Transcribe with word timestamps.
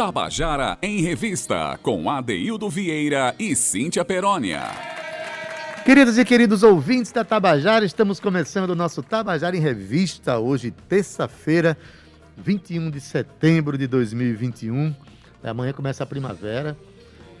Tabajara 0.00 0.78
em 0.80 1.02
Revista, 1.02 1.78
com 1.82 2.08
Adeildo 2.08 2.70
Vieira 2.70 3.34
e 3.38 3.54
Cíntia 3.54 4.02
Perónia. 4.02 4.62
Queridos 5.84 6.16
e 6.16 6.24
queridos 6.24 6.62
ouvintes 6.62 7.12
da 7.12 7.22
Tabajara, 7.22 7.84
estamos 7.84 8.18
começando 8.18 8.70
o 8.70 8.74
nosso 8.74 9.02
Tabajara 9.02 9.54
em 9.54 9.60
Revista, 9.60 10.38
hoje, 10.38 10.70
terça-feira, 10.70 11.76
21 12.34 12.90
de 12.90 12.98
setembro 12.98 13.76
de 13.76 13.86
2021. 13.86 14.94
Amanhã 15.44 15.74
começa 15.74 16.02
a 16.02 16.06
primavera, 16.06 16.78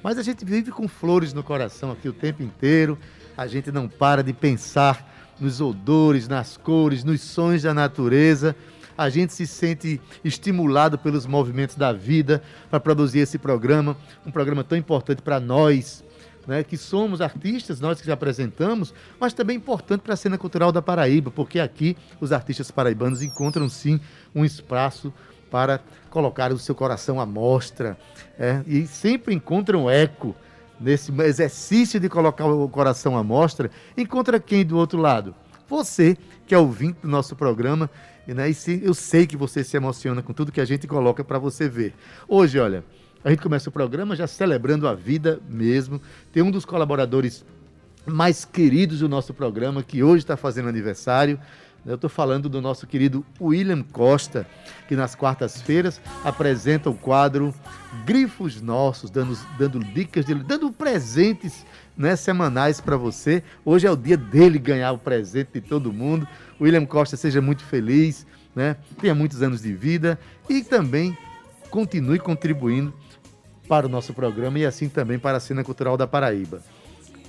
mas 0.02 0.18
a 0.18 0.22
gente 0.22 0.44
vive 0.44 0.70
com 0.70 0.86
flores 0.86 1.32
no 1.32 1.42
coração 1.42 1.90
aqui 1.90 2.10
o 2.10 2.12
tempo 2.12 2.42
inteiro, 2.42 2.98
a 3.38 3.46
gente 3.46 3.72
não 3.72 3.88
para 3.88 4.22
de 4.22 4.34
pensar 4.34 5.34
nos 5.40 5.62
odores, 5.62 6.28
nas 6.28 6.58
cores, 6.58 7.04
nos 7.04 7.22
sons 7.22 7.62
da 7.62 7.72
natureza 7.72 8.54
a 9.00 9.08
gente 9.08 9.32
se 9.32 9.46
sente 9.46 9.98
estimulado 10.22 10.98
pelos 10.98 11.24
movimentos 11.24 11.74
da 11.74 11.90
vida 11.90 12.42
para 12.68 12.78
produzir 12.78 13.20
esse 13.20 13.38
programa, 13.38 13.96
um 14.26 14.30
programa 14.30 14.62
tão 14.62 14.76
importante 14.76 15.22
para 15.22 15.40
nós, 15.40 16.04
né, 16.46 16.62
que 16.62 16.76
somos 16.76 17.22
artistas, 17.22 17.80
nós 17.80 17.98
que 17.98 18.06
já 18.06 18.12
apresentamos, 18.12 18.92
mas 19.18 19.32
também 19.32 19.56
importante 19.56 20.02
para 20.02 20.12
a 20.12 20.16
cena 20.18 20.36
cultural 20.36 20.70
da 20.70 20.82
Paraíba, 20.82 21.30
porque 21.30 21.58
aqui 21.58 21.96
os 22.20 22.30
artistas 22.30 22.70
paraibanos 22.70 23.22
encontram 23.22 23.70
sim 23.70 23.98
um 24.34 24.44
espaço 24.44 25.10
para 25.50 25.80
colocar 26.10 26.52
o 26.52 26.58
seu 26.58 26.74
coração 26.74 27.18
à 27.18 27.24
mostra 27.24 27.96
é, 28.38 28.62
e 28.66 28.86
sempre 28.86 29.34
encontram 29.34 29.88
eco 29.88 30.36
nesse 30.78 31.10
exercício 31.22 31.98
de 31.98 32.10
colocar 32.10 32.44
o 32.44 32.68
coração 32.68 33.16
à 33.16 33.24
mostra. 33.24 33.70
Encontra 33.96 34.38
quem 34.38 34.62
do 34.62 34.76
outro 34.76 35.00
lado? 35.00 35.34
Você, 35.70 36.18
que 36.46 36.54
é 36.54 36.58
ouvinte 36.58 36.98
do 37.00 37.08
nosso 37.08 37.34
programa 37.34 37.88
né, 38.34 38.48
e 38.48 38.54
se, 38.54 38.80
eu 38.82 38.94
sei 38.94 39.26
que 39.26 39.36
você 39.36 39.64
se 39.64 39.76
emociona 39.76 40.22
com 40.22 40.32
tudo 40.32 40.52
que 40.52 40.60
a 40.60 40.64
gente 40.64 40.86
coloca 40.86 41.24
para 41.24 41.38
você 41.38 41.68
ver. 41.68 41.94
Hoje, 42.28 42.58
olha, 42.58 42.84
a 43.24 43.30
gente 43.30 43.42
começa 43.42 43.68
o 43.68 43.72
programa 43.72 44.16
já 44.16 44.26
celebrando 44.26 44.88
a 44.88 44.94
vida 44.94 45.40
mesmo. 45.48 46.00
Tem 46.32 46.42
um 46.42 46.50
dos 46.50 46.64
colaboradores 46.64 47.44
mais 48.06 48.44
queridos 48.44 49.00
do 49.00 49.08
nosso 49.08 49.34
programa, 49.34 49.82
que 49.82 50.02
hoje 50.02 50.24
está 50.24 50.36
fazendo 50.36 50.68
aniversário. 50.68 51.38
Eu 51.84 51.94
estou 51.94 52.10
falando 52.10 52.48
do 52.48 52.60
nosso 52.60 52.86
querido 52.86 53.24
William 53.40 53.82
Costa, 53.82 54.46
que 54.86 54.94
nas 54.94 55.14
quartas-feiras 55.14 56.00
apresenta 56.22 56.90
o 56.90 56.94
quadro 56.94 57.54
Grifos 58.04 58.60
Nossos, 58.60 59.10
dando, 59.10 59.38
dando 59.58 59.80
dicas, 59.80 60.24
de, 60.24 60.34
dando 60.34 60.70
presentes 60.70 61.64
né, 62.00 62.16
semanais 62.16 62.80
para 62.80 62.96
você. 62.96 63.42
Hoje 63.62 63.86
é 63.86 63.90
o 63.90 63.96
dia 63.96 64.16
dele 64.16 64.58
ganhar 64.58 64.90
o 64.90 64.98
presente 64.98 65.50
de 65.52 65.60
todo 65.60 65.92
mundo. 65.92 66.26
William 66.58 66.86
Costa 66.86 67.14
seja 67.14 67.42
muito 67.42 67.62
feliz, 67.62 68.26
né? 68.56 68.78
tenha 68.98 69.14
muitos 69.14 69.42
anos 69.42 69.60
de 69.60 69.74
vida 69.74 70.18
e 70.48 70.64
também 70.64 71.16
continue 71.68 72.18
contribuindo 72.18 72.94
para 73.68 73.84
o 73.84 73.88
nosso 73.88 74.14
programa 74.14 74.58
e 74.58 74.64
assim 74.64 74.88
também 74.88 75.18
para 75.18 75.36
a 75.36 75.40
cena 75.40 75.62
cultural 75.62 75.98
da 75.98 76.06
Paraíba. 76.06 76.62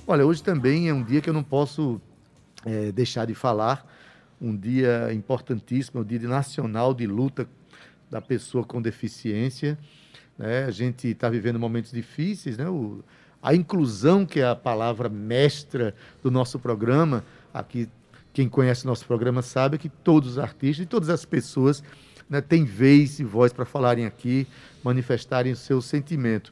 Olha, 0.06 0.24
hoje 0.24 0.42
também 0.42 0.88
é 0.88 0.94
um 0.94 1.04
dia 1.04 1.20
que 1.20 1.28
eu 1.28 1.34
não 1.34 1.44
posso 1.44 2.00
é, 2.64 2.90
deixar 2.90 3.26
de 3.26 3.34
falar, 3.34 3.86
um 4.40 4.56
dia 4.56 5.12
importantíssimo, 5.12 6.00
é 6.00 6.02
o 6.02 6.04
Dia 6.04 6.26
Nacional 6.26 6.94
de 6.94 7.06
Luta 7.06 7.46
da 8.10 8.22
Pessoa 8.22 8.64
com 8.64 8.80
Deficiência. 8.80 9.78
Né? 10.38 10.64
A 10.64 10.70
gente 10.70 11.08
está 11.08 11.28
vivendo 11.28 11.58
momentos 11.58 11.92
difíceis, 11.92 12.56
né? 12.56 12.68
O, 12.68 13.04
a 13.42 13.54
inclusão, 13.54 14.24
que 14.24 14.40
é 14.40 14.46
a 14.46 14.54
palavra 14.54 15.08
mestra 15.08 15.94
do 16.22 16.30
nosso 16.30 16.58
programa, 16.58 17.24
aqui 17.52 17.88
quem 18.32 18.48
conhece 18.48 18.86
nosso 18.86 19.04
programa 19.04 19.42
sabe 19.42 19.76
que 19.76 19.88
todos 19.88 20.30
os 20.30 20.38
artistas 20.38 20.84
e 20.84 20.88
todas 20.88 21.10
as 21.10 21.24
pessoas 21.24 21.82
né, 22.30 22.40
têm 22.40 22.64
vez 22.64 23.18
e 23.18 23.24
voz 23.24 23.52
para 23.52 23.64
falarem 23.64 24.06
aqui, 24.06 24.46
manifestarem 24.82 25.52
o 25.52 25.56
seu 25.56 25.82
sentimento. 25.82 26.50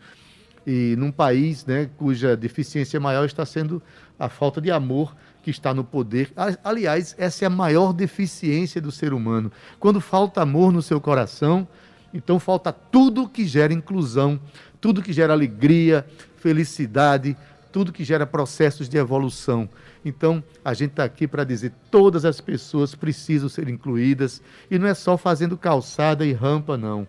E 0.67 0.95
num 0.99 1.11
país 1.11 1.65
né, 1.65 1.89
cuja 1.97 2.37
deficiência 2.37 3.01
maior 3.01 3.25
está 3.25 3.47
sendo 3.47 3.83
a 4.19 4.29
falta 4.29 4.61
de 4.61 4.71
amor 4.71 5.17
que 5.43 5.51
está 5.51 5.73
no 5.73 5.83
poder. 5.83 6.31
Aliás, 6.63 7.15
essa 7.17 7.45
é 7.45 7.47
a 7.47 7.51
maior 7.51 7.95
deficiência 7.95 8.79
do 8.79 8.93
ser 8.93 9.15
humano. 9.15 9.51
Quando 9.79 10.03
falta 10.03 10.43
amor 10.43 10.71
no 10.71 10.83
seu 10.83 11.01
coração, 11.01 11.67
então 12.13 12.39
falta 12.39 12.73
tudo 12.73 13.29
que 13.29 13.47
gera 13.47 13.73
inclusão, 13.73 14.39
tudo 14.81 15.03
que 15.03 15.13
gera 15.13 15.33
alegria, 15.33 16.07
felicidade, 16.37 17.37
tudo 17.71 17.93
que 17.93 18.05
gera 18.05 18.27
processos 18.27 18.89
de 18.89 18.97
evolução. 18.97 19.69
Então, 20.05 20.43
a 20.65 20.75
gente 20.75 20.91
está 20.91 21.05
aqui 21.05 21.27
para 21.27 21.45
dizer 21.45 21.73
todas 21.91 22.25
as 22.25 22.41
pessoas 22.41 22.95
precisam 22.95 23.49
ser 23.49 23.69
incluídas 23.69 24.43
e 24.71 24.79
não 24.79 24.87
é 24.87 24.95
só 24.95 25.17
fazendo 25.17 25.57
calçada 25.57 26.25
e 26.25 26.33
rampa, 26.33 26.77
não. 26.77 27.07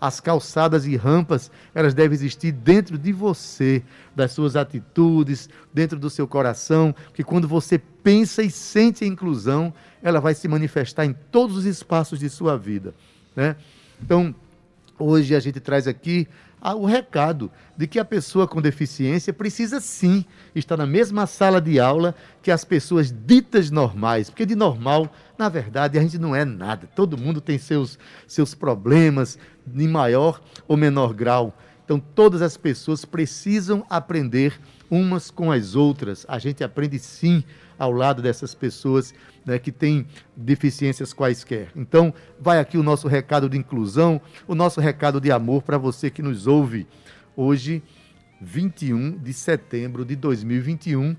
As 0.00 0.18
calçadas 0.18 0.84
e 0.84 0.96
rampas, 0.96 1.48
elas 1.72 1.94
devem 1.94 2.14
existir 2.16 2.50
dentro 2.50 2.98
de 2.98 3.12
você, 3.12 3.84
das 4.16 4.32
suas 4.32 4.56
atitudes, 4.56 5.48
dentro 5.72 5.96
do 5.96 6.10
seu 6.10 6.26
coração, 6.26 6.92
que 7.14 7.22
quando 7.22 7.46
você 7.46 7.78
pensa 7.78 8.42
e 8.42 8.50
sente 8.50 9.04
a 9.04 9.06
inclusão, 9.06 9.72
ela 10.02 10.20
vai 10.20 10.34
se 10.34 10.48
manifestar 10.48 11.04
em 11.04 11.14
todos 11.30 11.56
os 11.56 11.64
espaços 11.64 12.18
de 12.18 12.28
sua 12.28 12.58
vida, 12.58 12.92
né? 13.36 13.54
Então, 14.02 14.34
hoje 14.98 15.36
a 15.36 15.40
gente 15.40 15.60
traz 15.60 15.86
aqui 15.86 16.26
o 16.62 16.86
recado 16.86 17.50
de 17.76 17.88
que 17.88 17.98
a 17.98 18.04
pessoa 18.04 18.46
com 18.46 18.62
deficiência 18.62 19.32
precisa 19.32 19.80
sim 19.80 20.24
estar 20.54 20.76
na 20.76 20.86
mesma 20.86 21.26
sala 21.26 21.60
de 21.60 21.80
aula 21.80 22.14
que 22.40 22.50
as 22.50 22.64
pessoas 22.64 23.10
ditas 23.10 23.70
normais, 23.70 24.30
porque 24.30 24.46
de 24.46 24.54
normal, 24.54 25.12
na 25.36 25.48
verdade, 25.48 25.98
a 25.98 26.02
gente 26.02 26.18
não 26.18 26.36
é 26.36 26.44
nada. 26.44 26.86
Todo 26.94 27.18
mundo 27.18 27.40
tem 27.40 27.58
seus, 27.58 27.98
seus 28.26 28.54
problemas 28.54 29.38
em 29.74 29.88
maior 29.88 30.40
ou 30.68 30.76
menor 30.76 31.12
grau. 31.12 31.56
Então, 31.84 31.98
todas 31.98 32.40
as 32.42 32.56
pessoas 32.56 33.04
precisam 33.04 33.84
aprender 33.90 34.60
umas 34.88 35.30
com 35.30 35.50
as 35.50 35.74
outras. 35.74 36.24
A 36.28 36.38
gente 36.38 36.62
aprende 36.62 36.98
sim 36.98 37.42
ao 37.82 37.90
lado 37.90 38.22
dessas 38.22 38.54
pessoas 38.54 39.12
né, 39.44 39.58
que 39.58 39.72
têm 39.72 40.06
deficiências 40.36 41.12
quaisquer. 41.12 41.72
Então, 41.74 42.14
vai 42.38 42.60
aqui 42.60 42.78
o 42.78 42.82
nosso 42.82 43.08
recado 43.08 43.48
de 43.48 43.58
inclusão, 43.58 44.20
o 44.46 44.54
nosso 44.54 44.80
recado 44.80 45.20
de 45.20 45.32
amor 45.32 45.62
para 45.62 45.76
você 45.76 46.08
que 46.08 46.22
nos 46.22 46.46
ouve 46.46 46.86
hoje, 47.36 47.82
21 48.40 49.18
de 49.18 49.32
setembro 49.32 50.04
de 50.04 50.14
2021. 50.14 51.16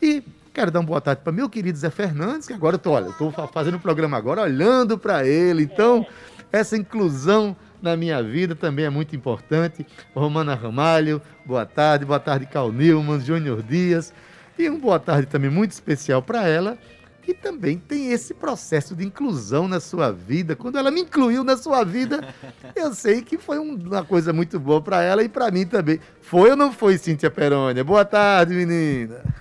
E 0.00 0.22
quero 0.52 0.70
dar 0.70 0.78
uma 0.78 0.86
boa 0.86 1.00
tarde 1.00 1.22
para 1.24 1.32
meu 1.32 1.50
querido 1.50 1.76
Zé 1.76 1.90
Fernandes, 1.90 2.46
que 2.46 2.52
agora 2.52 2.80
eu 2.82 2.90
olha, 2.92 3.08
estou 3.08 3.32
fazendo 3.52 3.78
o 3.78 3.80
programa 3.80 4.16
agora 4.16 4.42
olhando 4.42 4.96
para 4.96 5.26
ele. 5.26 5.64
Então, 5.64 6.06
essa 6.52 6.76
inclusão 6.76 7.56
na 7.82 7.96
minha 7.96 8.22
vida 8.22 8.54
também 8.54 8.84
é 8.84 8.90
muito 8.90 9.16
importante. 9.16 9.84
Romana 10.14 10.54
Ramalho, 10.54 11.20
boa 11.44 11.66
tarde, 11.66 12.04
boa 12.04 12.20
tarde, 12.20 12.46
Cal 12.46 12.70
Nilman, 12.70 13.18
Júnior 13.18 13.64
Dias. 13.64 14.14
E 14.58 14.68
uma 14.68 14.78
boa 14.78 15.00
tarde 15.00 15.26
também 15.26 15.50
muito 15.50 15.72
especial 15.72 16.22
para 16.22 16.46
ela, 16.46 16.78
que 17.22 17.34
também 17.34 17.78
tem 17.78 18.12
esse 18.12 18.34
processo 18.34 18.94
de 18.94 19.04
inclusão 19.04 19.66
na 19.66 19.80
sua 19.80 20.12
vida. 20.12 20.54
Quando 20.54 20.78
ela 20.78 20.90
me 20.90 21.00
incluiu 21.00 21.42
na 21.42 21.56
sua 21.56 21.82
vida, 21.84 22.28
eu 22.76 22.94
sei 22.94 23.22
que 23.22 23.38
foi 23.38 23.58
uma 23.58 24.04
coisa 24.04 24.32
muito 24.32 24.60
boa 24.60 24.80
para 24.80 25.02
ela 25.02 25.22
e 25.22 25.28
para 25.28 25.50
mim 25.50 25.66
também. 25.66 25.98
Foi 26.20 26.50
ou 26.50 26.56
não 26.56 26.72
foi, 26.72 26.98
Cíntia 26.98 27.30
Perônia? 27.30 27.82
Boa 27.82 28.04
tarde, 28.04 28.54
menina. 28.54 29.22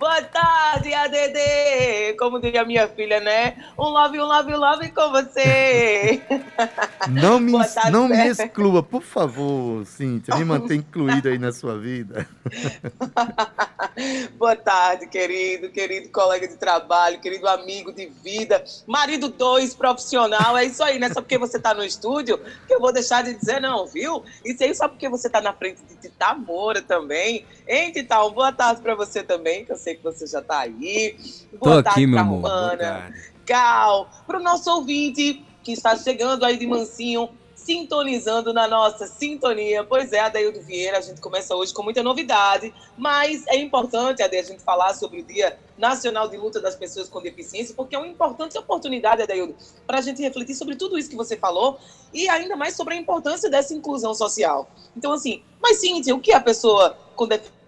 Boa 0.00 0.22
tarde, 0.22 0.94
ADD! 0.94 2.16
Como 2.18 2.40
diria 2.40 2.64
minha 2.64 2.88
filha, 2.88 3.20
né? 3.20 3.54
Um 3.78 3.90
love, 3.90 4.18
um 4.18 4.24
love, 4.24 4.54
um 4.54 4.56
love 4.56 4.90
com 4.92 5.10
você! 5.10 6.22
Não 7.10 7.38
me, 7.38 7.52
tarde, 7.52 7.90
não 7.90 8.08
me 8.08 8.28
exclua, 8.28 8.82
por 8.82 9.02
favor, 9.02 9.84
Cíntia. 9.84 10.34
Me 10.36 10.44
mantenha 10.46 10.80
incluída 10.80 11.28
aí 11.28 11.38
na 11.38 11.52
sua 11.52 11.78
vida. 11.78 12.26
Boa 14.38 14.56
tarde, 14.56 15.06
querido, 15.06 15.68
querido 15.68 16.08
colega 16.08 16.48
de 16.48 16.56
trabalho, 16.56 17.20
querido 17.20 17.46
amigo 17.46 17.92
de 17.92 18.06
vida, 18.06 18.64
marido 18.86 19.28
dois, 19.28 19.74
profissional. 19.74 20.56
É 20.56 20.64
isso 20.64 20.82
aí, 20.82 20.98
não 20.98 21.08
é 21.08 21.12
só 21.12 21.20
porque 21.20 21.36
você 21.36 21.58
está 21.58 21.74
no 21.74 21.84
estúdio 21.84 22.38
que 22.66 22.72
eu 22.72 22.80
vou 22.80 22.90
deixar 22.90 23.22
de 23.22 23.34
dizer, 23.34 23.60
não, 23.60 23.86
viu? 23.86 24.24
Isso 24.42 24.64
aí 24.64 24.74
só 24.74 24.88
porque 24.88 25.10
você 25.10 25.26
está 25.26 25.42
na 25.42 25.52
frente 25.52 25.82
de 25.82 25.94
Tita 25.96 26.32
Moura 26.32 26.80
também. 26.80 27.44
Hein, 27.68 27.92
Titão? 27.92 28.30
Boa 28.30 28.50
tarde 28.50 28.80
para 28.80 28.94
você 28.94 29.22
também, 29.22 29.66
que 29.66 29.72
eu 29.72 29.76
sei 29.76 29.89
que 29.94 30.02
você 30.02 30.26
já 30.26 30.40
está 30.40 30.60
aí. 30.60 31.16
Boa 31.52 31.76
Tô 31.76 31.82
tarde, 31.82 31.88
aqui, 31.88 32.06
meu 32.06 32.18
amor. 32.18 32.42
Romana, 32.42 33.14
Cal, 33.46 34.10
para 34.26 34.38
o 34.38 34.42
nosso 34.42 34.70
ouvinte 34.70 35.44
que 35.62 35.72
está 35.72 35.96
chegando 35.96 36.44
aí 36.44 36.56
de 36.56 36.66
mansinho, 36.66 37.28
sintonizando 37.54 38.52
na 38.52 38.66
nossa 38.66 39.06
sintonia. 39.06 39.84
Pois 39.84 40.12
é, 40.12 40.20
Adaildo 40.20 40.60
Vieira, 40.62 40.98
a 40.98 41.00
gente 41.00 41.20
começa 41.20 41.54
hoje 41.54 41.72
com 41.72 41.82
muita 41.82 42.02
novidade, 42.02 42.72
mas 42.96 43.46
é 43.46 43.56
importante, 43.56 44.22
a 44.22 44.28
gente 44.28 44.62
falar 44.62 44.94
sobre 44.94 45.20
o 45.20 45.24
Dia 45.24 45.58
Nacional 45.76 46.28
de 46.28 46.36
Luta 46.36 46.60
das 46.60 46.74
Pessoas 46.74 47.08
com 47.08 47.20
Deficiência, 47.20 47.74
porque 47.74 47.94
é 47.94 47.98
uma 47.98 48.08
importante 48.08 48.56
oportunidade, 48.56 49.22
Adaildo, 49.22 49.54
para 49.86 49.98
a 49.98 50.00
gente 50.00 50.22
refletir 50.22 50.54
sobre 50.54 50.76
tudo 50.76 50.98
isso 50.98 51.10
que 51.10 51.16
você 51.16 51.36
falou 51.36 51.78
e 52.12 52.28
ainda 52.28 52.56
mais 52.56 52.74
sobre 52.74 52.94
a 52.94 52.96
importância 52.96 53.50
dessa 53.50 53.74
inclusão 53.74 54.14
social. 54.14 54.68
Então, 54.96 55.12
assim, 55.12 55.42
mas 55.60 55.78
Cíntia, 55.78 56.14
o 56.14 56.20
que 56.20 56.32
a 56.32 56.40
pessoa 56.40 56.96
com 57.14 57.26
deficiência 57.26 57.60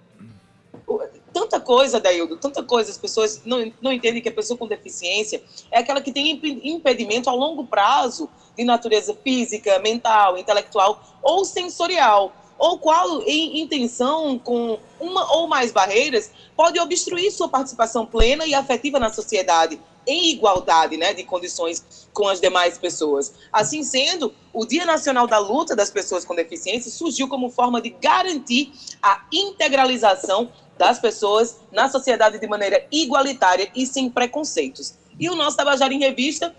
tanta 1.33 1.59
coisa, 1.61 1.99
Daildo, 2.01 2.37
tanta 2.37 2.63
coisa. 2.63 2.91
As 2.91 2.99
pessoas 2.99 3.43
não, 3.45 3.73
não 3.81 3.93
entendem 3.93 4.23
que 4.23 4.29
a 4.29 4.33
pessoa 4.33 4.57
com 4.59 4.67
deficiência 4.67 5.43
é 5.71 5.79
aquela 5.79 6.01
que 6.01 6.13
tem 6.13 6.41
impedimento 6.65 7.29
a 7.29 7.33
longo 7.33 7.65
prazo 7.67 8.29
de 8.57 8.65
natureza 8.65 9.17
física, 9.23 9.79
mental, 9.79 10.37
intelectual 10.39 11.21
ou 11.23 11.45
sensorial, 11.45 12.33
ou 12.59 12.79
qual 12.79 13.23
em 13.23 13.61
intenção 13.61 14.39
com 14.39 14.79
uma 15.01 15.37
ou 15.37 15.49
mais 15.49 15.73
barreiras 15.73 16.31
pode 16.57 16.79
obstruir 16.79 17.31
sua 17.33 17.49
participação 17.49 18.07
plena 18.07 18.47
e 18.47 18.55
afetiva 18.55 18.99
na 19.01 19.13
sociedade, 19.13 19.81
em 20.07 20.31
igualdade 20.31 20.97
né, 20.97 21.13
de 21.15 21.25
condições 21.25 22.09
com 22.13 22.29
as 22.29 22.41
demais 22.41 22.77
pessoas. 22.77 23.33
Assim 23.53 23.83
sendo, 23.83 24.35
o 24.53 24.65
Dia 24.65 24.85
Nacional 24.85 25.27
da 25.27 25.39
Luta 25.39 25.75
das 25.75 25.91
Pessoas 25.91 26.25
com 26.25 26.35
Deficiência 26.35 26.91
surgiu 26.91 27.29
como 27.29 27.51
forma 27.51 27.81
de 27.81 27.91
garantir 27.91 28.73
a 29.01 29.25
integralização 29.33 30.51
das 30.83 30.99
pessoas 30.99 31.61
na 31.71 31.89
sociedade 31.89 32.41
de 32.41 32.47
maneira 32.49 32.85
igualitária 32.91 33.71
e 33.73 33.87
sem 33.87 34.11
preconceitos. 34.11 34.99
E 35.19 35.31
o 35.31 35.37
nosso 35.37 35.57
Tabajara 35.57 35.95
em 35.95 36.01
Revista, 36.01 36.53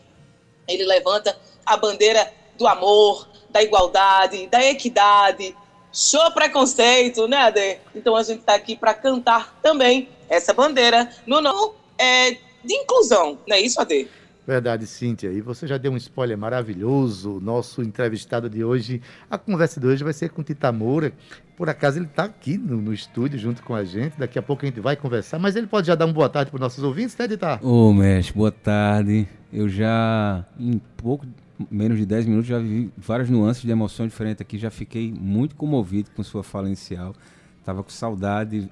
ele 0.65 0.85
levanta 0.85 1.37
a 1.65 1.75
bandeira 1.75 2.31
do 2.57 2.65
amor, 2.65 3.27
da 3.49 3.61
igualdade, 3.61 4.47
da 4.47 4.63
equidade, 4.63 5.53
show 5.91 6.31
preconceito, 6.31 7.27
né, 7.27 7.35
Ade? 7.35 7.79
Então 7.93 8.15
a 8.15 8.23
gente 8.23 8.39
está 8.39 8.55
aqui 8.55 8.77
para 8.77 8.93
cantar 8.93 9.59
também 9.61 10.07
essa 10.29 10.53
bandeira 10.53 11.11
no 11.27 11.41
nome 11.41 11.73
é, 11.97 12.31
de 12.63 12.73
inclusão, 12.73 13.37
não 13.45 13.57
é 13.57 13.59
isso, 13.59 13.81
Ade? 13.81 14.07
Verdade, 14.45 14.85
Cíntia. 14.85 15.31
E 15.31 15.39
você 15.39 15.65
já 15.65 15.77
deu 15.77 15.91
um 15.91 15.97
spoiler 15.97 16.37
maravilhoso. 16.37 17.39
Nosso 17.41 17.81
entrevistado 17.81 18.49
de 18.49 18.63
hoje, 18.63 19.01
a 19.29 19.37
conversa 19.37 19.79
de 19.79 19.87
hoje 19.87 20.03
vai 20.03 20.11
ser 20.11 20.29
com 20.31 20.43
Tita 20.43 20.69
Moura. 20.69 21.13
Por 21.63 21.69
acaso 21.69 21.97
ele 21.97 22.07
está 22.07 22.25
aqui 22.25 22.57
no, 22.57 22.75
no, 22.75 22.93
estúdio 22.93 23.39
junto 23.39 23.63
com 23.63 23.73
a 23.73 23.85
gente. 23.85 24.19
Daqui 24.19 24.37
a 24.37 24.41
pouco 24.41 24.65
a 24.65 24.67
gente 24.67 24.81
vai 24.81 24.97
conversar. 24.97 25.39
Mas 25.39 25.55
ele 25.55 25.65
pode 25.65 25.87
já 25.87 25.95
dar 25.95 26.03
uma 26.03 26.13
boa 26.13 26.27
tarde 26.27 26.51
para 26.51 26.57
os 26.57 26.59
nossos 26.61 26.83
ouvintes, 26.83 27.15
né, 27.15 27.25
Tita? 27.25 27.57
Ô, 27.63 27.93
mestre, 27.93 28.33
boa 28.33 28.51
tarde. 28.51 29.25
Eu 29.49 29.69
já, 29.69 30.43
em 30.59 30.77
pouco 30.97 31.25
menos 31.71 31.97
de 31.97 32.05
10 32.05 32.25
minutos, 32.25 32.47
já 32.47 32.59
vi 32.59 32.91
várias 32.97 33.29
nuances 33.29 33.63
de 33.63 33.71
emoção 33.71 34.05
diferente 34.05 34.41
aqui. 34.41 34.57
Já 34.57 34.69
fiquei 34.69 35.13
muito 35.17 35.55
comovido 35.55 36.11
com 36.11 36.21
sua 36.21 36.43
fala 36.43 36.67
inicial. 36.67 37.15
Estava 37.61 37.81
com 37.81 37.89
saudade 37.89 38.69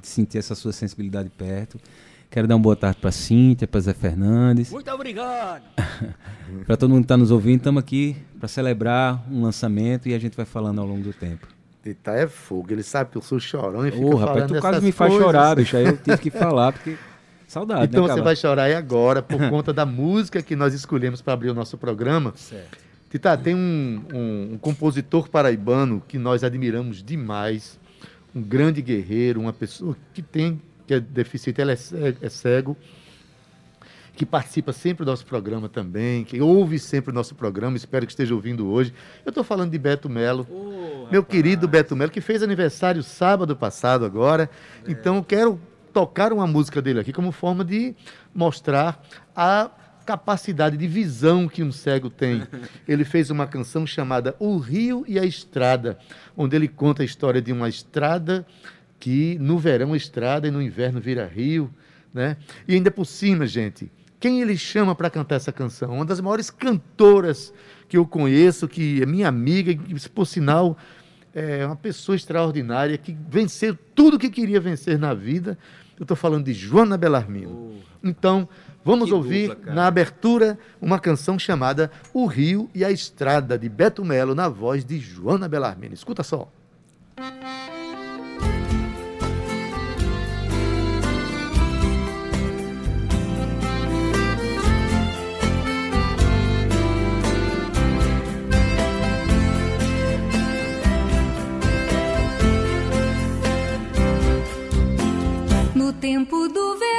de 0.00 0.06
sentir 0.06 0.38
essa 0.38 0.54
sua 0.54 0.72
sensibilidade 0.72 1.28
perto. 1.28 1.76
Quero 2.30 2.46
dar 2.46 2.54
uma 2.54 2.62
boa 2.62 2.76
tarde 2.76 3.00
para 3.00 3.10
Cíntia, 3.10 3.66
para 3.66 3.80
Zé 3.80 3.92
Fernandes. 3.92 4.70
Muito 4.70 4.92
obrigado. 4.92 5.64
para 6.68 6.76
todo 6.76 6.88
mundo 6.88 7.00
que 7.00 7.06
está 7.06 7.16
nos 7.16 7.32
ouvindo, 7.32 7.56
estamos 7.56 7.80
aqui 7.80 8.14
para 8.38 8.46
celebrar 8.46 9.26
um 9.28 9.42
lançamento 9.42 10.08
e 10.08 10.14
a 10.14 10.20
gente 10.20 10.36
vai 10.36 10.46
falando 10.46 10.80
ao 10.80 10.86
longo 10.86 11.02
do 11.02 11.12
tempo. 11.12 11.55
Eita, 11.88 12.12
é 12.12 12.26
fogo. 12.26 12.72
Ele 12.72 12.82
sabe 12.82 13.10
que 13.10 13.18
eu 13.18 13.22
sou 13.22 13.38
chorão 13.38 13.86
e 13.86 13.90
fica 13.90 14.04
Ô, 14.04 14.16
rapaz, 14.16 14.46
tu 14.46 14.60
quase 14.60 14.84
me 14.84 14.92
faz 14.92 15.12
chorar, 15.12 15.56
bicho. 15.56 15.76
Aí 15.76 15.86
eu 15.86 15.96
tive 15.96 16.18
que 16.18 16.30
falar, 16.30 16.72
porque... 16.72 16.96
Saudade, 17.46 17.84
Então 17.84 18.08
né, 18.08 18.12
você 18.12 18.20
vai 18.20 18.34
chorar 18.34 18.64
aí 18.64 18.74
agora 18.74 19.22
por 19.22 19.38
conta 19.48 19.72
da 19.72 19.86
música 19.86 20.42
que 20.42 20.56
nós 20.56 20.74
escolhemos 20.74 21.22
para 21.22 21.32
abrir 21.32 21.50
o 21.50 21.54
nosso 21.54 21.78
programa. 21.78 22.32
Certo. 22.34 22.76
Tita, 23.08 23.36
tem 23.38 23.54
um, 23.54 24.02
um, 24.12 24.54
um 24.54 24.58
compositor 24.58 25.28
paraibano 25.28 26.02
que 26.08 26.18
nós 26.18 26.42
admiramos 26.42 27.04
demais, 27.04 27.78
um 28.34 28.42
grande 28.42 28.82
guerreiro, 28.82 29.40
uma 29.40 29.52
pessoa 29.52 29.96
que 30.12 30.22
tem 30.22 30.60
que 30.86 30.94
é 30.94 31.00
deficiente, 31.00 31.60
ele 31.60 31.72
é, 31.72 31.76
é 32.22 32.28
cego, 32.28 32.76
que 34.16 34.24
participa 34.24 34.72
sempre 34.72 35.04
do 35.04 35.10
nosso 35.10 35.26
programa 35.26 35.68
também, 35.68 36.24
que 36.24 36.40
ouve 36.40 36.78
sempre 36.78 37.10
o 37.10 37.14
nosso 37.14 37.34
programa, 37.34 37.76
espero 37.76 38.06
que 38.06 38.12
esteja 38.12 38.34
ouvindo 38.34 38.66
hoje. 38.66 38.92
Eu 39.24 39.28
estou 39.28 39.44
falando 39.44 39.70
de 39.70 39.78
Beto 39.78 40.08
Melo, 40.08 40.46
oh, 40.50 41.06
meu 41.12 41.22
querido 41.22 41.68
Beto 41.68 41.94
Melo, 41.94 42.10
que 42.10 42.22
fez 42.22 42.42
aniversário 42.42 43.02
sábado 43.02 43.54
passado 43.54 44.06
agora. 44.06 44.48
É. 44.86 44.90
Então, 44.90 45.16
eu 45.16 45.24
quero 45.24 45.60
tocar 45.92 46.32
uma 46.32 46.46
música 46.46 46.80
dele 46.80 47.00
aqui 47.00 47.12
como 47.12 47.30
forma 47.30 47.62
de 47.62 47.94
mostrar 48.34 49.02
a 49.36 49.70
capacidade 50.06 50.76
de 50.76 50.86
visão 50.86 51.46
que 51.46 51.62
um 51.62 51.70
cego 51.70 52.08
tem. 52.08 52.42
Ele 52.88 53.04
fez 53.04 53.28
uma 53.28 53.46
canção 53.46 53.86
chamada 53.86 54.34
O 54.38 54.56
Rio 54.56 55.04
e 55.06 55.18
a 55.18 55.24
Estrada, 55.24 55.98
onde 56.36 56.54
ele 56.54 56.68
conta 56.68 57.02
a 57.02 57.04
história 57.04 57.42
de 57.42 57.52
uma 57.52 57.68
estrada 57.68 58.46
que 58.98 59.36
no 59.40 59.58
verão 59.58 59.94
é 59.94 59.96
estrada 59.96 60.48
e 60.48 60.50
no 60.50 60.62
inverno 60.62 61.00
vira 61.00 61.26
rio, 61.26 61.70
né? 62.14 62.36
E 62.66 62.74
ainda 62.74 62.90
por 62.90 63.04
cima, 63.04 63.46
gente, 63.46 63.90
quem 64.18 64.40
ele 64.40 64.56
chama 64.56 64.94
para 64.94 65.10
cantar 65.10 65.36
essa 65.36 65.52
canção? 65.52 65.94
Uma 65.94 66.04
das 66.04 66.20
maiores 66.20 66.50
cantoras 66.50 67.52
que 67.88 67.96
eu 67.96 68.06
conheço, 68.06 68.66
que 68.66 69.02
é 69.02 69.06
minha 69.06 69.28
amiga, 69.28 69.74
que, 69.74 70.08
por 70.08 70.26
sinal, 70.26 70.76
é 71.34 71.66
uma 71.66 71.76
pessoa 71.76 72.16
extraordinária, 72.16 72.96
que 72.96 73.16
venceu 73.28 73.76
tudo 73.94 74.18
que 74.18 74.30
queria 74.30 74.60
vencer 74.60 74.98
na 74.98 75.12
vida. 75.12 75.58
Eu 75.98 76.04
estou 76.04 76.16
falando 76.16 76.44
de 76.44 76.54
Joana 76.54 76.96
Bellarmino. 76.96 77.72
Oh, 77.72 78.06
então, 78.06 78.48
vamos 78.84 79.12
ouvir 79.12 79.48
dupla, 79.48 79.74
na 79.74 79.86
abertura 79.86 80.58
uma 80.80 80.98
canção 80.98 81.38
chamada 81.38 81.90
O 82.12 82.26
Rio 82.26 82.70
e 82.74 82.84
a 82.84 82.90
Estrada, 82.90 83.58
de 83.58 83.68
Beto 83.68 84.04
Melo, 84.04 84.34
na 84.34 84.48
voz 84.48 84.84
de 84.84 84.98
Joana 84.98 85.48
Bellarmino. 85.48 85.94
Escuta 85.94 86.22
só. 86.22 86.50
Tempo 106.06 106.48
do 106.48 106.78
verão, 106.78 106.95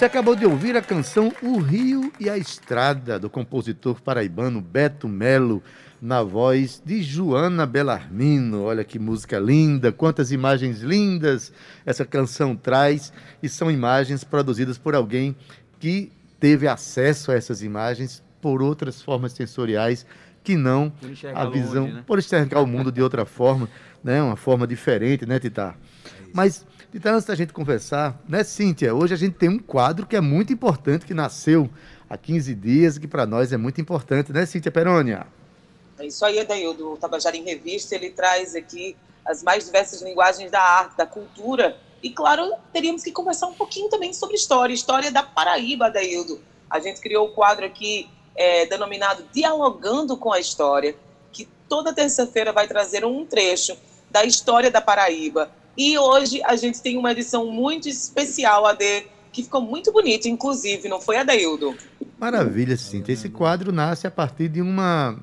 Você 0.00 0.06
acabou 0.06 0.34
de 0.34 0.46
ouvir 0.46 0.78
a 0.78 0.80
canção 0.80 1.30
O 1.42 1.58
Rio 1.58 2.10
e 2.18 2.30
a 2.30 2.38
Estrada, 2.38 3.18
do 3.18 3.28
compositor 3.28 4.00
paraibano 4.00 4.58
Beto 4.58 5.06
Melo, 5.06 5.62
na 6.00 6.22
voz 6.22 6.82
de 6.82 7.02
Joana 7.02 7.66
Belarmino. 7.66 8.62
Olha 8.62 8.82
que 8.82 8.98
música 8.98 9.38
linda, 9.38 9.92
quantas 9.92 10.32
imagens 10.32 10.80
lindas 10.80 11.52
essa 11.84 12.06
canção 12.06 12.56
traz, 12.56 13.12
e 13.42 13.48
são 13.50 13.70
imagens 13.70 14.24
produzidas 14.24 14.78
por 14.78 14.94
alguém 14.94 15.36
que 15.78 16.10
teve 16.40 16.66
acesso 16.66 17.30
a 17.30 17.34
essas 17.34 17.62
imagens 17.62 18.22
por 18.40 18.62
outras 18.62 19.02
formas 19.02 19.32
sensoriais 19.32 20.06
que 20.42 20.56
não 20.56 20.90
a 21.34 21.44
visão, 21.44 21.82
longe, 21.82 21.96
né? 21.96 22.04
por 22.06 22.18
enxergar 22.18 22.62
o 22.62 22.66
mundo 22.66 22.90
de 22.90 23.02
outra 23.02 23.26
forma, 23.26 23.68
né? 24.02 24.22
uma 24.22 24.36
forma 24.36 24.66
diferente, 24.66 25.26
né, 25.26 25.38
Tita? 25.38 25.74
É 26.06 26.30
Mas 26.32 26.64
então, 26.92 27.14
antes 27.14 27.26
da 27.26 27.34
gente 27.34 27.52
conversar, 27.52 28.20
né, 28.28 28.42
Cíntia? 28.42 28.94
Hoje 28.94 29.14
a 29.14 29.16
gente 29.16 29.34
tem 29.34 29.48
um 29.48 29.58
quadro 29.58 30.06
que 30.06 30.16
é 30.16 30.20
muito 30.20 30.52
importante, 30.52 31.06
que 31.06 31.14
nasceu 31.14 31.70
há 32.08 32.16
15 32.16 32.54
dias 32.54 32.96
e 32.96 33.00
que 33.00 33.06
para 33.06 33.24
nós 33.24 33.52
é 33.52 33.56
muito 33.56 33.80
importante, 33.80 34.32
né, 34.32 34.44
Cíntia 34.44 34.72
Perônia? 34.72 35.26
É 35.98 36.06
isso 36.06 36.24
aí, 36.24 36.40
Adaildo. 36.40 36.92
O 36.92 36.96
Tabajara 36.96 37.36
em 37.36 37.44
Revista, 37.44 37.94
ele 37.94 38.10
traz 38.10 38.56
aqui 38.56 38.96
as 39.24 39.42
mais 39.42 39.66
diversas 39.66 40.02
linguagens 40.02 40.50
da 40.50 40.60
arte, 40.60 40.96
da 40.96 41.06
cultura. 41.06 41.76
E, 42.02 42.10
claro, 42.10 42.54
teríamos 42.72 43.04
que 43.04 43.12
conversar 43.12 43.46
um 43.46 43.54
pouquinho 43.54 43.88
também 43.88 44.12
sobre 44.12 44.34
história, 44.34 44.72
história 44.72 45.12
da 45.12 45.22
Paraíba, 45.22 45.86
Adaildo. 45.86 46.40
A 46.68 46.80
gente 46.80 47.00
criou 47.00 47.28
o 47.28 47.30
um 47.30 47.34
quadro 47.34 47.64
aqui 47.64 48.08
é, 48.34 48.66
denominado 48.66 49.24
Dialogando 49.32 50.16
com 50.16 50.32
a 50.32 50.40
História, 50.40 50.96
que 51.30 51.46
toda 51.68 51.92
terça-feira 51.92 52.52
vai 52.52 52.66
trazer 52.66 53.04
um 53.04 53.26
trecho 53.26 53.76
da 54.10 54.24
história 54.24 54.70
da 54.70 54.80
Paraíba, 54.80 55.50
e 55.76 55.98
hoje 55.98 56.42
a 56.44 56.56
gente 56.56 56.82
tem 56.82 56.98
uma 56.98 57.12
edição 57.12 57.50
muito 57.50 57.88
especial, 57.88 58.66
AD, 58.66 59.06
que 59.32 59.42
ficou 59.42 59.62
muito 59.62 59.92
bonita, 59.92 60.28
inclusive, 60.28 60.88
não 60.88 61.00
foi, 61.00 61.16
Adaildo? 61.16 61.74
Maravilha, 62.18 62.76
Cintia. 62.76 63.14
Esse 63.14 63.28
quadro 63.28 63.72
nasce 63.72 64.06
a 64.06 64.10
partir 64.10 64.48
de 64.48 64.60
uma, 64.60 65.18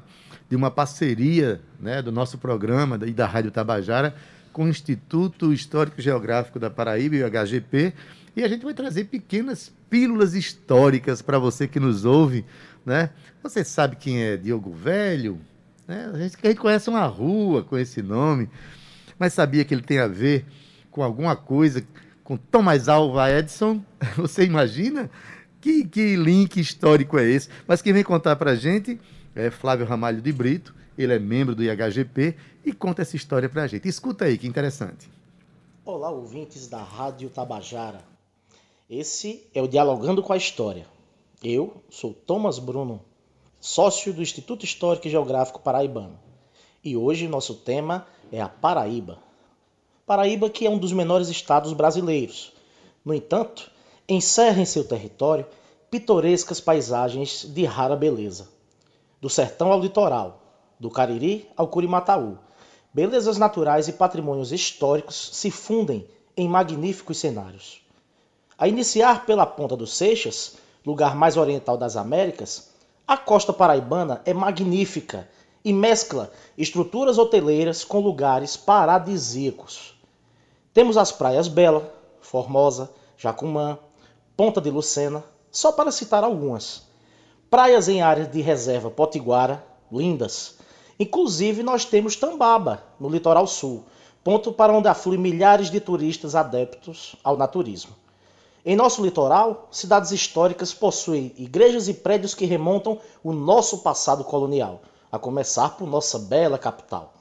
de 0.49 0.55
uma 0.55 0.71
parceria 0.71 1.61
né, 1.79 2.01
do 2.01 2.11
nosso 2.11 2.37
programa 2.37 2.99
e 3.05 3.11
da 3.11 3.27
Rádio 3.27 3.51
Tabajara 3.51 4.15
com 4.51 4.63
o 4.63 4.67
Instituto 4.67 5.53
Histórico 5.53 6.01
Geográfico 6.01 6.57
da 6.57 6.69
Paraíba 6.69 7.15
e 7.15 7.23
o 7.23 7.29
HGP. 7.29 7.93
E 8.35 8.43
a 8.43 8.47
gente 8.47 8.63
vai 8.63 8.73
trazer 8.73 9.05
pequenas 9.05 9.71
pílulas 9.89 10.33
históricas 10.33 11.21
para 11.21 11.37
você 11.37 11.67
que 11.67 11.79
nos 11.79 12.05
ouve. 12.05 12.45
Né? 12.85 13.11
Você 13.43 13.63
sabe 13.63 13.95
quem 13.95 14.23
é 14.23 14.37
Diogo 14.37 14.71
Velho? 14.71 15.39
Né? 15.87 16.09
A, 16.11 16.17
gente, 16.17 16.37
a 16.41 16.47
gente 16.47 16.59
conhece 16.59 16.89
uma 16.89 17.05
rua 17.05 17.63
com 17.63 17.77
esse 17.77 18.01
nome 18.01 18.49
mas 19.17 19.33
sabia 19.33 19.63
que 19.65 19.73
ele 19.73 19.81
tem 19.81 19.99
a 19.99 20.07
ver 20.07 20.45
com 20.91 21.03
alguma 21.03 21.35
coisa 21.35 21.85
com 22.23 22.37
Thomas 22.37 22.89
Alva 22.89 23.31
Edison? 23.31 23.81
Você 24.17 24.43
imagina? 24.43 25.09
Que, 25.61 25.85
que 25.85 26.15
link 26.15 26.59
histórico 26.59 27.17
é 27.17 27.23
esse? 27.23 27.49
Mas 27.67 27.81
quem 27.81 27.93
vem 27.93 28.03
contar 28.03 28.35
para 28.35 28.51
a 28.51 28.55
gente 28.55 28.99
é 29.35 29.49
Flávio 29.49 29.85
Ramalho 29.85 30.21
de 30.21 30.31
Brito, 30.31 30.73
ele 30.97 31.13
é 31.13 31.19
membro 31.19 31.55
do 31.55 31.63
IHGP 31.63 32.35
e 32.65 32.73
conta 32.73 33.01
essa 33.01 33.15
história 33.15 33.47
para 33.47 33.63
a 33.63 33.67
gente. 33.67 33.87
Escuta 33.87 34.25
aí, 34.25 34.37
que 34.37 34.47
interessante. 34.47 35.09
Olá, 35.85 36.09
ouvintes 36.09 36.67
da 36.67 36.83
Rádio 36.83 37.29
Tabajara. 37.29 38.01
Esse 38.89 39.47
é 39.53 39.61
o 39.61 39.67
Dialogando 39.67 40.21
com 40.23 40.33
a 40.33 40.37
História. 40.37 40.85
Eu 41.43 41.83
sou 41.89 42.13
Thomas 42.13 42.57
Bruno, 42.57 43.01
sócio 43.59 44.11
do 44.11 44.21
Instituto 44.21 44.65
Histórico 44.65 45.07
e 45.07 45.11
Geográfico 45.11 45.61
Paraibano. 45.61 46.19
E 46.87 46.95
hoje 46.95 47.27
nosso 47.27 47.53
tema 47.53 48.07
é 48.31 48.39
a 48.39 48.47
Paraíba. 48.47 49.19
Paraíba 50.05 50.49
que 50.49 50.65
é 50.65 50.69
um 50.69 50.77
dos 50.77 50.93
menores 50.93 51.27
estados 51.27 51.73
brasileiros. 51.73 52.53
No 53.03 53.13
entanto, 53.13 53.69
encerra 54.07 54.61
em 54.61 54.65
seu 54.65 54.85
território 54.85 55.45
pitorescas 55.91 56.61
paisagens 56.61 57.43
de 57.43 57.65
rara 57.65 57.93
beleza. 57.93 58.47
Do 59.19 59.29
sertão 59.29 59.69
ao 59.69 59.81
litoral, 59.81 60.41
do 60.79 60.89
Cariri 60.89 61.49
ao 61.57 61.67
Curimataú, 61.67 62.37
belezas 62.93 63.37
naturais 63.37 63.89
e 63.89 63.91
patrimônios 63.91 64.53
históricos 64.53 65.31
se 65.33 65.51
fundem 65.51 66.07
em 66.37 66.47
magníficos 66.47 67.17
cenários. 67.17 67.81
A 68.57 68.65
iniciar 68.65 69.25
pela 69.25 69.45
Ponta 69.45 69.75
dos 69.75 69.93
Seixas, 69.93 70.55
lugar 70.85 71.17
mais 71.17 71.35
oriental 71.35 71.75
das 71.75 71.97
Américas, 71.97 72.69
a 73.05 73.17
costa 73.17 73.51
paraibana 73.51 74.21
é 74.23 74.33
magnífica 74.33 75.27
e 75.67 75.73
mescla 75.73 76.31
estruturas 76.57 77.17
hoteleiras 77.17 77.83
com 77.83 77.99
lugares 77.99 78.55
paradisíacos. 78.55 79.99
Temos 80.73 80.95
as 80.95 81.11
praias 81.11 81.49
Bela, 81.49 81.93
Formosa, 82.21 82.89
Jacumã, 83.17 83.77
Ponta 84.37 84.61
de 84.61 84.69
Lucena, 84.69 85.25
só 85.51 85.73
para 85.73 85.91
citar 85.91 86.23
algumas. 86.23 86.83
Praias 87.49 87.89
em 87.89 88.01
áreas 88.01 88.31
de 88.31 88.39
reserva 88.39 88.89
potiguara, 88.89 89.61
lindas. 89.91 90.55
Inclusive 90.97 91.61
nós 91.63 91.83
temos 91.83 92.15
Tambaba, 92.15 92.81
no 92.97 93.09
litoral 93.09 93.45
sul, 93.45 93.83
ponto 94.23 94.53
para 94.53 94.71
onde 94.71 94.87
afluem 94.87 95.19
milhares 95.19 95.69
de 95.69 95.81
turistas 95.81 96.33
adeptos 96.33 97.17
ao 97.21 97.35
naturismo. 97.35 97.93
Em 98.65 98.77
nosso 98.77 99.03
litoral, 99.03 99.67
cidades 99.69 100.11
históricas 100.11 100.73
possuem 100.73 101.33
igrejas 101.37 101.89
e 101.89 101.93
prédios 101.93 102.33
que 102.33 102.45
remontam 102.45 102.99
o 103.21 103.33
nosso 103.33 103.79
passado 103.79 104.23
colonial, 104.23 104.81
a 105.11 105.17
começar 105.17 105.69
por 105.77 105.87
nossa 105.87 106.19
bela 106.19 106.57
capital. 106.57 107.13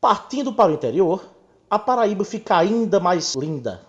Partindo 0.00 0.52
para 0.52 0.70
o 0.70 0.74
interior, 0.74 1.24
a 1.68 1.78
Paraíba 1.78 2.24
fica 2.24 2.56
ainda 2.56 3.00
mais 3.00 3.34
linda. 3.34 3.82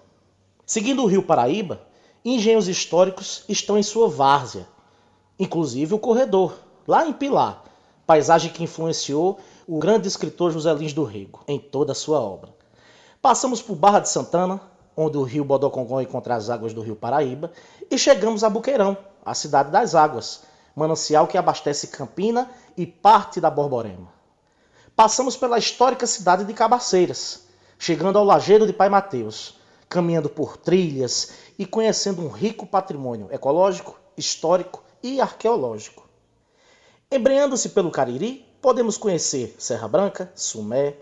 Seguindo 0.65 1.03
o 1.03 1.05
rio 1.05 1.23
Paraíba, 1.23 1.81
engenhos 2.23 2.67
históricos 2.67 3.43
estão 3.47 3.77
em 3.77 3.83
sua 3.83 4.09
várzea, 4.09 4.67
inclusive 5.37 5.93
o 5.93 5.99
corredor, 5.99 6.55
lá 6.87 7.05
em 7.05 7.13
Pilar, 7.13 7.63
paisagem 8.07 8.51
que 8.51 8.63
influenciou 8.63 9.39
o 9.67 9.77
grande 9.77 10.07
escritor 10.07 10.51
José 10.51 10.73
Lins 10.73 10.93
do 10.93 11.03
Rego 11.03 11.43
em 11.47 11.59
toda 11.59 11.91
a 11.91 11.95
sua 11.95 12.19
obra. 12.19 12.53
Passamos 13.21 13.61
por 13.61 13.75
Barra 13.75 13.99
de 13.99 14.09
Santana, 14.09 14.61
onde 14.95 15.17
o 15.17 15.23
rio 15.23 15.43
Bodocongó 15.43 15.99
encontra 15.99 16.35
as 16.35 16.49
águas 16.49 16.73
do 16.73 16.81
rio 16.81 16.95
Paraíba, 16.95 17.51
e 17.89 17.97
chegamos 17.97 18.43
a 18.43 18.49
Buqueirão, 18.49 18.97
a 19.25 19.33
cidade 19.33 19.71
das 19.71 19.95
águas, 19.95 20.43
manancial 20.75 21.27
que 21.27 21.37
abastece 21.37 21.87
Campina 21.87 22.49
e 22.77 22.85
parte 22.85 23.39
da 23.39 23.49
Borborema. 23.49 24.13
Passamos 24.95 25.35
pela 25.35 25.57
histórica 25.57 26.07
cidade 26.07 26.45
de 26.45 26.53
Cabaceiras, 26.53 27.47
chegando 27.77 28.17
ao 28.17 28.25
Lajeiro 28.25 28.65
de 28.65 28.73
Pai 28.73 28.89
Mateus, 28.89 29.59
caminhando 29.89 30.29
por 30.29 30.57
trilhas 30.57 31.31
e 31.59 31.65
conhecendo 31.65 32.21
um 32.21 32.29
rico 32.29 32.65
patrimônio 32.65 33.27
ecológico, 33.31 33.99
histórico 34.17 34.83
e 35.03 35.21
arqueológico. 35.21 36.07
Embreando-se 37.11 37.69
pelo 37.69 37.91
Cariri, 37.91 38.45
podemos 38.61 38.97
conhecer 38.97 39.55
Serra 39.59 39.87
Branca, 39.87 40.31
Sumé, 40.35 40.95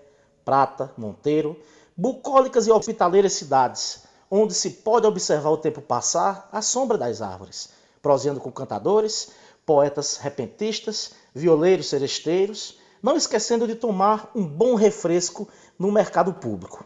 Prata, 0.43 0.91
Monteiro, 0.97 1.57
Bucólicas 1.95 2.67
e 2.67 2.71
hospitaleiras 2.71 3.33
cidades, 3.33 4.03
onde 4.29 4.53
se 4.53 4.71
pode 4.71 5.05
observar 5.05 5.51
o 5.51 5.57
tempo 5.57 5.81
passar 5.81 6.49
à 6.51 6.61
sombra 6.61 6.97
das 6.97 7.21
árvores, 7.21 7.69
proseando 8.01 8.39
com 8.39 8.51
cantadores, 8.51 9.31
poetas 9.65 10.17
repentistas, 10.17 11.11
violeiros 11.33 11.87
seresteiros, 11.87 12.77
não 13.01 13.17
esquecendo 13.17 13.67
de 13.67 13.75
tomar 13.75 14.31
um 14.35 14.45
bom 14.45 14.75
refresco 14.75 15.47
no 15.77 15.91
mercado 15.91 16.33
público. 16.33 16.85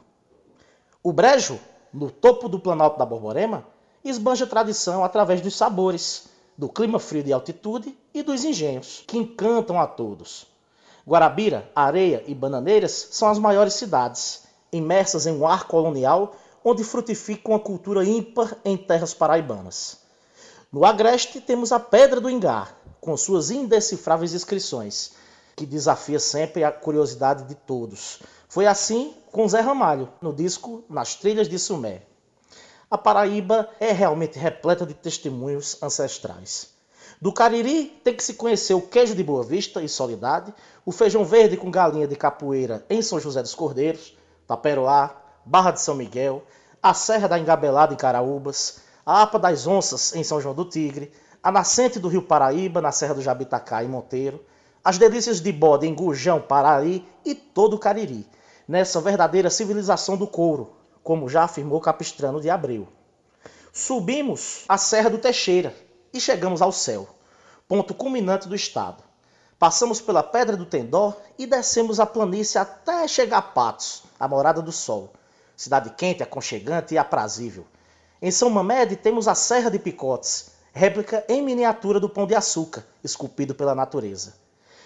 O 1.03 1.13
brejo, 1.13 1.59
no 1.93 2.09
topo 2.09 2.49
do 2.49 2.59
Planalto 2.59 2.97
da 2.97 3.05
Borborema, 3.05 3.65
esbanja 4.03 4.47
tradição 4.47 5.03
através 5.03 5.41
dos 5.41 5.55
sabores, 5.55 6.29
do 6.57 6.67
clima 6.67 6.99
frio 6.99 7.23
de 7.23 7.31
altitude 7.31 7.95
e 8.13 8.23
dos 8.23 8.43
engenhos, 8.43 9.03
que 9.05 9.17
encantam 9.17 9.79
a 9.79 9.85
todos. 9.85 10.47
Guarabira, 11.07 11.69
Areia 11.75 12.23
e 12.27 12.33
Bananeiras 12.33 13.09
são 13.11 13.29
as 13.29 13.37
maiores 13.37 13.73
cidades, 13.73 14.43
imersas 14.71 15.27
em 15.27 15.31
um 15.31 15.47
ar 15.47 15.65
colonial 15.65 16.35
onde 16.63 16.83
frutifica 16.83 17.49
uma 17.49 17.59
cultura 17.59 18.03
ímpar 18.03 18.57
em 18.65 18.75
terras 18.75 19.13
paraibanas. 19.13 19.99
No 20.71 20.83
agreste 20.83 21.39
temos 21.39 21.71
a 21.71 21.79
Pedra 21.79 22.19
do 22.19 22.29
Engar, 22.29 22.75
com 23.01 23.15
suas 23.15 23.51
indecifráveis 23.51 24.33
inscrições, 24.33 25.11
que 25.55 25.65
desafia 25.65 26.19
sempre 26.19 26.63
a 26.63 26.71
curiosidade 26.71 27.45
de 27.45 27.55
todos. 27.55 28.19
Foi 28.47 28.65
assim 28.65 29.13
com 29.31 29.47
Zé 29.47 29.59
Ramalho, 29.59 30.09
no 30.21 30.33
disco 30.33 30.83
Nas 30.89 31.15
Trilhas 31.15 31.49
de 31.49 31.57
Sumé. 31.57 32.03
A 32.89 32.97
Paraíba 32.97 33.69
é 33.79 33.91
realmente 33.91 34.39
repleta 34.39 34.85
de 34.85 34.93
testemunhos 34.93 35.81
ancestrais. 35.83 36.69
Do 37.19 37.33
Cariri 37.33 37.85
tem 38.03 38.15
que 38.15 38.23
se 38.23 38.35
conhecer 38.35 38.75
o 38.75 38.81
queijo 38.81 39.15
de 39.15 39.23
Boa 39.23 39.43
Vista 39.43 39.81
e 39.81 39.89
Solidade, 39.89 40.53
o 40.85 40.91
feijão 40.91 41.25
verde 41.25 41.57
com 41.57 41.71
galinha 41.71 42.07
de 42.07 42.15
capoeira 42.15 42.85
em 42.89 43.01
São 43.01 43.19
José 43.19 43.41
dos 43.41 43.55
Cordeiros, 43.55 44.15
Taperoá, 44.45 45.15
Barra 45.43 45.71
de 45.71 45.81
São 45.81 45.95
Miguel, 45.95 46.43
a 46.81 46.93
Serra 46.93 47.27
da 47.27 47.39
Engabelada 47.39 47.93
em 47.93 47.97
Caraúbas, 47.97 48.79
a 49.05 49.23
APA 49.23 49.39
das 49.39 49.65
Onças 49.65 50.15
em 50.15 50.23
São 50.23 50.39
João 50.39 50.53
do 50.53 50.63
Tigre, 50.63 51.11
a 51.47 51.51
nascente 51.51 51.97
do 51.97 52.09
Rio 52.09 52.21
Paraíba 52.21 52.81
na 52.81 52.91
Serra 52.91 53.13
do 53.13 53.21
Jabitacá 53.21 53.81
em 53.81 53.87
Monteiro, 53.87 54.43
as 54.83 54.97
delícias 54.97 55.39
de 55.39 55.49
bode 55.49 55.87
em 55.87 55.95
Gujão, 55.95 56.41
Paraí 56.41 57.07
e 57.23 57.33
todo 57.33 57.77
o 57.77 57.79
Cariri, 57.79 58.27
nessa 58.67 58.99
verdadeira 58.99 59.49
civilização 59.49 60.17
do 60.17 60.27
couro, 60.27 60.73
como 61.01 61.29
já 61.29 61.45
afirmou 61.45 61.79
Capistrano 61.79 62.41
de 62.41 62.49
Abreu. 62.49 62.89
Subimos 63.71 64.65
a 64.67 64.77
Serra 64.77 65.09
do 65.09 65.19
Teixeira, 65.19 65.73
e 66.13 66.19
chegamos 66.19 66.61
ao 66.61 66.73
céu, 66.73 67.07
ponto 67.65 67.93
culminante 67.93 68.49
do 68.49 68.53
estado. 68.53 69.01
Passamos 69.57 70.01
pela 70.01 70.21
Pedra 70.21 70.57
do 70.57 70.65
Tendó 70.65 71.15
e 71.39 71.47
descemos 71.47 71.97
a 71.97 72.05
planície 72.05 72.59
até 72.59 73.07
chegar 73.07 73.37
a 73.37 73.41
Patos, 73.41 74.03
a 74.19 74.27
morada 74.27 74.61
do 74.61 74.73
sol. 74.73 75.13
Cidade 75.55 75.91
quente, 75.91 76.21
aconchegante 76.21 76.93
e 76.93 76.97
aprazível. 76.97 77.65
Em 78.21 78.31
São 78.31 78.49
Mamede 78.49 78.97
temos 78.97 79.29
a 79.29 79.33
Serra 79.33 79.71
de 79.71 79.79
Picotes, 79.79 80.56
réplica 80.77 81.25
em 81.27 81.41
miniatura 81.41 81.99
do 81.99 82.07
Pão 82.07 82.27
de 82.27 82.35
Açúcar, 82.35 82.85
esculpido 83.03 83.55
pela 83.55 83.73
natureza. 83.73 84.35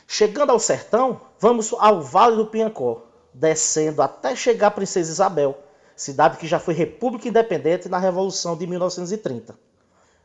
Chegando 0.07 0.51
ao 0.51 0.59
sertão, 0.59 1.19
vamos 1.37 1.73
ao 1.77 2.01
Vale 2.01 2.37
do 2.37 2.45
Piancó, 2.45 3.03
descendo 3.33 4.01
até 4.01 4.35
chegar 4.35 4.67
a 4.67 4.71
Princesa 4.71 5.11
Isabel, 5.11 5.57
cidade 5.95 6.37
que 6.37 6.47
já 6.47 6.59
foi 6.59 6.73
república 6.73 7.27
independente 7.27 7.89
na 7.89 7.97
Revolução 7.97 8.55
de 8.55 8.65
1930. 8.65 9.53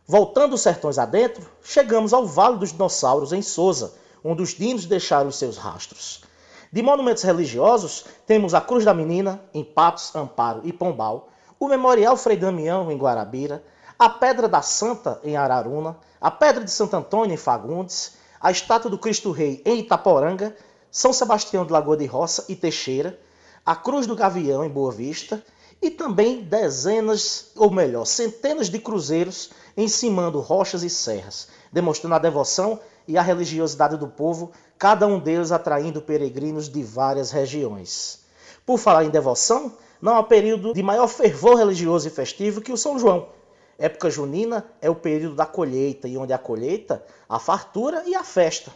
Voltando 0.07 0.55
os 0.55 0.61
sertões 0.61 0.98
adentro, 0.98 1.44
chegamos 1.62 2.12
ao 2.12 2.24
Vale 2.24 2.59
dos 2.59 2.72
Dinossauros, 2.72 3.33
em 3.33 3.42
Souza, 3.42 3.92
onde 4.24 4.42
os 4.42 4.50
dinos 4.50 4.87
deixaram 4.87 5.33
seus 5.33 5.57
rastros. 5.57 6.22
De 6.72 6.81
monumentos 6.81 7.24
religiosos, 7.24 8.05
temos 8.24 8.55
a 8.55 8.61
Cruz 8.61 8.85
da 8.85 8.94
Menina, 8.94 9.40
em 9.52 9.64
Patos, 9.64 10.14
Amparo 10.14 10.61
e 10.64 10.72
Pombal, 10.72 11.29
o 11.59 11.66
Memorial 11.68 12.16
Frei 12.16 12.37
Damião, 12.37 12.90
em 12.90 12.96
Guarabira, 12.96 13.62
a 13.98 14.11
Pedra 14.11 14.46
da 14.46 14.61
Santa, 14.61 15.18
em 15.24 15.37
Araruna, 15.37 15.96
a 16.20 16.30
Pedra 16.30 16.62
de 16.62 16.70
Santo 16.70 16.96
Antônio, 16.96 17.32
em 17.32 17.38
Fagundes, 17.38 18.12
a 18.40 18.50
Estátua 18.50 18.90
do 18.90 18.98
Cristo 18.98 19.30
Rei, 19.30 19.62
em 19.64 19.80
Itaporanga, 19.80 20.54
São 20.90 21.12
Sebastião 21.12 21.64
de 21.64 21.72
Lagoa 21.72 21.96
de 21.96 22.04
Roça 22.04 22.44
e 22.48 22.54
Teixeira, 22.54 23.18
a 23.64 23.74
Cruz 23.74 24.06
do 24.06 24.14
Gavião, 24.14 24.64
em 24.64 24.68
Boa 24.68 24.92
Vista, 24.92 25.42
e 25.80 25.90
também 25.90 26.42
dezenas, 26.42 27.52
ou 27.56 27.70
melhor, 27.70 28.04
centenas 28.04 28.68
de 28.68 28.78
cruzeiros 28.78 29.50
encimando 29.76 30.40
rochas 30.40 30.82
e 30.82 30.90
serras, 30.90 31.48
demonstrando 31.72 32.14
a 32.14 32.18
devoção 32.18 32.78
e 33.09 33.16
a 33.16 33.22
religiosidade 33.22 33.96
do 33.96 34.09
povo, 34.09 34.52
cada 34.78 35.06
um 35.06 35.18
deles 35.18 35.52
atraindo 35.52 36.02
peregrinos 36.02 36.68
de 36.68 36.82
várias 36.82 37.30
regiões. 37.30 38.20
Por 38.64 38.78
falar 38.78 39.04
em 39.04 39.11
devoção, 39.11 39.72
não 40.00 40.16
há 40.16 40.22
período 40.22 40.72
de 40.74 40.82
maior 40.82 41.09
fervor 41.09 41.56
religioso 41.56 42.09
e 42.09 42.11
festivo 42.11 42.61
que 42.61 42.72
o 42.72 42.76
São 42.76 42.98
João. 42.98 43.28
Época 43.79 44.09
junina 44.11 44.65
é 44.81 44.89
o 44.89 44.95
período 44.95 45.37
da 45.37 45.45
colheita, 45.45 46.09
e 46.09 46.17
onde 46.17 46.33
há 46.33 46.39
colheita, 46.39 47.05
a 47.29 47.39
fartura 47.39 48.03
e 48.07 48.15
a 48.15 48.25
festa. 48.25 48.73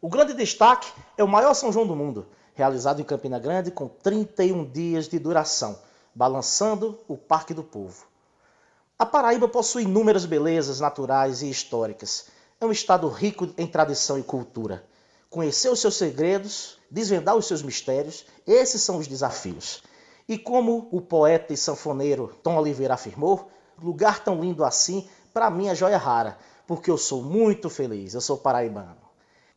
O 0.00 0.08
grande 0.08 0.32
destaque 0.32 0.90
é 1.18 1.22
o 1.22 1.28
maior 1.28 1.52
São 1.52 1.70
João 1.70 1.86
do 1.86 1.94
mundo, 1.94 2.26
realizado 2.54 3.00
em 3.00 3.04
Campina 3.04 3.38
Grande 3.38 3.70
com 3.70 3.86
31 3.86 4.64
dias 4.70 5.08
de 5.08 5.18
duração, 5.18 5.78
balançando 6.14 6.98
o 7.06 7.18
Parque 7.18 7.52
do 7.52 7.62
Povo. 7.62 8.06
A 8.98 9.04
Paraíba 9.04 9.46
possui 9.46 9.82
inúmeras 9.82 10.24
belezas 10.24 10.80
naturais 10.80 11.42
e 11.42 11.50
históricas. 11.50 12.26
É 12.60 12.64
um 12.66 12.72
estado 12.72 13.08
rico 13.08 13.48
em 13.56 13.66
tradição 13.66 14.18
e 14.18 14.22
cultura. 14.22 14.84
Conhecer 15.28 15.70
os 15.70 15.80
seus 15.80 15.96
segredos, 15.96 16.78
desvendar 16.90 17.36
os 17.36 17.46
seus 17.46 17.62
mistérios, 17.62 18.26
esses 18.46 18.82
são 18.82 18.98
os 18.98 19.06
desafios. 19.06 19.82
E 20.28 20.36
como 20.36 20.88
o 20.90 21.00
poeta 21.00 21.52
e 21.52 21.56
sanfoneiro 21.56 22.34
Tom 22.42 22.56
Oliveira 22.56 22.94
afirmou, 22.94 23.50
lugar 23.82 24.22
tão 24.22 24.40
lindo 24.40 24.64
assim, 24.64 25.08
para 25.32 25.50
mim 25.50 25.68
é 25.68 25.74
joia 25.74 25.98
rara, 25.98 26.38
porque 26.66 26.90
eu 26.90 26.98
sou 26.98 27.22
muito 27.22 27.68
feliz, 27.70 28.14
eu 28.14 28.20
sou 28.20 28.38
paraibano. 28.38 28.96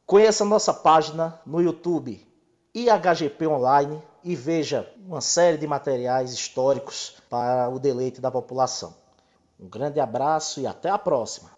Conheça 0.06 0.44
nossa 0.44 0.74
página 0.74 1.40
no 1.46 1.62
YouTube, 1.62 2.26
IHGP 2.74 3.48
Online, 3.48 4.02
e 4.24 4.36
veja 4.36 4.90
uma 5.06 5.22
série 5.22 5.58
de 5.58 5.68
materiais 5.68 6.32
históricos 6.32 7.16
para 7.30 7.70
o 7.70 7.80
deleite 7.80 8.22
da 8.22 8.32
população. 8.32 8.96
Um 9.60 9.68
grande 9.68 10.00
abraço 10.00 10.60
e 10.62 10.68
até 10.68 10.90
a 10.90 10.98
próxima. 10.98 11.52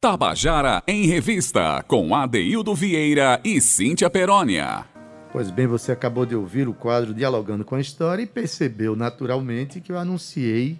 Tabajara 0.00 0.82
em 0.86 1.06
Revista, 1.06 1.82
com 1.88 2.14
Adeildo 2.14 2.74
Vieira 2.74 3.40
e 3.42 3.60
Cíntia 3.60 4.10
Perónia. 4.10 4.86
Pois 5.32 5.50
bem, 5.50 5.66
você 5.66 5.92
acabou 5.92 6.24
de 6.26 6.36
ouvir 6.36 6.68
o 6.68 6.74
quadro 6.74 7.14
Dialogando 7.14 7.64
com 7.64 7.74
a 7.74 7.80
História 7.80 8.22
e 8.22 8.26
percebeu 8.26 8.94
naturalmente 8.94 9.80
que 9.80 9.90
eu 9.90 9.98
anunciei 9.98 10.78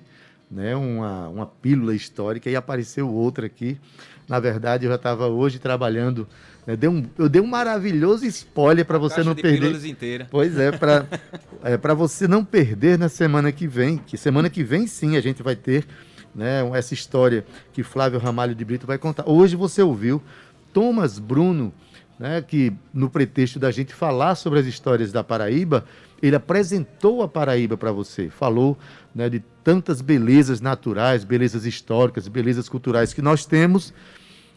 né, 0.54 0.76
uma, 0.76 1.28
uma 1.28 1.46
pílula 1.46 1.94
histórica 1.94 2.48
e 2.48 2.54
apareceu 2.54 3.10
outra 3.10 3.46
aqui. 3.46 3.76
Na 4.28 4.38
verdade, 4.38 4.86
eu 4.86 4.90
já 4.90 4.94
estava 4.94 5.26
hoje 5.26 5.58
trabalhando. 5.58 6.28
Né, 6.64 6.76
dei 6.76 6.88
um, 6.88 7.04
eu 7.18 7.28
dei 7.28 7.42
um 7.42 7.46
maravilhoso 7.46 8.24
spoiler 8.26 8.84
para 8.84 8.96
você 8.96 9.16
Caixa 9.16 9.28
não 9.28 9.34
de 9.34 9.42
perder. 9.42 9.58
pílulas 9.58 9.84
inteira. 9.84 10.28
Pois 10.30 10.56
é, 10.56 10.70
para 10.70 11.06
é, 11.64 11.76
pra 11.76 11.92
você 11.92 12.28
não 12.28 12.44
perder 12.44 12.96
na 12.96 13.08
semana 13.08 13.50
que 13.50 13.66
vem, 13.66 13.98
que 13.98 14.16
semana 14.16 14.48
que 14.48 14.62
vem 14.62 14.86
sim 14.86 15.16
a 15.16 15.20
gente 15.20 15.42
vai 15.42 15.56
ter 15.56 15.84
né, 16.32 16.60
essa 16.74 16.94
história 16.94 17.44
que 17.72 17.82
Flávio 17.82 18.20
Ramalho 18.20 18.54
de 18.54 18.64
Brito 18.64 18.86
vai 18.86 18.96
contar. 18.96 19.28
Hoje 19.28 19.56
você 19.56 19.82
ouviu 19.82 20.22
Thomas 20.72 21.18
Bruno, 21.18 21.72
né, 22.18 22.40
que 22.40 22.72
no 22.92 23.10
pretexto 23.10 23.58
da 23.58 23.72
gente 23.72 23.92
falar 23.92 24.36
sobre 24.36 24.60
as 24.60 24.66
histórias 24.66 25.10
da 25.10 25.24
Paraíba, 25.24 25.84
ele 26.26 26.36
apresentou 26.36 27.22
a 27.22 27.28
Paraíba 27.28 27.76
para 27.76 27.92
você, 27.92 28.30
falou 28.30 28.78
né, 29.14 29.28
de 29.28 29.40
tantas 29.62 30.00
belezas 30.00 30.58
naturais, 30.58 31.22
belezas 31.22 31.66
históricas, 31.66 32.28
belezas 32.28 32.66
culturais 32.66 33.12
que 33.12 33.20
nós 33.20 33.44
temos 33.44 33.92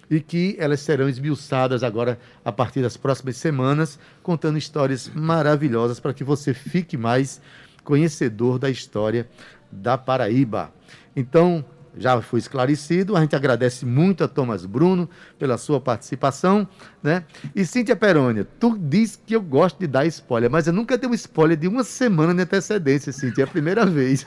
e 0.10 0.22
que 0.22 0.56
elas 0.58 0.80
serão 0.80 1.10
esmiuçadas 1.10 1.84
agora 1.84 2.18
a 2.46 2.54
partir 2.54 2.82
das 2.82 2.96
próximas 2.96 3.36
semanas, 3.36 4.00
contando 4.24 4.58
histórias 4.58 5.12
maravilhosas 5.14 6.00
para 6.00 6.14
que 6.14 6.24
você 6.24 6.54
fique 6.54 6.96
mais 6.96 7.42
conhecedor 7.84 8.58
da 8.58 8.70
história 8.70 9.28
da 9.70 9.98
Paraíba. 9.98 10.72
Então, 11.14 11.66
já 11.98 12.22
foi 12.22 12.40
esclarecido, 12.40 13.16
a 13.16 13.22
gente 13.22 13.36
agradece 13.36 13.86
muito 13.86 14.24
a 14.24 14.28
Thomas 14.28 14.66
Bruno 14.66 15.10
pela 15.38 15.58
sua 15.58 15.80
participação, 15.82 16.68
né? 17.02 17.24
E 17.56 17.66
Cíntia 17.66 17.96
Perônia, 17.96 18.48
tu 18.60 18.78
diz 18.78 19.16
que 19.16 19.36
eu 19.36 19.42
gosto 19.42 19.80
de 19.80 19.88
dar 19.88 20.06
spoiler, 20.06 20.50
mas 20.50 20.68
eu 20.68 20.74
nunca 20.74 20.98
dei 20.98 21.10
um 21.10 21.14
spoiler 21.14 21.58
de 21.58 21.68
uma 21.68 21.84
semana 21.84 22.34
de 22.34 22.42
antecedência, 22.42 23.12
Cíntia, 23.12 23.44
é 23.44 23.46
a 23.46 23.48
primeira 23.48 23.86
vez. 23.86 24.26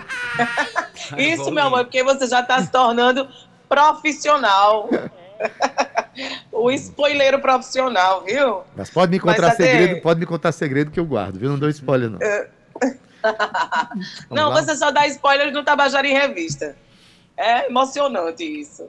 Isso, 1.16 1.50
meu 1.50 1.64
amor, 1.64 1.84
porque 1.84 2.02
você 2.04 2.26
já 2.26 2.40
está 2.40 2.60
se 2.62 2.70
tornando 2.70 3.28
profissional. 3.68 4.88
o 6.52 6.70
spoileiro 6.72 7.40
profissional, 7.40 8.24
viu? 8.24 8.62
Mas 8.76 8.90
pode 8.90 9.10
me 9.10 9.18
contar 9.18 9.52
segredo, 9.52 10.00
pode 10.02 10.20
me 10.20 10.26
contar 10.26 10.52
segredo 10.52 10.90
que 10.90 11.00
eu 11.00 11.06
guardo, 11.06 11.38
viu? 11.38 11.48
Não 11.48 11.58
dou 11.58 11.68
spoiler, 11.68 12.10
não. 12.10 12.18
Não, 14.30 14.50
lá? 14.50 14.60
você 14.60 14.76
só 14.76 14.90
dá 14.90 15.06
spoiler 15.06 15.52
no 15.52 15.64
Tabajara 15.64 16.06
em 16.06 16.14
Revista. 16.14 16.76
É 17.36 17.66
emocionante 17.66 18.44
isso. 18.44 18.88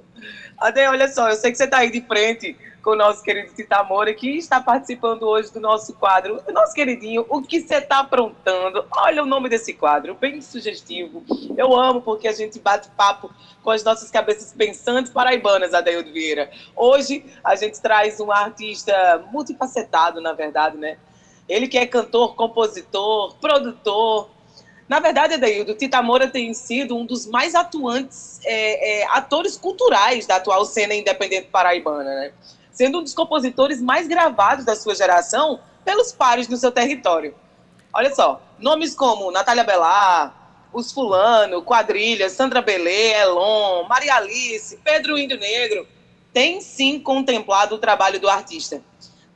Ade, 0.57 0.85
olha 0.87 1.07
só, 1.07 1.29
eu 1.29 1.35
sei 1.35 1.51
que 1.51 1.57
você 1.57 1.63
está 1.63 1.77
aí 1.77 1.89
de 1.89 2.01
frente 2.01 2.57
com 2.83 2.91
o 2.91 2.95
nosso 2.95 3.23
querido 3.23 3.53
Tita 3.53 3.83
Moura, 3.83 4.13
que 4.13 4.37
está 4.37 4.59
participando 4.59 5.23
hoje 5.23 5.51
do 5.53 5.59
nosso 5.59 5.93
quadro. 5.93 6.41
Nosso 6.51 6.73
queridinho, 6.73 7.25
o 7.29 7.41
que 7.41 7.61
você 7.61 7.75
está 7.75 7.99
aprontando? 7.99 8.85
Olha 8.91 9.23
o 9.23 9.25
nome 9.25 9.47
desse 9.49 9.73
quadro, 9.73 10.15
bem 10.15 10.41
sugestivo. 10.41 11.23
Eu 11.55 11.73
amo 11.79 12.01
porque 12.01 12.27
a 12.27 12.33
gente 12.33 12.59
bate 12.59 12.89
papo 12.89 13.31
com 13.63 13.71
as 13.71 13.83
nossas 13.83 14.09
cabeças 14.09 14.51
pensantes 14.51 15.11
paraibanas, 15.11 15.73
Adeildo 15.73 16.11
Vieira. 16.11 16.49
Hoje 16.75 17.23
a 17.43 17.55
gente 17.55 17.79
traz 17.79 18.19
um 18.19 18.31
artista 18.31 19.23
multifacetado, 19.31 20.19
na 20.19 20.33
verdade, 20.33 20.77
né? 20.77 20.97
Ele 21.51 21.67
que 21.67 21.77
é 21.77 21.85
cantor, 21.85 22.33
compositor, 22.35 23.35
produtor. 23.35 24.29
Na 24.87 25.01
verdade, 25.01 25.33
Adeildo, 25.33 25.75
Tita 25.75 26.01
Moura 26.01 26.29
tem 26.29 26.53
sido 26.53 26.95
um 26.95 27.05
dos 27.05 27.25
mais 27.25 27.55
atuantes 27.55 28.39
é, 28.45 29.01
é, 29.01 29.07
atores 29.07 29.57
culturais 29.57 30.25
da 30.25 30.37
atual 30.37 30.63
cena 30.63 30.95
independente 30.95 31.49
paraibana, 31.51 32.03
né? 32.15 32.31
sendo 32.71 32.99
um 32.99 33.03
dos 33.03 33.13
compositores 33.13 33.81
mais 33.81 34.07
gravados 34.07 34.63
da 34.63 34.77
sua 34.77 34.95
geração 34.95 35.59
pelos 35.83 36.13
pares 36.13 36.47
no 36.47 36.55
seu 36.55 36.71
território. 36.71 37.35
Olha 37.93 38.15
só, 38.15 38.41
nomes 38.57 38.95
como 38.95 39.29
Natália 39.29 39.65
Belar, 39.65 40.69
Os 40.71 40.93
Fulano, 40.93 41.61
Quadrilha, 41.63 42.29
Sandra 42.29 42.61
Belê, 42.61 43.11
Elon, 43.11 43.83
Maria 43.89 44.15
Alice, 44.15 44.77
Pedro 44.77 45.19
Índio 45.19 45.37
Negro, 45.37 45.85
têm 46.31 46.61
sim 46.61 46.97
contemplado 46.97 47.75
o 47.75 47.77
trabalho 47.77 48.21
do 48.21 48.29
artista. 48.29 48.81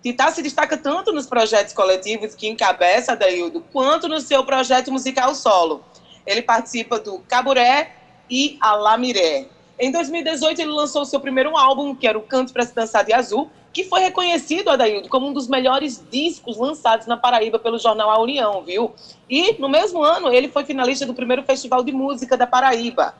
Titá 0.05 0.31
se 0.31 0.43
destaca 0.43 0.77
tanto 0.77 1.11
nos 1.11 1.25
projetos 1.25 1.73
coletivos 1.73 2.35
que 2.35 2.47
encabeça 2.47 3.15
Daildo, 3.15 3.65
quanto 3.73 4.07
no 4.07 4.21
seu 4.21 4.43
projeto 4.43 4.91
musical 4.91 5.33
solo. 5.33 5.83
Ele 6.27 6.43
participa 6.43 6.99
do 6.99 7.17
Caburé 7.27 7.95
e 8.29 8.55
Alamiré, 8.61 9.47
em 9.77 9.91
2018, 9.91 10.61
ele 10.61 10.71
lançou 10.71 11.03
seu 11.05 11.19
primeiro 11.19 11.57
álbum, 11.57 11.93
que 11.93 12.07
era 12.07 12.17
o 12.17 12.21
Canto 12.21 12.53
para 12.53 12.65
se 12.65 12.73
Dançar 12.73 13.03
de 13.03 13.13
Azul, 13.13 13.49
que 13.73 13.83
foi 13.83 13.99
reconhecido, 13.99 14.69
Adaildo, 14.69 15.09
como 15.09 15.27
um 15.27 15.33
dos 15.33 15.49
melhores 15.49 16.01
discos 16.09 16.55
lançados 16.55 17.07
na 17.07 17.17
Paraíba 17.17 17.59
pelo 17.59 17.77
jornal 17.77 18.09
A 18.09 18.21
União, 18.21 18.63
viu? 18.63 18.93
E, 19.29 19.59
no 19.59 19.67
mesmo 19.67 20.01
ano, 20.01 20.31
ele 20.31 20.47
foi 20.47 20.63
finalista 20.63 21.05
do 21.05 21.13
primeiro 21.13 21.43
Festival 21.43 21.83
de 21.83 21.91
Música 21.91 22.37
da 22.37 22.47
Paraíba. 22.47 23.15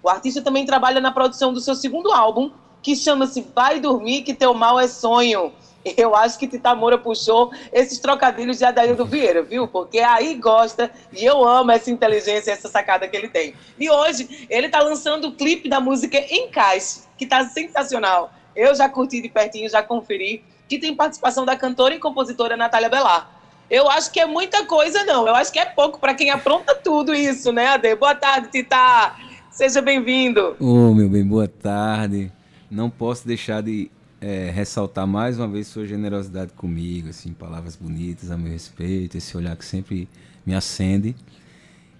O 0.00 0.08
artista 0.08 0.40
também 0.40 0.64
trabalha 0.64 1.00
na 1.00 1.12
produção 1.12 1.52
do 1.52 1.60
seu 1.60 1.74
segundo 1.74 2.10
álbum, 2.10 2.50
que 2.80 2.96
chama-se 2.96 3.46
Vai 3.54 3.78
Dormir 3.80 4.22
Que 4.22 4.32
Teu 4.32 4.54
Mal 4.54 4.80
é 4.80 4.88
Sonho. 4.88 5.52
Eu 5.84 6.14
acho 6.14 6.38
que 6.38 6.46
Tita 6.46 6.74
Moura 6.74 6.98
puxou 6.98 7.52
esses 7.72 7.98
trocadilhos 7.98 8.58
de 8.58 8.64
Adaildo 8.64 9.04
Vieira, 9.06 9.42
viu? 9.42 9.66
Porque 9.66 9.98
aí 10.00 10.34
gosta 10.34 10.90
e 11.12 11.24
eu 11.24 11.46
amo 11.46 11.70
essa 11.70 11.90
inteligência, 11.90 12.50
essa 12.50 12.68
sacada 12.68 13.06
que 13.06 13.16
ele 13.16 13.28
tem. 13.28 13.54
E 13.78 13.88
hoje 13.88 14.46
ele 14.50 14.66
está 14.66 14.80
lançando 14.80 15.28
o 15.28 15.32
clipe 15.32 15.68
da 15.68 15.80
música 15.80 16.18
Encaixe, 16.30 17.02
que 17.16 17.24
está 17.24 17.44
sensacional. 17.44 18.32
Eu 18.54 18.74
já 18.74 18.88
curti 18.88 19.22
de 19.22 19.28
pertinho, 19.28 19.70
já 19.70 19.82
conferi, 19.82 20.44
que 20.68 20.78
tem 20.78 20.94
participação 20.94 21.44
da 21.44 21.56
cantora 21.56 21.94
e 21.94 21.98
compositora 21.98 22.56
Natália 22.56 22.88
Belar. 22.88 23.30
Eu 23.70 23.88
acho 23.90 24.10
que 24.10 24.18
é 24.18 24.26
muita 24.26 24.64
coisa, 24.64 25.04
não. 25.04 25.26
Eu 25.26 25.34
acho 25.34 25.52
que 25.52 25.58
é 25.58 25.64
pouco 25.64 25.98
para 25.98 26.14
quem 26.14 26.30
apronta 26.30 26.74
tudo 26.74 27.14
isso, 27.14 27.52
né, 27.52 27.68
Ade? 27.68 27.94
Boa 27.94 28.14
tarde, 28.14 28.48
Tita. 28.50 29.14
Seja 29.50 29.82
bem-vindo. 29.82 30.56
Ô, 30.58 30.90
oh, 30.90 30.94
meu 30.94 31.08
bem, 31.08 31.24
boa 31.24 31.48
tarde. 31.48 32.32
Não 32.70 32.88
posso 32.88 33.26
deixar 33.26 33.62
de 33.62 33.90
é, 34.20 34.50
ressaltar 34.50 35.06
mais 35.06 35.38
uma 35.38 35.48
vez 35.48 35.66
sua 35.66 35.86
generosidade 35.86 36.52
comigo, 36.52 37.08
assim, 37.08 37.32
palavras 37.32 37.76
bonitas 37.76 38.30
a 38.30 38.36
meu 38.36 38.52
respeito, 38.52 39.16
esse 39.16 39.36
olhar 39.36 39.56
que 39.56 39.64
sempre 39.64 40.08
me 40.44 40.54
acende. 40.54 41.14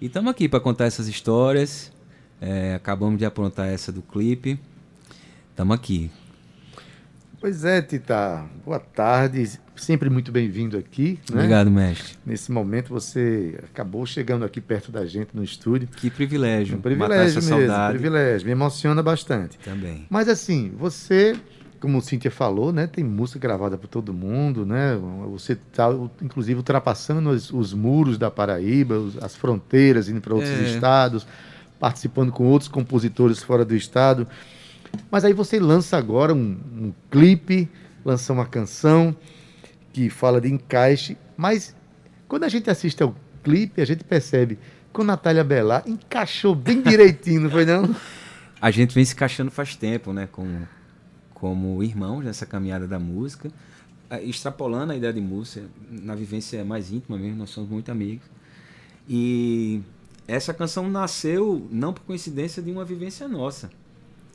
E 0.01 0.07
estamos 0.07 0.31
aqui 0.31 0.49
para 0.49 0.61
contar 0.61 0.87
essas 0.87 1.09
histórias. 1.09 1.93
É, 2.41 2.75
acabamos 2.75 3.19
de 3.19 3.25
aprontar 3.25 3.69
essa 3.69 3.91
do 3.91 4.03
clipe. 4.03 4.59
Estamos 5.51 5.75
aqui. 5.75 6.11
Pois 7.41 7.65
é, 7.65 7.81
Tita. 7.83 8.45
Boa 8.65 8.81
tarde. 8.81 9.59
Sempre 9.77 10.11
muito 10.11 10.33
bem-vindo 10.33 10.77
aqui. 10.77 11.21
Né? 11.31 11.37
Obrigado, 11.37 11.71
mestre. 11.71 12.17
Nesse 12.27 12.51
momento 12.51 12.89
você 12.89 13.59
acabou 13.63 14.05
chegando 14.05 14.45
aqui 14.45 14.61
perto 14.61 14.91
da 14.91 15.07
gente 15.07 15.31
no 15.35 15.45
estúdio. 15.45 15.89
Que 15.89 16.11
privilégio. 16.11 16.79
Um 16.79 16.81
privilégio 16.81 17.37
mesmo, 17.37 17.43
saudade. 17.43 17.99
privilégio. 17.99 18.47
Me 18.47 18.53
emociona 18.53 19.03
bastante. 19.05 19.57
Também. 19.59 20.05
Mas 20.11 20.29
assim, 20.29 20.73
você 20.77 21.37
como 21.81 21.99
o 21.99 22.01
Cíntia 22.01 22.31
falou, 22.31 22.73
né, 22.73 22.87
tem 22.87 23.05
música 23.05 23.38
gravada 23.38 23.79
por 23.79 23.87
todo 23.87 24.12
mundo, 24.12 24.67
né? 24.67 24.99
Você 25.31 25.53
está, 25.53 25.88
inclusive, 26.21 26.59
ultrapassando 26.59 27.31
os, 27.31 27.53
os, 27.53 27.73
muros 27.73 28.19
da 28.19 28.31
Paraíba, 28.31 28.97
os, 28.99 29.17
as 29.23 29.37
fronteiras, 29.37 30.09
indo 30.09 30.21
para 30.21 30.35
outros 30.35 30.53
é. 30.53 30.75
estados, 30.75 31.27
participando 31.79 32.33
com 32.33 32.45
outros 32.47 32.69
compositores 32.69 33.43
fora 33.43 33.64
do 33.64 33.77
estado. 33.77 34.27
Mas 35.11 35.25
aí 35.25 35.33
você 35.33 35.61
lança 35.61 35.97
agora 35.97 36.35
um, 36.35 36.59
um 36.77 36.93
clipe, 37.11 37.69
lança 38.05 38.33
uma 38.33 38.47
canção 38.47 39.14
que 39.93 40.11
fala 40.11 40.41
de 40.41 40.53
encaixe, 40.53 41.17
mas 41.37 41.75
quando 42.27 42.45
a 42.45 42.49
gente 42.49 42.69
assiste 42.69 43.03
ao 43.03 43.14
clipe, 43.43 43.81
a 43.81 43.85
gente 43.85 44.05
percebe 44.05 44.59
que 44.93 45.01
o 45.01 45.05
Natália 45.05 45.45
Bellar 45.45 45.83
encaixou 45.87 46.55
bem 46.55 46.83
direitinho, 46.83 47.43
não 47.43 47.51
foi 47.51 47.64
não? 47.64 47.95
A 48.61 48.73
gente 48.73 48.93
vem 48.93 49.05
se 49.05 49.14
encaixando 49.14 49.53
faz 49.53 49.77
tempo, 49.77 50.12
né? 50.12 50.29
Com 50.33 50.62
como 51.40 51.83
irmãos 51.83 52.24
nessa 52.24 52.44
caminhada 52.44 52.87
da 52.87 52.98
música, 52.98 53.51
extrapolando 54.22 54.92
a 54.92 54.96
ideia 54.96 55.12
de 55.12 55.20
música, 55.20 55.66
na 55.90 56.14
vivência 56.14 56.64
mais 56.64 56.90
íntima 56.90 57.16
mesmo, 57.18 57.37
nós 57.37 57.51
somos 57.51 57.68
muito 57.70 57.90
amigos. 57.90 58.27
E 59.09 59.81
essa 60.27 60.53
canção 60.53 60.88
nasceu 60.88 61.66
não 61.70 61.92
por 61.92 62.03
coincidência 62.03 62.62
de 62.62 62.70
uma 62.70 62.85
vivência 62.85 63.29
nossa. 63.29 63.70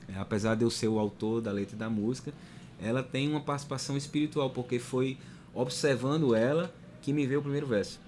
É, 0.07 0.17
apesar 0.17 0.55
de 0.55 0.63
eu 0.63 0.69
ser 0.69 0.87
o 0.87 0.99
autor 0.99 1.41
da 1.41 1.51
letra 1.51 1.75
da 1.75 1.89
música, 1.89 2.33
ela 2.81 3.01
tem 3.01 3.29
uma 3.29 3.41
participação 3.41 3.97
espiritual, 3.97 4.49
porque 4.49 4.79
foi 4.79 5.17
observando 5.53 6.35
ela 6.35 6.73
que 7.01 7.13
me 7.13 7.25
veio 7.25 7.39
o 7.39 7.43
primeiro 7.43 7.67
verso. 7.67 7.99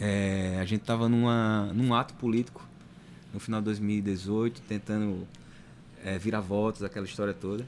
É, 0.00 0.58
a 0.60 0.64
gente 0.64 0.80
estava 0.80 1.08
num 1.08 1.94
ato 1.94 2.14
político 2.14 2.66
no 3.32 3.38
final 3.38 3.60
de 3.60 3.66
2018, 3.66 4.62
tentando 4.62 5.26
é, 6.04 6.18
virar 6.18 6.40
votos, 6.40 6.82
aquela 6.82 7.06
história 7.06 7.32
toda 7.32 7.66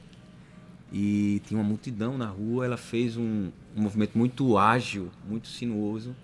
e 0.97 1.41
tinha 1.45 1.59
uma 1.59 1.67
multidão 1.67 2.17
na 2.17 2.27
rua. 2.27 2.63
Ela 2.63 2.77
fez 2.77 3.17
um, 3.17 3.49
um 3.75 3.81
movimento 3.81 4.17
muito 4.17 4.57
ágil, 4.57 5.09
muito 5.27 5.49
sinuoso. 5.49 6.15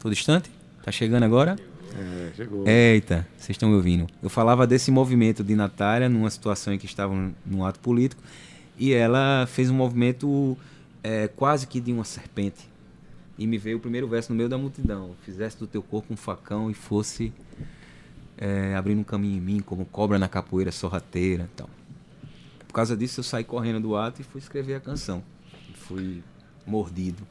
Tô 0.00 0.08
distante? 0.08 0.50
Tá 0.82 0.90
chegando 0.90 1.24
agora? 1.24 1.56
É, 1.94 2.32
chegou. 2.34 2.66
Eita, 2.66 3.28
vocês 3.36 3.50
estão 3.50 3.68
me 3.68 3.74
ouvindo. 3.74 4.06
Eu 4.22 4.30
falava 4.30 4.66
desse 4.66 4.90
movimento 4.90 5.44
de 5.44 5.54
Natália 5.54 6.08
numa 6.08 6.30
situação 6.30 6.72
em 6.72 6.78
que 6.78 6.86
estavam 6.86 7.34
num 7.44 7.62
ato 7.62 7.78
político 7.78 8.22
e 8.78 8.94
ela 8.94 9.46
fez 9.46 9.68
um 9.68 9.74
movimento 9.74 10.56
é, 11.02 11.28
quase 11.28 11.66
que 11.66 11.78
de 11.78 11.92
uma 11.92 12.04
serpente. 12.04 12.66
E 13.38 13.46
me 13.46 13.58
veio 13.58 13.76
o 13.76 13.80
primeiro 13.80 14.08
verso 14.08 14.32
no 14.32 14.36
meio 14.36 14.48
da 14.48 14.56
multidão: 14.56 15.10
Fizesse 15.26 15.58
do 15.58 15.66
teu 15.66 15.82
corpo 15.82 16.14
um 16.14 16.16
facão 16.16 16.70
e 16.70 16.74
fosse 16.74 17.34
é, 18.38 18.74
abrindo 18.74 19.00
um 19.00 19.04
caminho 19.04 19.36
em 19.36 19.40
mim, 19.42 19.60
como 19.60 19.84
cobra 19.84 20.18
na 20.18 20.26
capoeira 20.26 20.72
sorrateira. 20.72 21.46
Então 21.54 21.68
causa 22.76 22.94
disso 22.94 23.20
eu 23.20 23.24
saí 23.24 23.42
correndo 23.42 23.80
do 23.80 23.96
ato 23.96 24.20
e 24.20 24.24
fui 24.24 24.38
escrever 24.38 24.74
a 24.74 24.80
canção. 24.80 25.22
Fui 25.74 26.22
mordido. 26.66 27.26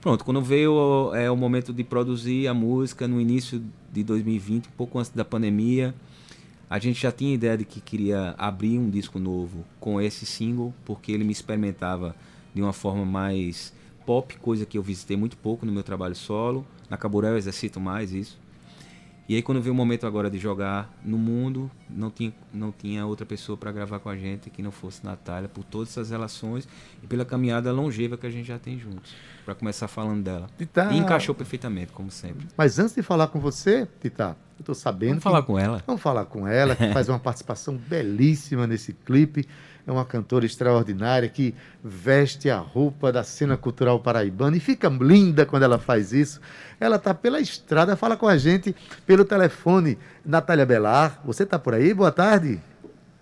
Pronto, 0.00 0.24
quando 0.24 0.42
veio 0.42 1.14
é, 1.14 1.30
o 1.30 1.36
momento 1.36 1.72
de 1.72 1.84
produzir 1.84 2.48
a 2.48 2.54
música 2.54 3.06
no 3.06 3.20
início 3.20 3.62
de 3.92 4.02
2020, 4.02 4.66
um 4.68 4.72
pouco 4.72 4.98
antes 4.98 5.10
da 5.12 5.24
pandemia, 5.24 5.94
a 6.68 6.80
gente 6.80 7.00
já 7.00 7.12
tinha 7.12 7.32
ideia 7.32 7.56
de 7.56 7.64
que 7.64 7.80
queria 7.80 8.34
abrir 8.36 8.76
um 8.76 8.90
disco 8.90 9.20
novo 9.20 9.64
com 9.78 10.00
esse 10.00 10.26
single, 10.26 10.74
porque 10.84 11.12
ele 11.12 11.22
me 11.22 11.32
experimentava 11.32 12.14
de 12.52 12.60
uma 12.60 12.72
forma 12.72 13.04
mais 13.04 13.72
pop, 14.04 14.36
coisa 14.38 14.66
que 14.66 14.76
eu 14.76 14.82
visitei 14.82 15.16
muito 15.16 15.36
pouco 15.36 15.64
no 15.64 15.72
meu 15.72 15.82
trabalho 15.84 16.14
solo. 16.16 16.66
Na 16.90 16.96
Caburé 16.96 17.28
eu 17.28 17.36
exercito 17.36 17.80
mais 17.80 18.12
isso. 18.12 18.38
E 19.28 19.34
aí 19.34 19.42
quando 19.42 19.60
veio 19.60 19.72
o 19.72 19.76
momento 19.76 20.06
agora 20.06 20.30
de 20.30 20.38
jogar 20.38 20.88
no 21.04 21.18
mundo, 21.18 21.70
não 21.90 22.10
tinha, 22.10 22.32
não 22.52 22.70
tinha 22.70 23.04
outra 23.04 23.26
pessoa 23.26 23.56
para 23.56 23.72
gravar 23.72 23.98
com 23.98 24.08
a 24.08 24.16
gente 24.16 24.50
que 24.50 24.62
não 24.62 24.70
fosse 24.70 25.04
Natália, 25.04 25.48
por 25.48 25.64
todas 25.64 25.88
essas 25.90 26.10
relações 26.10 26.68
e 27.02 27.06
pela 27.06 27.24
caminhada 27.24 27.72
longeva 27.72 28.16
que 28.16 28.26
a 28.26 28.30
gente 28.30 28.46
já 28.46 28.58
tem 28.58 28.78
juntos. 28.78 29.14
Para 29.44 29.54
começar 29.54 29.88
falando 29.88 30.22
dela. 30.22 30.48
Tita... 30.56 30.92
E 30.92 30.98
encaixou 30.98 31.34
perfeitamente, 31.34 31.92
como 31.92 32.10
sempre. 32.10 32.46
Mas 32.56 32.78
antes 32.78 32.94
de 32.94 33.02
falar 33.02 33.28
com 33.28 33.40
você, 33.40 33.88
Tita, 34.00 34.36
eu 34.58 34.60
estou 34.60 34.74
sabendo. 34.74 35.10
Vamos 35.10 35.22
que... 35.22 35.24
falar 35.24 35.42
com 35.42 35.58
ela. 35.58 35.82
Vamos 35.86 36.02
falar 36.02 36.24
com 36.26 36.46
ela, 36.46 36.76
que 36.76 36.92
faz 36.92 37.08
uma 37.08 37.18
participação 37.18 37.76
belíssima 37.76 38.66
nesse 38.66 38.92
clipe 38.92 39.46
é 39.86 39.92
uma 39.92 40.04
cantora 40.04 40.44
extraordinária 40.44 41.28
que 41.28 41.54
veste 41.82 42.50
a 42.50 42.58
roupa 42.58 43.12
da 43.12 43.22
cena 43.22 43.56
cultural 43.56 44.00
paraibana 44.00 44.56
e 44.56 44.60
fica 44.60 44.88
linda 44.88 45.46
quando 45.46 45.62
ela 45.62 45.78
faz 45.78 46.12
isso. 46.12 46.40
Ela 46.80 46.96
está 46.96 47.14
pela 47.14 47.40
estrada, 47.40 47.94
fala 47.94 48.16
com 48.16 48.26
a 48.26 48.36
gente 48.36 48.74
pelo 49.06 49.24
telefone. 49.24 49.96
Natália 50.24 50.66
Belar, 50.66 51.20
você 51.24 51.44
está 51.44 51.58
por 51.58 51.74
aí? 51.74 51.94
Boa 51.94 52.10
tarde. 52.10 52.60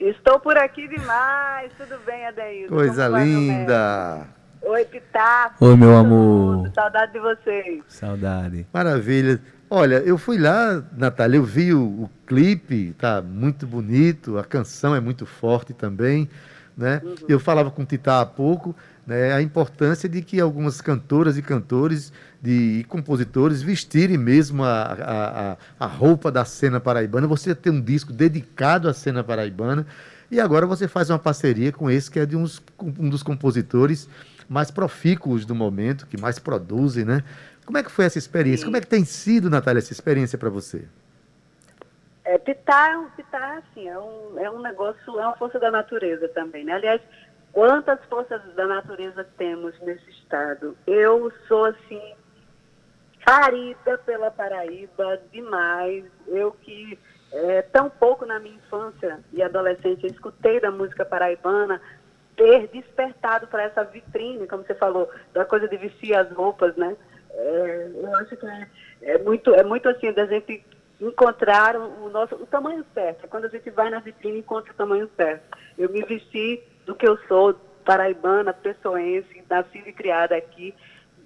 Estou 0.01 0.41
por 0.41 0.57
aqui 0.57 0.89
demais. 0.89 1.71
Tudo 1.77 1.99
bem, 2.07 2.27
Adeildo? 2.27 2.75
Coisa 2.75 3.09
linda. 3.09 4.27
Oi, 4.63 4.85
Pitaco. 4.87 5.63
Oi, 5.63 5.77
meu 5.77 5.95
amor. 5.95 6.71
Saudade 6.75 7.13
de 7.13 7.21
vocês. 7.21 7.83
Saudade. 7.89 8.67
Maravilha. 8.73 9.39
Olha, 9.69 9.97
eu 9.97 10.17
fui 10.17 10.39
lá, 10.39 10.83
Natália, 10.97 11.37
eu 11.39 11.43
vi 11.43 11.75
o, 11.75 12.05
o 12.05 12.11
clipe, 12.27 12.95
tá 12.99 13.21
muito 13.21 13.67
bonito, 13.67 14.39
a 14.39 14.45
canção 14.45 14.95
é 14.95 15.01
muito 15.01 15.27
forte 15.27 15.73
também, 15.73 16.29
né? 16.77 17.01
Eu 17.29 17.39
falava 17.41 17.71
com 17.71 17.83
o 17.83 17.85
Tita 17.85 18.21
há 18.21 18.27
pouco, 18.27 18.75
né, 19.07 19.33
a 19.33 19.43
importância 19.43 20.09
de 20.09 20.23
que 20.23 20.41
algumas 20.41 20.81
cantoras 20.81 21.37
e 21.37 21.43
cantores 21.43 22.13
de, 22.43 22.79
e 22.81 22.85
compositores 22.85 23.61
vestirem 23.63 24.17
mesmo 24.17 24.65
a, 24.65 24.83
a, 24.83 25.53
a- 25.53 25.57
a 25.81 25.87
roupa 25.87 26.33
da 26.33 26.45
cena 26.45 26.81
paraibana. 26.81 27.27
Você 27.27 27.55
tem 27.55 27.73
um 27.73 27.81
disco 27.81 28.13
dedicado 28.13 28.89
à 28.89 28.95
cena 28.95 29.23
paraibana 29.23 29.87
e 30.31 30.41
agora 30.41 30.67
você 30.67 30.89
faz 30.89 31.11
uma 31.11 31.19
parceria 31.19 31.71
com 31.71 31.91
esse 31.91 32.11
que 32.11 32.19
é 32.19 32.27
de 32.27 32.35
uns, 32.37 32.63
um 32.99 33.09
dos 33.11 33.23
compositores 33.23 34.09
mais 34.49 34.71
profícuos 34.71 35.45
do 35.47 35.55
momento, 35.55 36.07
que 36.07 36.21
mais 36.21 36.39
produzem, 36.39 37.05
né? 37.05 37.23
Como 37.65 37.79
é 37.79 37.83
que 37.83 37.91
foi 37.91 38.05
essa 38.07 38.19
experiência? 38.19 38.65
Como 38.65 38.77
é 38.77 38.81
que 38.81 38.87
tem 38.87 39.05
sido, 39.05 39.49
Natália, 39.49 39.79
essa 39.79 39.93
experiência 39.93 40.37
para 40.39 40.51
você? 40.51 40.83
É, 42.25 42.39
pitar, 42.39 42.95
é 42.95 43.17
pitar 43.17 43.59
assim, 43.59 43.89
é 43.89 43.99
um, 43.99 44.39
é 44.39 44.51
um 44.51 44.61
negócio, 44.61 45.21
é 45.21 45.27
uma 45.27 45.37
força 45.37 45.59
da 45.59 45.71
natureza 45.71 46.27
também, 46.29 46.65
né? 46.65 46.73
Aliás, 46.73 47.01
quantas 47.53 48.03
forças 48.07 48.43
da 48.55 48.67
natureza 48.67 49.25
temos 49.37 49.79
nesse 49.81 50.09
estado? 50.11 50.77
Eu 50.87 51.31
sou, 51.47 51.67
assim, 51.67 52.15
farida 53.27 53.99
pela 53.99 54.31
Paraíba 54.31 55.21
demais. 55.33 56.05
Eu 56.27 56.53
que 56.53 56.99
é, 57.33 57.63
tão 57.63 57.91
pouco 57.91 58.25
na 58.25 58.39
minha 58.39 58.57
infância 58.57 59.19
e 59.33 59.43
adolescente 59.43 60.05
eu 60.05 60.11
escutei 60.11 60.61
da 60.61 60.71
música 60.71 61.05
paraibana, 61.05 61.81
ter 62.37 62.69
despertado 62.69 63.47
para 63.47 63.65
essa 63.65 63.85
vitrine, 63.85 64.47
como 64.47 64.65
você 64.65 64.75
falou, 64.75 65.11
da 65.33 65.45
coisa 65.45 65.69
de 65.69 65.77
vestir 65.77 66.15
as 66.15 66.31
roupas, 66.33 66.77
né? 66.77 66.97
É, 67.31 67.91
eu 67.95 68.17
acho 68.17 68.37
que 68.37 68.47
é, 68.47 68.69
é 69.03 69.19
muito, 69.19 69.55
é 69.55 69.63
muito 69.63 69.89
assim, 69.89 70.13
da 70.13 70.27
gente 70.27 70.65
encontrar 71.01 71.77
o, 71.77 72.09
nosso, 72.09 72.35
o 72.37 72.47
tamanho 72.47 72.85
certo. 72.95 73.27
Quando 73.29 73.47
a 73.47 73.49
gente 73.49 73.69
vai 73.71 73.91
na 73.91 73.99
vitrine, 74.01 74.39
encontra 74.39 74.73
o 74.73 74.77
tamanho 74.77 75.09
certo. 75.17 75.59
Eu 75.77 75.91
me 75.91 76.03
vesti 76.03 76.63
do 76.87 76.95
que 76.95 77.07
eu 77.07 77.17
sou, 77.29 77.55
paraibana, 77.85 78.53
pessoense, 78.53 79.43
nascida 79.49 79.89
e 79.89 79.93
criada 79.93 80.37
aqui. 80.37 80.75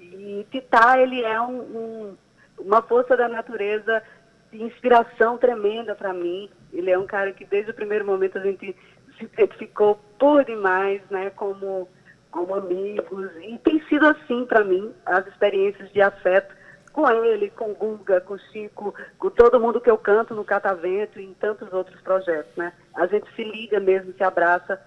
E 0.00 0.46
Titá, 0.50 0.98
ele 1.00 1.22
é 1.22 1.40
um, 1.40 1.60
um- 1.60 2.16
uma 2.58 2.82
força 2.82 3.16
da 3.16 3.28
natureza 3.28 4.02
de 4.50 4.62
inspiração 4.62 5.36
tremenda 5.38 5.94
para 5.94 6.12
mim. 6.12 6.50
Ele 6.72 6.90
é 6.90 6.98
um 6.98 7.06
cara 7.06 7.32
que 7.32 7.44
desde 7.44 7.70
o 7.70 7.74
primeiro 7.74 8.04
momento 8.04 8.38
a 8.38 8.40
gente 8.40 8.74
se 9.18 9.24
identificou 9.24 9.98
por 10.18 10.44
demais, 10.44 11.02
né, 11.10 11.30
como 11.30 11.88
como 12.30 12.54
amigos 12.54 13.30
e 13.40 13.56
tem 13.64 13.82
sido 13.88 14.06
assim 14.06 14.44
para 14.44 14.62
mim 14.62 14.92
as 15.06 15.26
experiências 15.28 15.90
de 15.90 16.02
afeto 16.02 16.54
com 16.98 17.08
ele, 17.24 17.48
com 17.50 17.72
Guga, 17.74 18.20
com 18.20 18.36
Chico, 18.36 18.92
com 19.20 19.30
todo 19.30 19.60
mundo 19.60 19.80
que 19.80 19.88
eu 19.88 19.96
canto 19.96 20.34
no 20.34 20.44
Catavento 20.44 21.20
e 21.20 21.26
em 21.26 21.34
tantos 21.34 21.72
outros 21.72 22.00
projetos, 22.00 22.50
né? 22.56 22.72
A 22.92 23.06
gente 23.06 23.32
se 23.36 23.44
liga 23.44 23.78
mesmo, 23.78 24.12
se 24.14 24.24
abraça 24.24 24.82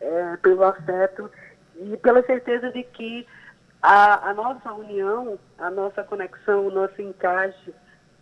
é, 0.00 0.36
pelo 0.38 0.64
afeto 0.64 1.30
e 1.76 1.96
pela 1.98 2.20
certeza 2.24 2.68
de 2.72 2.82
que 2.82 3.24
a, 3.80 4.30
a 4.30 4.34
nossa 4.34 4.72
união, 4.72 5.38
a 5.56 5.70
nossa 5.70 6.02
conexão, 6.02 6.66
o 6.66 6.70
nosso 6.72 7.00
encaixe 7.00 7.72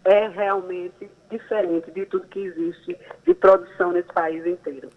é 0.05 0.29
realmente 0.29 1.11
diferente 1.31 1.91
de 1.93 2.05
tudo 2.05 2.29
que 2.29 2.41
existe 2.41 2.99
de 3.27 3.33
produção 3.33 3.93
nesse 3.93 4.13
país 4.13 4.45
inteiro. 4.47 4.91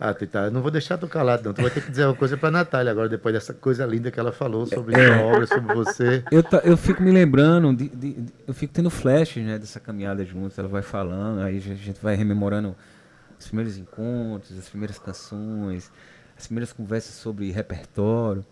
Ah, 0.00 0.14
Tita, 0.14 0.48
não 0.50 0.62
vou 0.62 0.70
deixar 0.70 0.96
tu 0.96 1.08
calado, 1.08 1.42
não. 1.44 1.52
Tu 1.52 1.60
vai 1.60 1.70
ter 1.72 1.80
que 1.82 1.90
dizer 1.90 2.04
uma 2.04 2.14
coisa 2.14 2.36
para 2.36 2.50
Natália 2.52 2.92
agora, 2.92 3.08
depois 3.08 3.34
dessa 3.34 3.52
coisa 3.52 3.84
linda 3.84 4.10
que 4.12 4.20
ela 4.20 4.30
falou 4.30 4.64
sobre 4.64 4.94
É. 4.94 5.06
sua 5.08 5.26
obra, 5.26 5.46
sobre 5.46 5.74
você. 5.74 6.22
Eu, 6.30 6.40
ta- 6.42 6.62
eu 6.64 6.76
fico 6.76 7.02
me 7.02 7.10
lembrando, 7.10 7.74
de, 7.74 7.88
de- 7.88 8.12
de- 8.12 8.32
eu 8.46 8.54
fico 8.54 8.72
tendo 8.72 8.90
flashes 8.90 9.44
né, 9.44 9.58
dessa 9.58 9.80
caminhada 9.80 10.24
juntos, 10.24 10.56
ela 10.56 10.68
vai 10.68 10.82
falando, 10.82 11.40
aí 11.40 11.56
a 11.56 11.60
gente 11.60 11.98
vai 12.00 12.14
rememorando 12.14 12.76
os 13.40 13.46
primeiros 13.48 13.76
encontros, 13.76 14.56
as 14.56 14.68
primeiras 14.68 14.98
canções, 15.00 15.90
as 16.38 16.46
primeiras 16.46 16.72
conversas 16.72 17.14
sobre 17.16 17.50
repertório. 17.50 18.44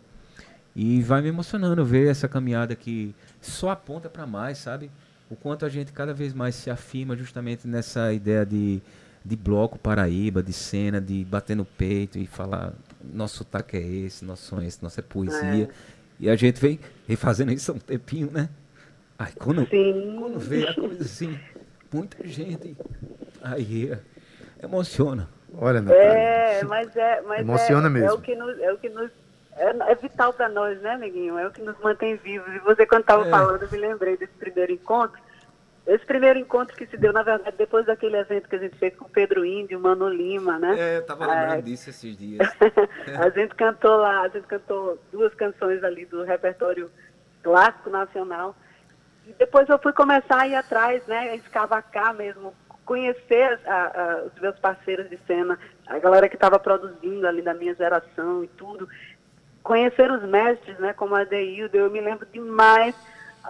E 0.75 1.01
vai 1.03 1.23
me 1.23 1.29
emocionando 1.29 1.85
ver 1.85 2.09
essa 2.11 2.27
caminhada 2.29 2.75
que 2.75 3.15
só 3.41 3.71
aponta 3.71 4.09
para 4.11 4.27
mais, 4.27 4.59
sabe? 4.59 4.91
O 5.31 5.37
quanto 5.37 5.65
a 5.65 5.69
gente 5.69 5.93
cada 5.93 6.13
vez 6.13 6.35
mais 6.35 6.55
se 6.57 6.71
afirma 6.71 7.17
justamente 7.17 7.67
nessa 7.69 8.13
ideia 8.13 8.45
de, 8.45 8.83
de 9.27 9.37
bloco 9.37 9.79
Paraíba, 9.79 10.43
de 10.43 10.53
cena, 10.53 11.01
de 11.01 11.25
bater 11.25 11.57
no 11.57 11.65
peito 11.65 12.19
e 12.19 12.27
falar: 12.27 12.73
nosso 13.03 13.39
sotaque 13.39 13.77
é 13.77 13.81
esse, 13.81 14.25
nosso 14.25 14.45
som 14.45 14.61
é 14.61 14.67
esse, 14.67 14.83
nossa 14.83 15.03
poesia. 15.03 15.69
E 16.19 16.31
a 16.31 16.37
gente 16.37 16.61
vem, 16.61 16.79
vem 17.07 17.17
fazendo 17.17 17.53
isso 17.53 17.73
há 17.73 17.75
um 17.75 17.79
tempinho, 17.79 18.31
né? 18.33 18.49
Aí 19.19 19.33
quando, 19.33 19.67
Sim. 19.69 20.17
quando 20.19 20.39
vê 20.39 20.69
a 20.69 20.75
coisa 20.75 21.03
assim, 21.03 21.39
muita 21.93 22.27
gente, 22.27 22.77
aí 23.43 23.91
é, 23.91 23.99
emociona. 24.65 25.29
Olha, 25.59 25.81
Natália. 25.81 26.05
É, 26.05 26.65
mas 26.65 26.95
é, 26.97 27.21
mas 27.23 27.41
Emociona 27.41 27.87
é, 27.87 27.91
mesmo. 27.91 28.09
É 28.09 28.13
o 28.13 28.21
que 28.21 28.35
nos, 28.35 28.59
é 28.59 28.73
o 28.73 28.79
que 28.79 28.89
nos 28.91 29.11
é, 29.57 29.93
é 29.93 29.95
vital 29.95 30.33
para 30.33 30.49
nós, 30.49 30.81
né, 30.83 30.99
neguinho? 30.99 31.39
É 31.39 31.47
o 31.47 31.51
que 31.51 31.63
nos 31.63 31.79
mantém 31.83 32.17
vivos. 32.17 32.55
E 32.55 32.59
você 32.61 32.87
quando 32.87 33.03
estava 33.03 33.27
É. 33.27 33.31
falando, 33.31 33.63
eu 33.63 33.71
me 33.71 33.79
lembrei 33.79 34.17
desse 34.17 34.35
primeiro 34.35 34.73
encontro. 34.73 35.19
Esse 35.87 36.05
primeiro 36.05 36.39
encontro 36.39 36.77
que 36.77 36.85
se 36.87 36.97
deu, 36.97 37.13
na 37.13 37.23
verdade, 37.23 37.57
depois 37.57 37.87
daquele 37.87 38.17
evento 38.17 38.49
que 38.49 38.57
a 38.57 38.59
gente 38.59 38.77
fez 38.77 38.95
com 38.97 39.05
o 39.05 39.09
Pedro 39.09 39.45
Índio, 39.45 39.79
Mano 39.79 40.09
Lima, 40.09 40.59
né? 40.59 40.75
É, 40.79 40.97
eu 40.99 41.07
tava 41.07 41.27
lembrando 41.27 41.63
disso 41.63 41.91
esses 41.91 42.17
dias. 42.17 42.41
a 43.21 43.31
gente 43.31 43.55
cantou 43.55 43.97
lá, 43.97 44.23
a 44.23 44.29
gente 44.29 44.47
cantou 44.49 44.99
duas 45.13 45.33
canções 45.35 45.85
ali 45.85 46.05
do 46.05 46.25
repertório 46.25 46.91
clássico 47.41 47.89
nacional. 47.89 48.57
E 49.29 49.33
depois 49.35 49.69
eu 49.69 49.79
fui 49.79 49.93
começar 49.93 50.41
a 50.43 50.49
ir 50.49 50.57
atrás, 50.57 51.07
né, 51.07 51.31
a 51.31 51.37
escavacar 51.37 52.13
mesmo, 52.15 52.53
conhecer 52.85 53.59
a- 53.67 53.93
a- 53.95 54.23
os 54.25 54.41
meus 54.41 54.59
parceiros 54.59 55.09
de 55.09 55.19
cena, 55.27 55.57
a 55.87 55.99
galera 56.01 56.29
que 56.29 56.35
estava 56.37 56.59
produzindo 56.59 57.29
ali 57.29 57.43
da 57.43 57.55
minha 57.55 57.75
geração 57.75 58.43
e 58.43 58.49
tudo. 58.49 58.89
Conhecer 59.63 60.11
os 60.11 60.23
mestres, 60.25 60.79
né, 60.81 60.93
como 60.93 61.15
a 61.15 61.23
Deildo, 61.25 61.77
eu 61.77 61.91
me 61.91 62.01
lembro 62.01 62.27
demais 62.33 62.95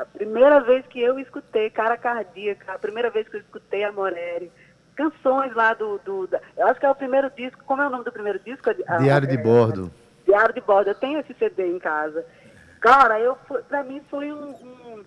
a 0.01 0.05
primeira 0.07 0.61
vez 0.61 0.87
que 0.87 1.01
eu 1.01 1.19
escutei 1.19 1.71
Cara 1.71 1.97
Cardíaca, 1.97 2.73
a 2.73 2.79
primeira 2.79 3.11
vez 3.11 3.29
que 3.29 3.37
eu 3.37 3.41
escutei 3.41 3.85
a 3.85 3.93
Morelli, 3.93 4.51
canções 4.95 5.55
lá 5.55 5.75
do, 5.75 5.99
do 5.99 6.27
da- 6.27 6.41
eu 6.57 6.67
acho 6.69 6.81
que 6.81 6.87
é 6.87 6.91
o 6.91 6.95
primeiro 6.95 7.31
disco, 7.31 7.63
como 7.65 7.83
é 7.83 7.87
o 7.87 7.91
nome 7.91 8.05
do 8.05 8.13
primeiro 8.13 8.39
disco? 8.41 8.71
A- 8.89 8.97
Diário 8.99 9.29
de 9.29 9.35
é, 9.37 9.39
bordo. 9.43 9.91
Diário 10.27 10.55
de 10.55 10.61
bordo, 10.61 10.89
eu 10.91 10.95
tenho 10.95 11.21
esse 11.21 11.35
CD 11.35 11.67
em 11.67 11.79
casa. 11.79 12.25
Cara, 12.81 13.19
eu 13.21 13.37
pra 13.69 13.83
mim 13.83 14.01
foi 14.11 14.33
um, 14.33 14.51
um- 14.51 15.05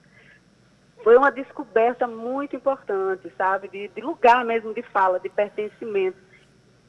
foi 1.03 1.15
uma 1.17 1.31
descoberta 1.31 2.05
muito 2.07 2.55
importante, 2.55 3.31
sabe? 3.37 3.67
De, 3.69 3.87
de 3.87 4.01
lugar 4.01 4.43
mesmo 4.43 4.73
de 4.73 4.81
fala, 4.83 5.19
de 5.19 5.29
pertencimento. 5.29 6.17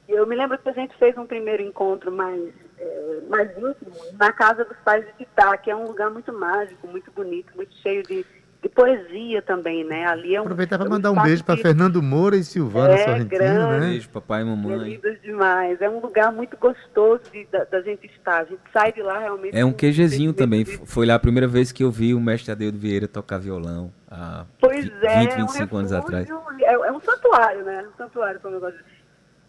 E 0.09 0.13
eu 0.13 0.27
me 0.27 0.35
lembro 0.35 0.59
que 0.59 0.69
a 0.69 0.73
gente 0.73 0.97
fez 0.99 1.17
um 1.17 1.27
primeiro 1.27 1.63
encontro 1.63 2.11
mais, 2.11 2.53
eh, 2.81 3.21
mais 3.29 3.51
íntimo 3.51 3.93
na 4.19 4.33
casa 4.33 4.65
dos 4.65 4.77
pais 4.79 5.05
de 5.07 5.13
Titá, 5.25 5.57
que 5.57 5.71
é 5.71 5.77
um 5.77 5.85
lugar 5.87 6.11
muito 6.11 6.33
mágico, 6.33 6.87
muito 6.89 7.11
bonito, 7.13 7.53
muito 7.55 7.75
cheio 7.77 8.03
de, 8.03 8.25
de 8.63 8.69
poesia 8.69 9.41
também, 9.43 9.85
né? 9.85 10.07
Ali 10.07 10.35
é 10.35 10.41
um, 10.41 10.45
Aproveitar 10.45 10.79
para 10.79 10.87
é 10.87 10.91
mandar 10.91 11.11
um 11.13 11.23
beijo 11.23 11.45
para 11.45 11.57
que- 11.57 11.63
Fernando 11.63 12.03
Moura 12.03 12.37
e 12.37 12.45
Silvana 12.45 12.93
É, 12.95 12.99
Sorrentino, 13.05 13.29
grande. 13.29 13.81
né? 13.81 13.81
Beijo, 13.91 14.09
papai 14.11 14.43
e 14.43 14.45
mamãe. 14.45 14.79
Queridos 14.79 15.21
demais. 15.23 15.81
É 15.81 15.89
um 15.89 16.01
lugar 16.01 16.31
muito 16.33 16.57
gostoso 16.59 17.23
de, 17.33 17.47
da, 17.47 17.65
da 17.65 17.81
gente 17.83 18.07
estar. 18.07 18.43
A 18.43 18.45
gente 18.45 18.61
sai 18.73 18.93
de 18.93 19.03
lá 19.03 19.19
realmente. 19.19 19.57
É 19.57 19.65
um 19.65 19.71
sentimento 19.79 20.37
também. 20.37 20.65
de- 20.65 20.77
Foi 20.87 21.07
lá 21.07 21.15
a 21.15 21.19
primeira 21.19 21.47
vez 21.49 21.73
que 21.73 21.83
eu 21.85 21.91
vi 21.91 22.13
o 22.15 22.21
mestre 22.21 22.53
Adeildo 22.53 22.79
Vieira 22.79 23.07
tocar 23.09 23.39
violão. 23.39 23.93
Há 24.11 24.45
Pois 24.61 24.85
vi- 24.85 24.93
é, 25.07 25.19
20, 25.21 25.31
é 25.33 25.35
um 25.37 25.47
25 25.47 25.77
anos 25.77 25.93
atrás. 25.93 26.29
refúgio, 26.29 26.65
É, 26.67 26.73
é 26.75 26.93
um 26.93 27.01
santuário, 27.01 27.65
né? 27.65 27.85
Um 27.93 27.97
santuário, 27.97 28.41
como 28.41 28.57
eu 28.57 28.61
gosto 28.61 28.77
de 28.77 28.83
dizer. 28.83 29.00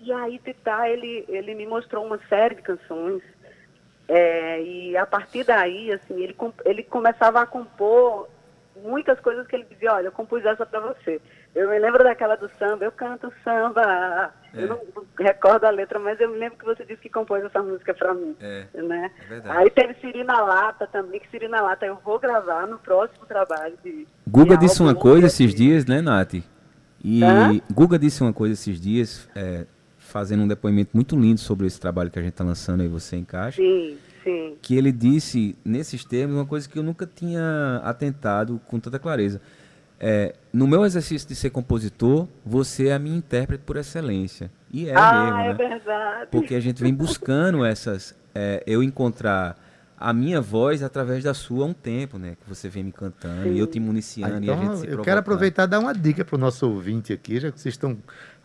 E 0.04 0.12
aí, 0.12 0.40
Titá, 0.40 0.90
ele, 0.90 1.26
ele 1.28 1.54
me 1.56 1.66
mostrou 1.66 2.06
uma 2.06 2.20
série 2.28 2.56
de 2.56 2.62
canções. 2.62 3.22
é, 4.08 4.62
e 4.62 4.98
a 4.98 5.06
partir 5.06 5.44
daí, 5.44 5.92
assim, 5.92 6.22
ele, 6.22 6.36
ele 6.66 6.84
começava 6.84 7.42
a 7.42 7.46
compor 7.46 8.28
muitas 8.84 9.20
coisas 9.20 9.46
que 9.48 9.56
ele 9.56 9.68
dizia, 9.70 9.94
olha, 9.94 10.08
eu 10.08 10.12
compus 10.12 10.44
essa 10.46 10.66
pra 10.66 10.80
você. 10.80 11.22
Eu 11.54 11.70
me 11.70 11.78
lembro 11.78 12.04
daquela 12.04 12.36
do 12.36 12.50
samba, 12.58 12.86
eu 12.86 12.92
canto 12.92 13.32
samba. 13.44 14.34
É. 14.54 14.64
Eu 14.64 14.68
não 14.68 14.80
recordo 15.20 15.66
a 15.66 15.70
letra, 15.70 16.00
mas 16.00 16.20
eu 16.20 16.30
me 16.30 16.38
lembro 16.38 16.58
que 16.58 16.66
você 16.66 16.86
disse 16.86 17.02
que 17.02 17.10
compôs 17.10 17.44
essa 17.44 17.62
música 17.62 17.94
pra 17.94 18.14
mim. 18.14 18.36
É, 18.40 18.66
né? 18.74 19.12
é 19.26 19.28
verdade. 19.28 19.58
Aí 19.58 19.70
teve 19.70 19.94
Siri 19.96 20.24
na 20.24 20.42
Lata 20.42 20.88
também, 20.88 21.20
que 21.20 21.30
Siri 21.30 21.48
na 21.48 21.62
Lata 21.62 21.86
eu 21.86 21.98
vou 22.04 22.20
gravar 22.20 22.66
no 22.68 22.80
próximo 22.80 23.26
trabalho 23.26 23.78
de. 23.84 24.08
Guga 24.28 24.58
de 24.58 24.66
disse 24.66 24.82
uma 24.82 24.96
coisa 24.96 25.28
esses 25.28 25.54
dias, 25.54 25.86
né, 25.86 26.02
Nath? 26.02 26.36
E 27.04 27.24
Hã? 27.24 27.60
Guga 27.74 28.00
disse 28.00 28.22
uma 28.22 28.34
coisa 28.34 28.54
esses 28.54 28.80
dias, 28.80 29.30
é, 29.36 29.66
fazendo 30.12 30.44
um 30.44 30.48
depoimento 30.48 30.92
muito 30.94 31.18
lindo 31.18 31.40
sobre 31.40 31.66
esse 31.66 31.80
trabalho 31.80 32.12
que 32.12 32.20
a 32.20 32.22
gente 32.22 32.34
está 32.34 32.44
lançando 32.44 32.82
aí, 32.82 32.88
Você 32.88 33.16
Encaixa. 33.16 33.62
Sim, 33.62 33.98
sim. 34.24 34.58
que 34.62 34.76
ele 34.76 34.92
disse 34.92 35.56
nesses 35.64 36.04
termos 36.04 36.36
uma 36.36 36.46
coisa 36.46 36.68
que 36.70 36.78
eu 36.78 36.84
nunca 36.84 37.08
tinha 37.08 37.82
atentado 37.84 38.60
com 38.68 38.80
tanta 38.80 39.00
clareza. 39.00 39.42
É, 40.00 40.34
no 40.52 40.68
meu 40.68 40.84
exercício 40.84 41.28
de 41.28 41.36
ser 41.36 41.52
compositor, 41.52 42.28
você 42.46 42.88
é 42.88 42.94
a 42.94 43.00
minha 43.00 43.16
intérprete 43.16 43.64
por 43.66 43.78
excelência. 43.78 44.52
E 44.72 44.90
é 44.90 44.96
ah, 44.96 45.24
mesmo, 45.24 45.38
é 45.40 45.48
né? 45.48 45.54
verdade. 45.54 46.28
Porque 46.32 46.56
a 46.56 46.60
gente 46.60 46.82
vem 46.82 46.94
buscando 46.94 47.64
essas. 47.64 48.16
é, 48.34 48.64
eu 48.66 48.82
encontrar 48.82 49.58
a 50.02 50.12
minha 50.12 50.42
voz 50.42 50.82
através 50.82 51.24
da 51.24 51.32
sua 51.36 51.64
há 51.64 51.68
um 51.68 51.74
tempo, 51.74 52.18
né? 52.18 52.36
Que 52.42 52.50
você 52.50 52.68
vem 52.68 52.84
me 52.84 52.92
cantando 52.92 53.50
e 53.50 53.60
eu 53.60 53.68
te 53.68 53.80
municiando 53.80 54.38
Ah, 54.38 54.40
e 54.42 54.50
a 54.50 54.54
gente 54.56 54.64
então, 54.64 54.78
se 54.78 54.88
eu 54.88 54.88
quero 54.88 54.96
provocando. 54.98 55.18
aproveitar 55.20 55.64
e 55.64 55.68
dar 55.68 55.80
uma 55.80 55.94
dica 55.94 56.26
para 56.26 56.36
o 56.36 56.40
nosso 56.40 56.68
ouvinte 56.68 57.14
aqui, 57.14 57.40
já 57.40 57.52
que 57.52 57.60
vocês 57.60 57.76
estão 57.76 57.96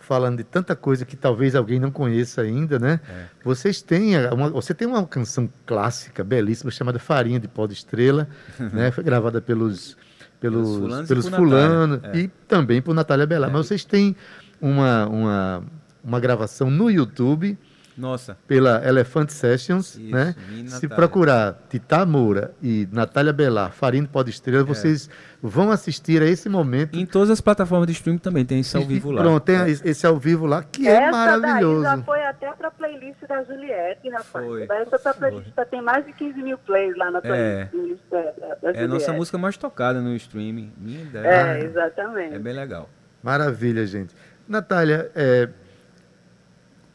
falando 0.06 0.36
de 0.36 0.44
tanta 0.44 0.76
coisa 0.76 1.04
que 1.04 1.16
talvez 1.16 1.56
alguém 1.56 1.80
não 1.80 1.90
conheça 1.90 2.40
ainda, 2.40 2.78
né? 2.78 3.00
É. 3.08 3.24
Vocês 3.42 3.82
têm 3.82 4.16
uma, 4.32 4.48
você 4.50 4.72
tem 4.72 4.86
uma 4.86 5.04
canção 5.04 5.50
clássica, 5.66 6.22
belíssima, 6.22 6.70
chamada 6.70 7.00
Farinha 7.00 7.40
de 7.40 7.48
Pó 7.48 7.66
de 7.66 7.72
Estrela, 7.72 8.28
né? 8.72 8.92
Foi 8.92 9.02
gravada 9.02 9.40
pelos 9.40 9.96
pelos, 10.38 10.68
Pelos 10.68 10.78
fulanos 10.78 11.04
e 11.04 11.08
pelos 11.08 11.28
fulanos 11.28 12.00
é. 12.04 12.18
e 12.18 12.28
também 12.46 12.80
por 12.80 12.94
Natália 12.94 13.26
Belar. 13.26 13.50
Mas 13.50 13.66
vocês 13.66 13.84
têm 13.84 14.14
uma, 14.60 15.06
uma, 15.06 15.64
uma 16.04 16.20
gravação 16.20 16.70
no 16.70 16.88
YouTube 16.88 17.58
Nossa, 17.96 18.36
pela 18.46 18.86
Elephant 18.86 19.30
Sessions, 19.30 19.94
Isso, 19.96 20.10
né? 20.14 20.34
Se 20.66 20.86
procurar 20.86 21.58
Tita 21.70 22.04
Moura 22.04 22.52
e 22.62 22.86
Natália 22.92 23.32
Belar, 23.32 23.72
Farinha 23.72 24.02
de 24.02 24.08
Pó 24.08 24.22
de 24.22 24.30
É. 24.30 24.32
Estrela, 24.32 24.64
vocês 24.64 25.08
vão 25.42 25.70
assistir 25.70 26.20
a 26.22 26.26
esse 26.26 26.48
momento 26.48 26.94
em 26.98 27.06
todas 27.06 27.30
as 27.30 27.40
plataformas 27.40 27.86
de 27.86 27.92
streaming 27.94 28.18
também 28.18 28.44
tem 28.44 28.60
esse 28.60 28.76
ao 28.76 28.82
vivo 28.84 29.10
lá. 29.10 29.22
Pronto, 29.22 29.42
tem 29.42 29.56
a- 29.56 29.68
esse 29.68 30.06
ao 30.06 30.18
vivo 30.18 30.44
lá, 30.46 30.62
que 30.62 30.86
é 30.86 30.92
Essa 30.92 31.10
daí 31.10 31.10
já 31.10 31.38
maravilhoso. 31.38 32.02
foi 32.04 32.22
até 32.26 32.52
pra 32.52 32.70
playlist 32.70 33.20
da 33.28 33.42
Juliette, 33.44 34.08
rapaz. 34.10 34.46
Foi. 34.46 34.62
Essa 34.70 34.98
pra 34.98 35.14
playlist 35.14 35.48
já 35.56 35.64
tem 35.64 35.80
mais 35.82 36.04
de 36.04 36.12
15 36.12 36.42
mil 36.42 36.58
plays 36.58 36.96
lá 36.96 37.10
na 37.10 37.20
É. 37.24 37.64
playlist 37.66 38.02
da, 38.10 38.20
da, 38.20 38.22
da 38.22 38.32
É 38.36 38.46
a 38.50 38.72
Juliette. 38.72 38.86
nossa 38.88 39.12
música 39.12 39.38
mais 39.38 39.56
tocada 39.56 40.00
no 40.00 40.14
streaming. 40.16 40.72
Minha 40.76 41.02
ideia. 41.02 41.26
É, 41.26 41.64
exatamente. 41.64 42.34
É 42.34 42.38
bem 42.38 42.52
legal. 42.52 42.90
Maravilha, 43.22 43.86
gente. 43.86 44.14
Natália, 44.48 45.10
é, 45.14 45.48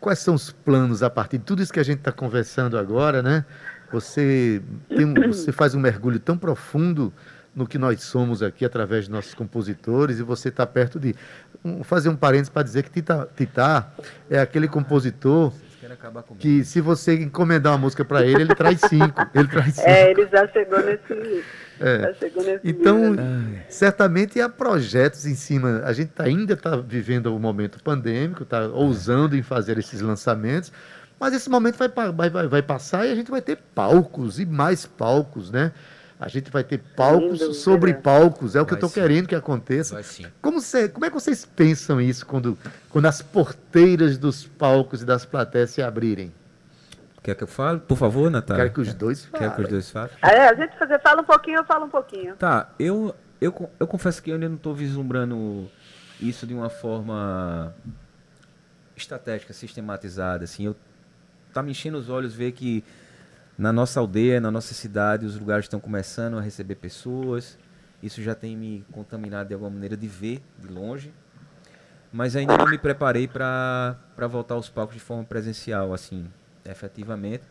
quais 0.01 0.19
são 0.19 0.33
os 0.33 0.51
planos 0.51 1.01
a 1.03 1.09
partir 1.09 1.37
de 1.37 1.45
tudo 1.45 1.61
isso 1.61 1.71
que 1.71 1.79
a 1.79 1.83
gente 1.83 1.99
está 1.99 2.11
conversando 2.11 2.77
agora, 2.77 3.21
né? 3.21 3.45
Você, 3.93 4.61
tem 4.89 5.05
um- 5.05 5.13
você 5.31 5.51
faz 5.51 5.75
um 5.75 5.79
mergulho 5.79 6.19
tão 6.19 6.37
profundo 6.37 7.13
no 7.53 7.67
que 7.67 7.77
nós 7.77 8.01
somos 8.01 8.41
aqui 8.41 8.65
através 8.65 9.05
de 9.05 9.11
nossos 9.11 9.33
compositores 9.33 10.19
e 10.19 10.23
você 10.23 10.47
está 10.49 10.65
perto 10.65 10.99
de 10.99 11.13
um- 11.63 11.83
fazer 11.83 12.09
um 12.09 12.15
parênteses 12.15 12.49
para 12.49 12.63
dizer 12.63 12.83
que 12.83 12.89
Tita, 12.89 13.29
Tita 13.35 13.87
é 14.29 14.39
aquele 14.39 14.67
compositor 14.67 15.51
que 16.39 16.63
se 16.63 16.79
você 16.81 17.15
encomendar 17.15 17.73
uma 17.73 17.79
música 17.79 18.03
para 18.05 18.25
ele, 18.25 18.41
ele 18.43 18.55
traz 18.55 18.79
cinco. 18.81 19.21
Ele 19.35 19.47
traz 19.49 19.75
cinco. 19.75 19.87
É, 19.89 20.11
ele 20.11 20.25
já 20.27 20.47
chegou 20.47 20.79
nesse. 20.83 21.43
É. 21.81 22.13
Então, 22.63 23.15
certamente 23.69 24.39
há 24.39 24.47
projetos 24.47 25.25
em 25.25 25.35
cima. 25.35 25.81
A 25.83 25.93
gente 25.93 26.09
tá- 26.09 26.23
ainda 26.25 26.53
está 26.53 26.75
vivendo 26.75 27.35
o 27.35 27.39
momento 27.39 27.81
pandêmico, 27.83 28.43
está 28.43 28.67
ousando 28.67 29.35
em 29.35 29.41
fazer 29.41 29.77
esses 29.77 30.01
lançamentos, 30.01 30.71
mas 31.19 31.33
esse 31.33 31.49
momento 31.49 31.77
vai, 31.77 31.89
vai, 32.11 32.29
vai, 32.29 32.47
vai 32.47 32.61
passar 32.61 33.05
e 33.07 33.11
a 33.11 33.15
gente 33.15 33.31
vai 33.31 33.41
ter 33.41 33.57
palcos 33.75 34.39
e 34.39 34.45
mais 34.45 34.85
palcos, 34.85 35.49
né? 35.51 35.71
A 36.19 36.27
gente 36.27 36.51
vai 36.51 36.63
ter 36.63 36.77
palcos 36.95 37.39
dúvida. 37.39 37.53
sobre 37.55 37.95
palcos, 37.95 38.55
é 38.55 38.61
o 38.61 38.65
que 38.65 38.73
eu 38.73 38.77
Vai 38.77 38.85
estou 38.85 38.89
sim. 38.89 39.01
querendo 39.01 39.27
que 39.27 39.33
aconteça. 39.33 39.95
Vai 39.95 40.03
sim. 40.03 40.27
Como, 40.39 40.61
cê- 40.61 40.87
como 40.87 41.03
é 41.03 41.09
que 41.09 41.15
vocês 41.15 41.45
pensam 41.45 41.99
isso 41.99 42.27
quando, 42.27 42.55
quando 42.89 43.07
as 43.07 43.23
porteiras 43.23 44.19
dos 44.19 44.45
palcos 44.45 45.01
e 45.01 45.05
das 45.05 45.25
plateias 45.25 45.71
se 45.71 45.81
abrirem? 45.81 46.31
Quer 47.23 47.35
que 47.35 47.43
eu 47.43 47.47
fale? 47.47 47.79
Por 47.79 47.97
favor, 47.97 48.31
Natália. 48.31 48.63
Quero 48.63 48.73
que 48.73 48.81
os 48.81 48.93
dois 48.93 49.25
falem. 49.25 49.47
Quer 49.47 49.55
que 49.55 49.61
os 49.61 49.67
dois 49.67 49.89
falem? 49.91 50.09
É, 50.23 50.47
a 50.47 50.55
gente 50.55 50.77
fazer, 50.77 50.99
fala 50.99 51.21
um 51.21 51.25
pouquinho, 51.25 51.59
eu 51.59 51.65
falo 51.65 51.85
um 51.85 51.89
pouquinho. 51.89 52.35
Tá, 52.35 52.69
eu, 52.79 53.15
eu, 53.39 53.69
eu 53.79 53.87
confesso 53.87 54.21
que 54.23 54.31
eu 54.31 54.35
ainda 54.35 54.49
não 54.49 54.55
estou 54.55 54.73
vislumbrando 54.73 55.69
isso 56.19 56.47
de 56.47 56.53
uma 56.53 56.69
forma 56.69 57.75
estratégica, 58.95 59.53
sistematizada. 59.53 60.45
Assim, 60.45 60.65
eu 60.65 60.75
tá 61.53 61.61
me 61.61 61.71
enchendo 61.71 61.97
os 61.97 62.09
olhos 62.09 62.33
ver 62.33 62.53
que 62.53 62.83
na 63.57 63.71
nossa 63.71 63.99
aldeia, 63.99 64.41
na 64.41 64.49
nossa 64.49 64.73
cidade, 64.73 65.25
os 65.25 65.37
lugares 65.37 65.65
estão 65.65 65.79
começando 65.79 66.37
a 66.37 66.41
receber 66.41 66.75
pessoas. 66.75 67.57
Isso 68.01 68.21
já 68.23 68.33
tem 68.33 68.57
me 68.57 68.83
contaminado 68.91 69.49
de 69.49 69.53
alguma 69.53 69.69
maneira 69.69 69.95
de 69.95 70.07
ver 70.07 70.41
de 70.57 70.67
longe. 70.67 71.13
Mas 72.11 72.35
ainda 72.35 72.57
não 72.57 72.67
me 72.67 72.77
preparei 72.77 73.27
para 73.27 73.95
voltar 74.27 74.55
aos 74.55 74.69
palcos 74.69 74.95
de 74.95 75.01
forma 75.01 75.23
presencial, 75.23 75.93
assim, 75.93 76.27
efetivamente. 76.65 77.43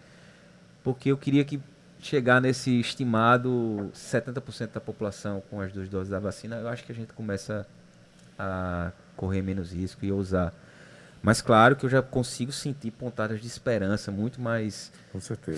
Porque 0.83 1.11
eu 1.11 1.17
queria 1.17 1.45
que 1.45 1.61
chegar 2.01 2.41
nesse 2.41 2.81
estimado 2.81 3.91
70% 3.95 4.73
da 4.73 4.81
população 4.81 5.43
com 5.51 5.61
as 5.61 5.73
duas 5.73 5.89
doses 5.89 6.09
da 6.09 6.19
vacina, 6.19 6.57
eu 6.57 6.69
acho 6.69 6.85
que 6.85 6.93
a 6.93 6.95
gente 6.95 7.13
começa 7.13 7.67
a 8.39 8.91
correr 9.17 9.43
menos 9.43 9.73
risco 9.73 10.05
e 10.05 10.11
ousar. 10.11 10.53
Mas 11.23 11.43
claro 11.43 11.77
que 11.77 11.85
eu 11.85 11.91
já 11.91 12.01
consigo 12.01 12.51
sentir 12.51 12.91
pontadas 12.93 13.43
de 13.43 13.47
esperança 13.47 14.11
muito 14.11 14.41
mais 14.41 14.91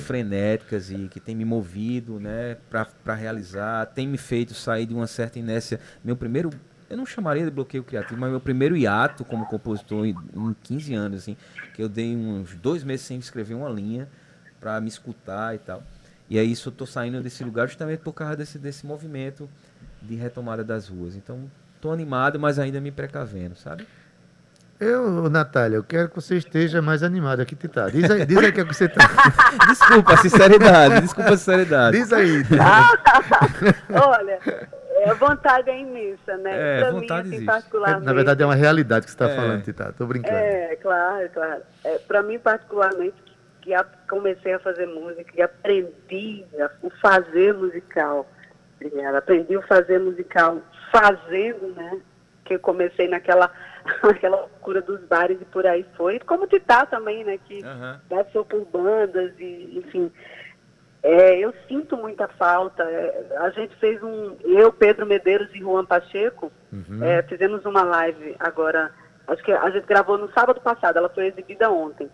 frenéticas 0.05 0.91
e 0.91 1.09
que 1.09 1.21
tem 1.21 1.37
me 1.37 1.45
movido, 1.45 2.19
né, 2.19 2.57
para 2.69 3.15
realizar, 3.15 3.87
tem 3.87 4.09
me 4.09 4.19
feito 4.19 4.55
sair 4.55 4.87
de 4.87 4.93
uma 4.93 5.07
certa 5.07 5.38
inércia. 5.38 5.79
Meu 6.03 6.17
primeiro, 6.17 6.51
eu 6.92 6.96
não 6.98 7.07
chamaria 7.07 7.42
de 7.42 7.50
bloqueio 7.50 7.83
criativo, 7.83 8.20
mas 8.20 8.31
meu 8.31 8.38
primeiro 8.38 8.76
hiato 8.76 9.24
como 9.24 9.46
compositor 9.46 10.05
em, 10.05 10.14
em 10.35 10.55
15 10.62 10.94
anos, 10.94 11.22
assim, 11.22 11.38
que 11.72 11.83
eu 11.83 11.88
dei 11.88 12.14
uns 12.14 12.55
dois 12.55 12.85
meses 12.85 13.07
sem 13.07 13.18
escrever 13.18 13.55
uma 13.55 13.70
linha 13.70 14.07
para 14.61 14.78
me 14.78 14.88
escutar 14.88 15.55
e 15.55 15.59
tal. 15.59 15.83
E 16.28 16.38
aí 16.38 16.52
isso 16.52 16.68
eu 16.68 16.72
tô 16.72 16.85
saindo 16.85 17.22
desse 17.22 17.42
lugar 17.42 17.66
justamente 17.66 18.00
por 18.00 18.12
causa 18.12 18.37
desse, 18.37 18.59
desse 18.59 18.85
movimento 18.85 19.48
de 20.02 20.16
retomada 20.16 20.62
das 20.62 20.88
ruas. 20.88 21.16
Então, 21.16 21.50
tô 21.81 21.90
animado, 21.90 22.38
mas 22.38 22.59
ainda 22.59 22.78
me 22.78 22.90
precavendo, 22.90 23.57
sabe? 23.57 23.87
Eu, 24.78 25.31
Natália, 25.31 25.76
eu 25.76 25.85
quero 25.85 26.11
que 26.11 26.16
você 26.16 26.37
esteja 26.37 26.83
mais 26.83 27.02
animada 27.02 27.42
aqui, 27.42 27.57
Tita. 27.57 27.90
Diz 27.90 28.11
aí, 28.11 28.26
diz 28.26 28.37
aí 28.37 28.50
o 28.50 28.52
que, 28.52 28.61
é 28.61 28.64
que 28.64 28.74
você 28.74 28.88
tá. 28.88 29.09
Desculpa 29.66 30.12
a 30.12 30.16
sinceridade, 30.18 31.00
desculpa 31.00 31.31
a 31.31 31.37
sinceridade. 31.38 31.96
Diz 31.96 32.12
aí. 32.12 32.42
Olha, 33.88 34.40
é, 35.03 35.11
a 35.11 35.15
vontade 35.15 35.71
é 35.71 35.79
imensa, 35.79 36.37
né? 36.38 36.79
É, 36.79 36.81
pra 36.81 36.91
vontade 36.93 37.29
mim, 37.29 37.37
assim, 37.37 37.47
particularmente. 37.47 38.07
Na 38.07 38.12
verdade, 38.12 38.43
é 38.43 38.47
uma 38.47 38.55
realidade 38.55 39.05
que 39.07 39.11
você 39.12 39.15
está 39.17 39.29
É. 39.31 39.37
falando, 39.37 39.62
Tita. 39.62 39.93
Tô 39.97 40.07
brincando. 40.07 40.37
É, 40.37 40.77
claro, 40.77 41.29
claro. 41.33 41.62
É, 41.85 41.99
para 41.99 42.23
mim, 42.23 42.38
particularmente, 42.38 43.15
que 43.61 43.73
a- 43.75 43.85
comecei 44.09 44.53
a 44.55 44.59
fazer 44.59 44.87
música 44.87 45.31
e 45.37 45.43
aprendi 45.43 46.45
a- 46.61 46.71
o 46.83 46.91
fazer 47.01 47.55
musical. 47.55 48.29
Obrigada. 48.81 49.19
Aprendi 49.19 49.57
o 49.57 49.62
fazer 49.62 50.01
musical 50.01 50.59
fazendo, 50.91 51.73
né? 51.75 52.01
Que 52.45 52.55
eu 52.55 52.59
comecei 52.61 53.07
naquela, 53.09 53.51
naquela 54.03 54.37
loucura 54.41 54.83
dos 54.83 55.01
bares 55.05 55.38
e 55.41 55.45
por 55.45 55.67
aí 55.67 55.87
foi. 55.97 56.19
Como 56.21 56.47
Titá 56.47 56.85
também, 56.87 57.23
né? 57.25 57.38
Que 57.45 57.65
Aham. 57.65 58.01
passou 58.09 58.45
por 58.45 58.65
bandas 58.67 59.33
e, 59.38 59.79
enfim. 59.79 60.11
É, 61.03 61.37
eu 61.38 61.53
sinto 61.67 61.97
muita 61.97 62.29
falta. 62.29 62.83
É, 62.85 63.37
a 63.38 63.51
gente 63.51 63.75
fez 63.77 64.01
um. 64.03 64.37
Eu, 64.45 64.73
Pedro 64.73 65.05
Medeiros 65.05 65.49
e 65.55 65.59
Juan 65.59 65.85
Pacheco 65.85 66.53
é, 67.03 67.23
fizemos 67.23 67.65
uma 67.65 67.83
live 67.83 68.37
agora. 68.38 68.91
Acho 69.27 69.43
que 69.43 69.53
a 69.53 69.71
gente 69.71 69.87
gravou 69.87 70.17
no 70.19 70.31
sábado 70.33 70.61
passado, 70.61 70.97
ela 70.99 71.09
foi 71.09 71.27
exibida 71.27 71.71
ontem. 71.71 72.09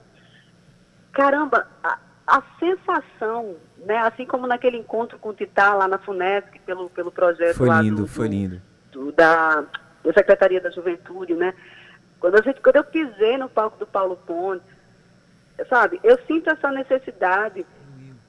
Caramba, 1.13 1.67
a, 1.83 1.99
a 2.27 2.43
sensação, 2.59 3.57
né? 3.79 3.99
Assim 3.99 4.25
como 4.27 4.47
naquele 4.47 4.77
encontro 4.77 5.19
com 5.19 5.31
o 5.31 5.35
Titá 5.35 5.75
lá 5.75 5.89
na 5.89 5.99
FUNESC, 5.99 6.59
pelo, 6.61 6.89
pelo 6.91 7.11
projeto 7.11 7.57
Foi 7.57 7.69
lá 7.69 7.81
lindo, 7.83 8.03
do- 8.03 8.07
foi 8.09 8.29
do- 8.29 8.33
lindo. 8.33 8.63
do- 8.93 9.13
da, 9.13 9.65
da 10.05 10.13
Secretaria 10.13 10.61
da 10.61 10.71
Juventude, 10.71 11.35
né? 11.35 11.55
Quando, 12.21 12.39
a 12.39 12.43
gente, 12.43 12.61
quando 12.61 12.77
eu 12.77 12.85
pisei 12.85 13.37
no 13.39 13.49
palco 13.49 13.79
do 13.79 13.87
Paulo 13.87 14.17
Ponte, 14.27 14.65
sabe, 15.69 16.01
eu 16.05 16.19
sinto 16.27 16.51
essa 16.51 16.71
necessidade 16.71 17.65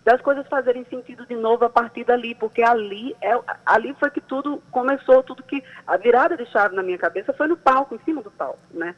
das 0.09 0.21
coisas 0.21 0.47
fazerem 0.47 0.83
sentido 0.85 1.23
de 1.27 1.35
novo 1.35 1.65
a 1.65 1.69
partir 1.69 2.03
dali, 2.03 2.33
porque 2.33 2.63
ali, 2.63 3.15
é, 3.21 3.39
ali 3.63 3.95
foi 3.99 4.09
que 4.09 4.19
tudo 4.19 4.59
começou, 4.71 5.21
tudo 5.21 5.43
que. 5.43 5.63
A 5.85 5.97
virada 5.97 6.35
de 6.35 6.47
chave 6.47 6.75
na 6.75 6.81
minha 6.81 6.97
cabeça 6.97 7.31
foi 7.31 7.47
no 7.47 7.55
palco, 7.55 7.93
em 7.93 7.99
cima 7.99 8.23
do 8.23 8.31
palco, 8.31 8.57
né? 8.71 8.95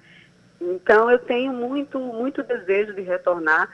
Então 0.61 1.11
eu 1.11 1.19
tenho 1.19 1.51
muito, 1.51 1.99
muito 1.99 2.41
desejo 2.43 2.93
de 2.93 3.01
retornar, 3.01 3.69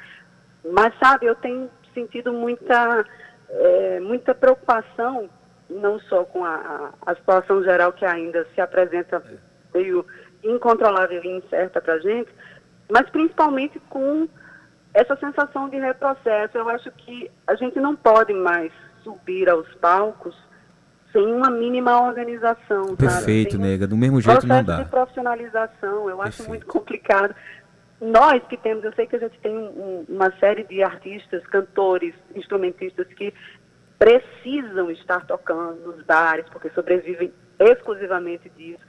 mas 0.66 0.92
sabe, 0.98 1.28
eu 1.28 1.36
tenho 1.36 1.70
sentido 1.94 2.34
muita, 2.34 3.06
eh, 3.50 4.00
muita 4.02 4.34
preocupação, 4.34 5.30
não 5.70 6.00
só 6.00 6.24
com 6.24 6.44
a, 6.44 6.56
a, 6.56 7.12
a 7.12 7.16
situação 7.16 7.62
geral 7.62 7.94
que 7.94 8.06
ainda 8.06 8.48
se 8.56 8.60
apresenta 8.60 9.24
meio 9.76 10.04
incontrolável 10.44 11.24
e 11.24 11.38
incerta 11.38 11.80
para 11.80 11.94
a 11.94 12.00
gente, 12.00 12.32
mas 12.90 13.08
principalmente 13.12 13.80
com 13.90 14.28
essa 14.94 15.16
sensação 15.18 15.70
de 15.70 15.78
retrocesso. 15.78 16.58
Eu 16.58 16.68
acho 16.70 16.92
que 16.92 17.30
a 17.46 17.56
gente 17.56 17.80
não 17.80 17.96
pode 17.96 18.34
mais 18.34 18.72
subir 19.04 19.50
aos 19.50 19.68
palcos 19.76 20.36
sem 21.14 21.26
uma 21.34 21.50
mínima 21.50 22.02
organização. 22.02 22.86
sabe? 22.86 22.98
Perfeito, 22.98 23.58
um 23.58 23.62
nega. 23.62 23.88
Do 23.88 23.98
mesmo 23.98 24.20
jeito 24.22 24.46
não 24.46 24.64
dá. 24.64 24.78
de 24.84 24.90
profissionalização, 24.90 26.10
eu 26.10 26.22
acho 26.22 26.38
Perfeito. 26.38 26.50
muito 26.50 26.66
complicado. 26.68 27.34
Nós 28.00 28.44
que 28.48 28.58
temos, 28.58 28.84
eu 28.84 28.94
sei 28.94 29.08
que 29.08 29.16
a 29.16 29.20
gente 29.20 29.40
tem 29.40 29.56
um- 29.58 30.06
uma 30.08 30.32
série 30.40 30.64
de 30.64 30.84
artistas, 30.84 31.46
cantores, 31.48 32.14
instrumentistas 32.36 33.08
que 33.08 33.34
precisam 33.98 34.92
estar 34.92 35.26
tocando 35.26 35.82
nos 35.94 36.04
bares, 36.06 36.46
porque 36.50 36.70
sobrevivem 36.70 37.34
exclusivamente 37.60 38.50
disso. 38.50 38.84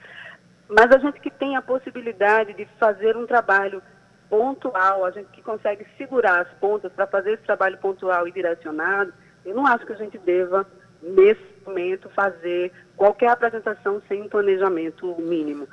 Mas 0.68 0.90
a 0.94 0.98
gente 0.98 1.18
que 1.20 1.30
tem 1.30 1.56
a 1.56 1.62
possibilidade 1.62 2.52
de 2.52 2.66
fazer 2.78 3.16
um 3.16 3.26
trabalho 3.26 3.82
pontual, 4.28 5.04
a 5.04 5.10
gente 5.10 5.28
que 5.30 5.42
consegue 5.42 5.86
segurar 5.96 6.40
as 6.40 6.48
pontas 6.58 6.92
para 6.92 7.06
fazer 7.06 7.32
esse 7.32 7.42
trabalho 7.42 7.78
pontual 7.78 8.28
e 8.28 8.32
direcionado, 8.32 9.12
Eu 9.44 9.54
não 9.54 9.66
acho 9.66 9.86
que 9.86 9.92
a 9.92 9.96
gente 9.96 10.18
deva, 10.18 10.66
nesse 11.02 11.42
momento, 11.64 12.10
fazer 12.10 12.72
qualquer 12.96 13.30
apresentação 13.30 14.02
sem 14.06 14.22
um 14.22 14.28
planejamento 14.28 15.14
mínimo. 15.18 15.66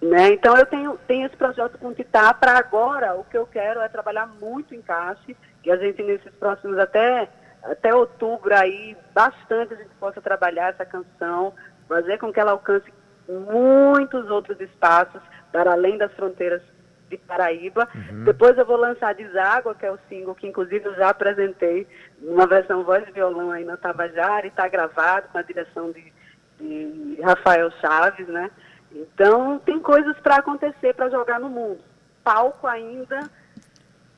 Né? 0.00 0.32
Então, 0.32 0.56
eu 0.56 0.64
tenho, 0.66 0.98
tenho 1.06 1.26
esse 1.26 1.36
projeto 1.36 1.76
com 1.78 1.88
o 1.88 1.94
Titá. 1.94 2.32
Para 2.32 2.56
agora, 2.56 3.14
o 3.16 3.24
que 3.24 3.36
eu 3.36 3.46
quero 3.46 3.80
é 3.80 3.88
trabalhar 3.88 4.26
muito 4.40 4.74
em 4.74 4.80
caixa, 4.80 5.34
que 5.62 5.70
a 5.70 5.76
gente, 5.76 6.02
nesses 6.02 6.32
próximos 6.34 6.78
até, 6.78 7.28
até 7.64 7.94
outubro, 7.94 8.54
aí, 8.54 8.96
bastante 9.12 9.74
a 9.74 9.76
gente 9.76 9.94
possa 9.98 10.20
trabalhar 10.20 10.70
essa 10.70 10.86
canção, 10.86 11.52
fazer 11.88 12.18
com 12.18 12.32
que 12.32 12.40
ela 12.40 12.52
alcance 12.52 12.90
muitos 13.28 14.30
outros 14.30 14.60
espaços, 14.60 15.20
para 15.52 15.72
além 15.72 15.98
das 15.98 16.12
fronteiras 16.12 16.62
de 17.10 17.18
Paraíba. 17.18 17.88
Uhum. 17.94 18.24
Depois 18.24 18.56
eu 18.56 18.64
vou 18.64 18.76
lançar 18.76 19.14
Deságua, 19.14 19.74
que 19.74 19.84
é 19.84 19.90
o 19.90 19.98
single 20.08 20.34
que 20.34 20.46
inclusive 20.46 20.84
eu 20.86 20.94
já 20.94 21.08
apresentei 21.10 21.86
numa 22.20 22.46
versão 22.46 22.84
voz 22.84 23.06
e 23.06 23.12
violão 23.12 23.50
aí 23.50 23.64
na 23.64 23.76
Tabajara, 23.76 24.46
e 24.46 24.48
está 24.48 24.68
gravado 24.68 25.28
com 25.32 25.38
a 25.38 25.42
direção 25.42 25.90
de, 25.90 26.12
de 26.60 27.20
Rafael 27.20 27.70
Chaves, 27.80 28.28
né? 28.28 28.50
Então 28.92 29.58
tem 29.58 29.78
coisas 29.80 30.16
para 30.20 30.36
acontecer, 30.36 30.94
para 30.94 31.10
jogar 31.10 31.38
no 31.40 31.48
mundo. 31.48 31.80
Palco 32.22 32.66
ainda, 32.66 33.28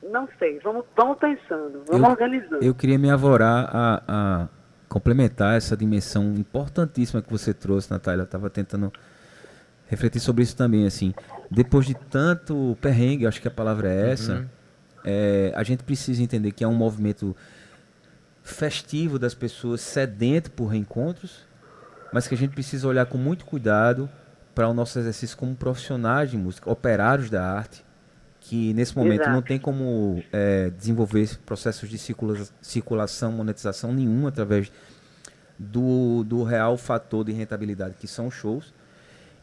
não 0.03 0.27
sei. 0.37 0.59
Vamos, 0.59 0.85
vamos 0.95 1.17
pensando, 1.17 1.83
vamos 1.87 2.03
Eu- 2.03 2.09
organizando. 2.11 2.63
Eu 2.63 2.75
queria 2.75 2.99
me 2.99 3.09
avorar 3.09 3.69
a, 3.73 4.03
a 4.07 4.47
complementar 4.87 5.57
essa 5.57 5.75
dimensão 5.75 6.23
importantíssima 6.35 7.21
que 7.21 7.31
você 7.31 7.53
trouxe, 7.53 7.89
Natália. 7.89 8.21
Eu 8.21 8.25
estava 8.25 8.49
tentando 8.49 8.91
refletir 9.93 10.19
sobre 10.19 10.43
isso 10.43 10.55
também, 10.55 10.85
assim. 10.85 11.13
Depois 11.49 11.85
de 11.85 11.93
tanto 11.93 12.77
perrengue, 12.81 13.25
acho 13.27 13.41
que 13.41 13.47
a 13.47 13.51
palavra 13.51 13.91
é 13.91 14.11
essa, 14.11 14.49
é, 15.03 15.51
a 15.55 15.63
gente 15.63 15.83
precisa 15.83 16.21
entender 16.21 16.51
que 16.51 16.63
é 16.63 16.67
um 16.67 16.73
movimento 16.75 17.35
festivo 18.43 19.17
das 19.17 19.33
pessoas 19.33 19.81
sedento 19.81 20.51
por 20.51 20.67
reencontros, 20.67 21.45
mas 22.11 22.27
que 22.27 22.35
a 22.35 22.37
gente 22.37 22.51
precisa 22.51 22.87
olhar 22.87 23.05
com 23.05 23.17
muito 23.17 23.45
cuidado 23.45 24.09
para 24.53 24.67
o 24.67 24.73
nosso 24.73 24.99
exercício 24.99 25.37
como 25.37 25.55
profissionais 25.55 26.29
de 26.29 26.37
música, 26.37 26.69
operários 26.69 27.29
da 27.29 27.43
arte, 27.43 27.83
que 28.39 28.73
nesse 28.73 28.95
momento 28.95 29.21
Exato. 29.21 29.31
não 29.31 29.41
tem 29.41 29.57
como 29.57 30.21
é, 30.31 30.69
desenvolver 30.69 31.39
processos 31.45 31.89
de 31.89 31.97
circula- 31.97 32.45
circulação, 32.61 33.31
monetização 33.31 33.93
nenhuma 33.93 34.29
através 34.29 34.71
do, 35.57 36.23
do 36.23 36.43
real 36.43 36.77
fator 36.77 37.23
de 37.23 37.31
rentabilidade 37.31 37.95
que 37.99 38.07
são 38.07 38.29
shows. 38.29 38.73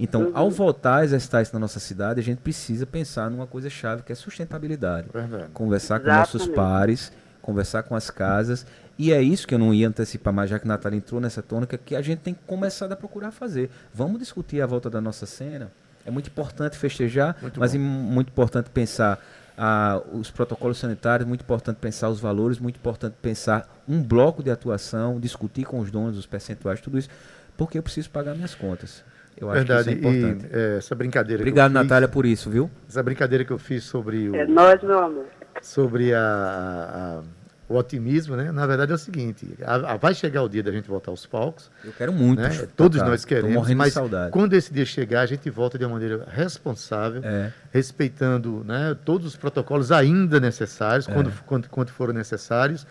Então, 0.03 0.31
ao 0.33 0.51
voltar 0.51 0.97
a 0.97 1.05
exercitar 1.05 1.43
isso 1.43 1.53
na 1.53 1.59
nossa 1.59 1.79
cidade, 1.79 2.21
a 2.21 2.23
gente 2.23 2.39
precisa 2.39 2.87
pensar 2.87 3.31
numa 3.31 3.47
coisa 3.47 3.69
chave 3.69 4.03
que 4.03 4.11
é 4.11 4.15
sustentabilidade. 4.15 5.09
Verdade. 5.13 5.49
Conversar 5.53 6.01
com 6.01 6.07
nossos 6.07 6.43
Exatamente. 6.43 6.57
pares, 6.57 7.13
conversar 7.43 7.83
com 7.83 7.95
as 7.95 8.09
casas. 8.09 8.67
E 8.99 9.13
é 9.13 9.21
isso 9.21 9.47
que 9.47 9.55
eu 9.55 9.59
não 9.59 9.75
ia 9.75 9.87
antecipar, 9.87 10.33
mas 10.33 10.49
já 10.49 10.59
que 10.59 10.67
a 10.67 10.69
Natália 10.69 10.97
entrou 10.97 11.21
nessa 11.21 11.43
tônica, 11.43 11.77
que 11.77 11.95
a 11.95 12.01
gente 12.01 12.21
tem 12.21 12.33
que 12.33 12.41
começar 12.47 12.91
a 12.91 12.97
procurar 12.97 13.31
fazer. 13.31 13.71
Vamos 13.93 14.19
discutir 14.19 14.63
a 14.63 14.67
volta 14.67 14.89
da 14.89 15.03
nossa 15.03 15.27
cena. 15.27 15.71
É 16.05 16.11
muito 16.11 16.29
importante 16.29 16.79
festejar, 16.79 17.37
Muito 17.43 17.61
mas 17.61 17.73
bom. 17.73 17.79
é 17.79 17.81
muito 17.81 18.29
importante 18.29 18.71
pensar 18.71 19.23
ah, 19.57 20.01
os 20.15 20.31
protocolos 20.31 20.79
sanitários, 20.79 21.29
muito 21.29 21.43
importante 21.43 21.77
pensar 21.77 22.09
os 22.09 22.19
valores, 22.19 22.59
muito 22.59 22.77
importante 22.77 23.17
pensar 23.21 23.69
um 23.87 24.03
bloco 24.03 24.43
de 24.43 24.51
atuação, 24.51 25.21
discutir 25.21 25.65
com 25.65 25.79
os 25.79 25.91
donos 25.91 26.17
os 26.17 26.25
percentuais, 26.25 26.81
tudo 26.81 26.97
isso, 26.99 27.11
porque 27.55 27.77
eu 27.77 27.83
preciso 27.83 28.09
pagar 28.09 28.35
minhas 28.35 28.55
contas. 28.55 29.05
Eu 29.41 29.51
acho 29.51 29.59
Verdade. 29.65 29.85
que 29.97 29.99
isso 30.01 30.07
é 30.09 30.11
importante. 30.19 30.47
E 30.53 30.57
é, 30.59 30.77
essa 30.79 30.95
brincadeira. 30.95 31.43
Obrigado, 31.43 31.71
que 31.73 31.77
eu 31.77 31.81
fiz- 31.81 31.89
Natália, 31.89 32.09
por 32.09 32.27
isso, 32.27 32.51
viu? 32.51 32.71
Essa 32.89 33.03
brincadeira 33.03 33.45
que 33.45 33.51
eu 33.53 33.59
fiz 33.59 33.85
sobre 33.85 34.29
o, 34.29 34.37
É 34.37 34.47
nós, 34.47 34.83
meu 34.83 34.99
amor. 34.99 35.25
sobre 35.63 36.13
a, 36.15 36.21
a- 36.21 37.23
o 37.69 37.77
otimismo, 37.77 38.35
né? 38.37 38.51
Na 38.51 38.67
verdade 38.67 38.91
é 38.93 38.95
o 38.95 38.99
seguinte: 38.99 39.49
a- 39.63 39.93
a- 39.93 39.97
vai 39.97 40.13
chegar 40.13 40.43
o 40.43 40.49
dia 40.49 40.63
da 40.63 40.71
gente 40.73 40.89
voltar 40.89 41.11
aos 41.13 41.25
palcos, 41.25 41.71
Eu 41.85 41.93
quero 41.93 42.13
muito. 42.13 42.43
né? 42.43 42.51
Todos 42.77 43.01
Tô 43.01 43.07
nós 43.07 43.25
queremos, 43.25 43.53
morrendo 43.55 43.79
mas 43.79 43.89
de 43.89 43.95
saudade. 43.95 44.33
quando 44.33 44.53
esse 44.55 44.73
dia 44.75 44.85
chegar, 44.85 45.21
a 45.23 45.27
gente 45.27 45.49
volta 45.49 45.79
de 45.79 45.85
uma 45.85 45.93
maneira 45.95 46.27
responsável, 46.29 47.23
É. 47.25 47.53
respeitando 47.73 48.65
né, 48.67 48.97
todos 49.05 49.27
os 49.27 49.37
protocolos 49.37 49.91
ainda 49.93 50.39
necessários, 50.41 51.09
É. 51.09 51.13
quando, 51.13 51.33
quando, 51.47 51.69
quando 51.69 51.91
forem 51.91 52.15
necessários. 52.15 52.87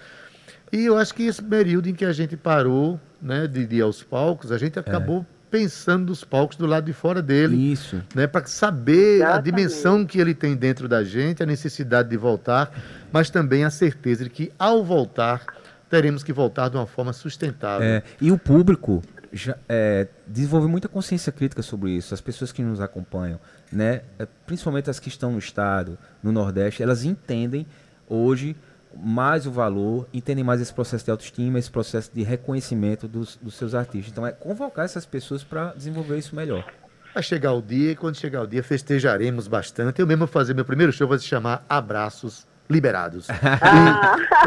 E 0.72 0.86
eu 0.86 0.97
acho 0.97 1.14
que 1.14 1.24
esse 1.24 1.41
período 1.43 1.89
em 1.89 1.93
que 1.93 2.06
a 2.06 2.12
gente 2.14 2.38
parou 2.38 3.00
né, 3.22 3.47
de, 3.47 3.66
de 3.66 3.76
ir 3.78 3.82
aos 3.82 4.02
palcos, 4.04 4.52
a 4.52 4.58
gente 4.58 4.80
acabou 4.80 5.26
pensando 5.50 6.08
nos 6.08 6.24
palcos 6.24 6.58
do 6.58 6.66
lado 6.66 6.86
de 6.86 6.93
fora 6.93 7.22
dele 7.22 7.72
Isso. 7.72 8.02
né, 8.14 8.28
para 8.28 8.45
saber 8.45 9.24
a 9.24 9.30
Exatamente. 9.30 9.43
dimensão 9.43 10.06
que 10.06 10.20
ele 10.20 10.34
tem 10.34 10.56
dentro 10.56 10.88
da 10.88 11.04
gente, 11.04 11.41
a 11.41 11.45
necessidade 11.45 12.10
de 12.10 12.18
voltar, 12.18 12.72
mas 13.12 13.30
também 13.30 13.64
a 13.64 13.70
certeza 13.70 14.24
de 14.24 14.30
que 14.30 14.52
ao 14.58 14.84
voltar 14.84 15.45
teremos 15.89 16.24
que 16.24 16.32
voltar 16.32 16.70
de 16.70 16.78
uma 16.78 16.86
forma 16.86 17.12
sustentável. 17.12 17.86
É, 17.86 18.04
e 18.22 18.32
o 18.32 18.38
público 18.38 19.02
já, 19.34 19.58
é, 19.68 20.08
desenvolve 20.28 20.68
muita 20.68 20.88
consciência 20.88 21.32
crítica 21.32 21.62
sobre 21.62 21.91
isso. 21.91 22.14
As 22.14 22.22
pessoas 22.22 22.52
que 22.52 22.62
nos 22.62 22.80
acompanham, 22.80 23.39
né, 23.72 24.02
é, 24.18 24.28
principalmente 24.45 24.89
as 24.89 25.00
que 25.00 25.10
estão 25.10 25.32
no 25.32 25.39
estado, 25.39 25.97
no 26.22 26.32
Nordeste, 26.32 26.84
elas 26.84 27.04
entendem 27.04 27.66
hoje 28.08 28.56
mais 28.96 29.46
o 29.46 29.52
valor, 29.52 30.08
entendem 30.14 30.44
mais 30.44 30.60
esse 30.62 30.74
processo 30.74 31.06
de 31.06 31.12
autoestima, 31.12 31.60
esse 31.60 31.70
processo 31.72 32.12
de 32.14 32.24
reconhecimento 32.24 33.08
dos, 33.08 33.38
dos 33.38 33.54
seus 33.56 33.74
artistas. 33.76 34.12
Então 34.12 34.26
é 34.26 34.32
convocar 34.32 34.86
essas 34.86 35.06
pessoas 35.06 35.44
para 35.44 35.74
desenvolver 35.74 36.18
isso 36.18 36.36
melhor. 36.36 36.66
Vai 37.14 37.24
chegar 37.24 37.54
o 37.54 37.62
dia 37.62 37.92
e 37.92 37.96
quando 37.96 38.16
chegar 38.18 38.42
o 38.44 38.48
dia 38.48 38.62
festejaremos 38.64 39.48
bastante. 39.48 40.00
Eu 40.00 40.08
mesmo 40.08 40.20
vou 40.20 40.28
fazer 40.28 40.54
meu 40.54 40.66
primeiro 40.66 40.92
show, 40.92 41.08
vai 41.08 41.18
se 41.18 41.26
chamar 41.26 41.64
Abraços 41.70 42.48
Liberados. 42.70 43.28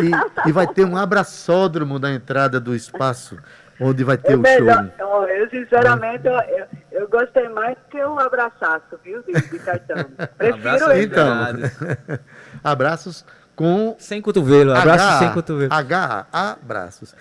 E, 0.01 0.07
e- 0.07 0.49
e 0.49 0.53
vai 0.53 0.67
ter 0.67 0.87
um 0.87 0.97
abraçódromo 0.97 1.99
na 1.99 2.13
entrada 2.13 2.59
do 2.59 2.75
espaço, 2.75 3.37
onde 3.79 4.03
vai 4.05 4.17
ter 4.17 4.33
Eu, 4.33 4.39
o 4.39 4.41
melhor, 4.43 4.91
show. 4.99 5.25
eu 5.27 5.51
sinceramente, 5.51 6.27
eu, 6.27 6.33
eu, 6.33 6.67
eu 6.93 7.09
gostei 7.09 7.47
mais 7.51 7.77
que 7.91 8.03
o 8.03 8.19
abraçaço, 8.19 8.99
viu, 9.05 9.23
de, 9.23 9.33
de 9.33 9.59
Caetano. 9.59 10.09
Prefiro 10.39 10.55
Abraço 10.69 10.91
ele. 10.93 11.05
Então, 11.05 11.27
abraços 12.65 13.25
com 13.55 13.95
Sem 13.99 14.21
cotovelo, 14.21 14.75
abraço 14.75 15.05
H, 15.05 15.19
sem 15.19 15.33
cotovelo. 15.33 15.73
H, 15.73 16.27
abraços. 16.33 17.15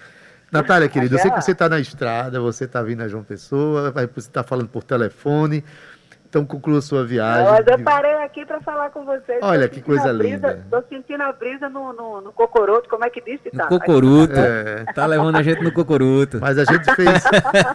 Natália, 0.51 0.89
querida, 0.89 1.15
eu 1.15 1.19
sei 1.19 1.31
que 1.31 1.41
você 1.41 1.53
está 1.53 1.69
na 1.69 1.79
estrada, 1.79 2.39
você 2.41 2.65
está 2.65 2.81
vindo 2.81 3.01
a 3.01 3.07
João 3.07 3.23
Pessoa, 3.23 3.91
você 3.91 4.19
está 4.19 4.43
falando 4.43 4.67
por 4.67 4.83
telefone, 4.83 5.63
então 6.31 6.45
conclua 6.45 6.81
sua 6.81 7.05
viagem. 7.05 7.43
Mas 7.45 7.67
eu 7.67 7.77
parei 7.83 8.13
aqui 8.23 8.45
para 8.45 8.61
falar 8.61 8.89
com 8.91 9.03
vocês. 9.03 9.39
Olha, 9.41 9.67
que 9.67 9.81
coisa 9.81 10.13
brisa- 10.13 10.23
linda. 10.35 10.65
Tô 10.71 10.81
sentindo 10.87 11.21
a 11.23 11.33
brisa 11.33 11.67
no, 11.67 11.91
no, 11.91 12.21
no 12.21 12.31
cocoroto, 12.31 12.87
como 12.87 13.03
é 13.03 13.09
que 13.09 13.19
disse? 13.19 13.49
No 13.51 13.59
tá? 13.59 13.67
cocoruto. 13.67 14.33
É. 14.39 14.85
Tá 14.95 15.05
levando 15.05 15.35
a 15.35 15.43
gente 15.43 15.61
no 15.61 15.73
cocoruto. 15.73 16.39
Mas 16.39 16.57
a 16.57 16.63
gente 16.63 16.85
fez. 16.95 17.21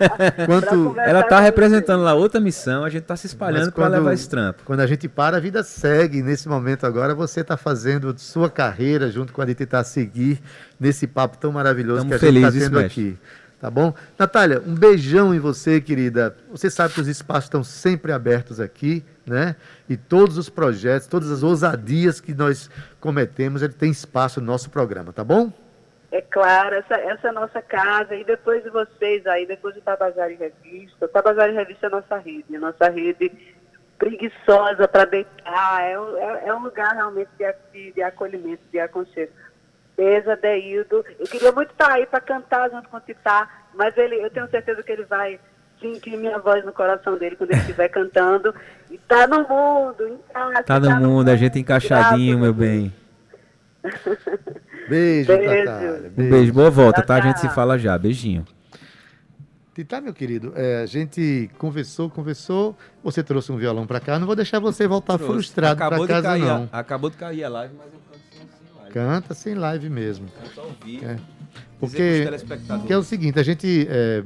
Quanto, 0.46 0.98
Ela 0.98 1.22
tá 1.22 1.38
representando 1.38 2.02
lá 2.02 2.14
outra 2.14 2.40
missão, 2.40 2.82
a 2.82 2.88
gente 2.88 3.02
tá 3.04 3.14
se 3.14 3.26
espalhando 3.26 3.70
para 3.72 3.84
quando- 3.84 3.92
levar 3.92 4.14
esse 4.14 4.26
trampo. 4.26 4.62
Quando 4.64 4.80
a 4.80 4.86
gente 4.86 5.06
para, 5.06 5.36
a 5.36 5.40
vida 5.40 5.62
segue. 5.62 6.22
Nesse 6.22 6.48
momento 6.48 6.86
agora, 6.86 7.14
você 7.14 7.42
está 7.42 7.58
fazendo 7.58 8.18
sua 8.18 8.48
carreira 8.48 9.10
junto 9.10 9.34
com 9.34 9.42
a 9.42 9.44
de 9.44 9.54
tentar 9.54 9.84
seguir 9.84 10.40
nesse 10.80 11.06
papo 11.06 11.36
tão 11.36 11.52
maravilhoso 11.52 11.98
Tamo 12.08 12.08
que 12.08 12.14
a 12.14 12.30
gente 12.30 12.38
está 12.38 12.50
tendo 12.58 12.80
mestre. 12.80 13.18
Tá 13.58 13.70
bom? 13.70 13.94
Natália, 14.18 14.60
um 14.66 14.74
beijão 14.74 15.34
em 15.34 15.38
você, 15.38 15.80
querida. 15.80 16.36
Você 16.50 16.68
sabe 16.70 16.92
que 16.92 17.00
os 17.00 17.08
espaços 17.08 17.44
estão 17.44 17.64
sempre 17.64 18.12
abertos 18.12 18.60
aqui, 18.60 19.02
né? 19.26 19.56
E 19.88 19.96
todos 19.96 20.36
os 20.36 20.50
projetos, 20.50 21.06
todas 21.08 21.30
as 21.30 21.42
ousadias 21.42 22.20
que 22.20 22.34
nós 22.34 22.68
cometemos, 23.00 23.62
ele 23.62 23.72
tem 23.72 23.90
espaço 23.90 24.40
no 24.42 24.46
nosso 24.46 24.68
programa, 24.68 25.10
tá 25.12 25.24
bom? 25.24 25.50
É 26.12 26.20
claro, 26.20 26.74
essa, 26.74 26.94
essa 26.96 27.26
é 27.28 27.30
a 27.30 27.32
nossa 27.32 27.60
casa, 27.62 28.14
e 28.14 28.24
depois 28.24 28.62
de 28.62 28.68
vocês 28.70 29.26
aí, 29.26 29.46
depois 29.46 29.74
do 29.74 29.80
Tabajara 29.80 30.30
em 30.32 30.36
Revista, 30.36 31.06
o 31.06 31.08
Tabajara 31.08 31.50
em 31.50 31.54
Revista 31.56 31.86
é 31.86 31.88
a 31.88 31.90
nossa 31.96 32.16
rede, 32.18 32.56
a 32.56 32.60
nossa 32.60 32.88
rede 32.90 33.32
preguiçosa 33.98 34.86
para 34.86 35.04
deitar, 35.06 35.82
é, 35.82 35.98
um- 35.98 36.16
é, 36.16 36.48
é 36.48 36.54
um 36.54 36.62
lugar 36.62 36.94
realmente 36.94 37.30
de, 37.72 37.92
de 37.92 38.02
acolhimento, 38.02 38.62
de 38.70 38.78
aconchego. 38.78 39.32
Beijo, 39.96 40.30
Adeildo. 40.30 41.04
Eu 41.18 41.26
queria 41.26 41.52
muito 41.52 41.70
estar 41.70 41.92
aí 41.92 42.06
para 42.06 42.20
cantar 42.20 42.70
junto 42.70 42.88
com 42.88 42.96
o 42.96 43.00
Titá, 43.00 43.48
mas 43.74 43.96
ele, 43.96 44.16
eu 44.16 44.30
tenho 44.30 44.48
certeza 44.50 44.82
que 44.82 44.92
ele 44.92 45.04
vai 45.04 45.40
sentir 45.80 46.16
minha 46.16 46.38
voz 46.38 46.64
no 46.64 46.72
coração 46.72 47.16
dele 47.16 47.36
quando 47.36 47.52
ele 47.52 47.60
estiver 47.60 47.88
cantando. 47.88 48.54
E 48.90 48.98
tá 48.98 49.26
no 49.26 49.38
mundo, 49.48 50.06
em 50.06 50.18
casa, 50.32 50.62
Tá 50.62 50.80
no 50.80 50.96
mundo, 51.00 51.28
a 51.28 51.36
gente 51.36 51.58
encaixadinho, 51.58 52.38
meu 52.38 52.52
bem. 52.52 52.92
Beijo, 54.88 55.26
Beijo. 55.28 55.64
Natália. 55.64 56.12
Um 56.16 56.30
beijo, 56.30 56.52
boa 56.52 56.70
volta, 56.70 57.02
tá? 57.02 57.16
A 57.16 57.20
gente 57.20 57.40
se 57.40 57.48
fala 57.48 57.78
já. 57.78 57.96
Beijinho. 57.98 58.44
Titá, 59.74 60.00
meu 60.00 60.14
querido, 60.14 60.54
é, 60.56 60.82
a 60.82 60.86
gente 60.86 61.50
conversou, 61.58 62.08
conversou. 62.08 62.74
Você 63.04 63.22
trouxe 63.22 63.52
um 63.52 63.56
violão 63.56 63.86
para 63.86 64.00
cá. 64.00 64.18
Não 64.18 64.26
vou 64.26 64.34
deixar 64.34 64.58
você 64.58 64.86
voltar 64.86 65.18
frustrado 65.18 65.76
para 65.76 65.86
acabou 65.86 66.06
de 66.06 66.12
casa, 66.12 66.28
cair, 66.28 66.44
não. 66.44 66.68
A, 66.72 66.78
acabou 66.78 67.10
de 67.10 67.16
cair 67.16 67.44
a 67.44 67.48
live, 67.48 67.74
mas 67.76 67.92
eu 67.92 68.00
Canta 68.96 69.34
sem 69.34 69.54
live 69.54 69.90
mesmo. 69.90 70.26
Canto 70.42 70.60
ao 70.60 70.70
vivo. 70.84 71.04
É. 71.04 71.14
Dizer 71.14 71.20
Porque, 71.78 72.24
porque 72.66 72.92
é 72.92 72.96
o 72.96 73.02
seguinte, 73.02 73.38
a 73.38 73.42
gente 73.42 73.86
é, 73.90 74.24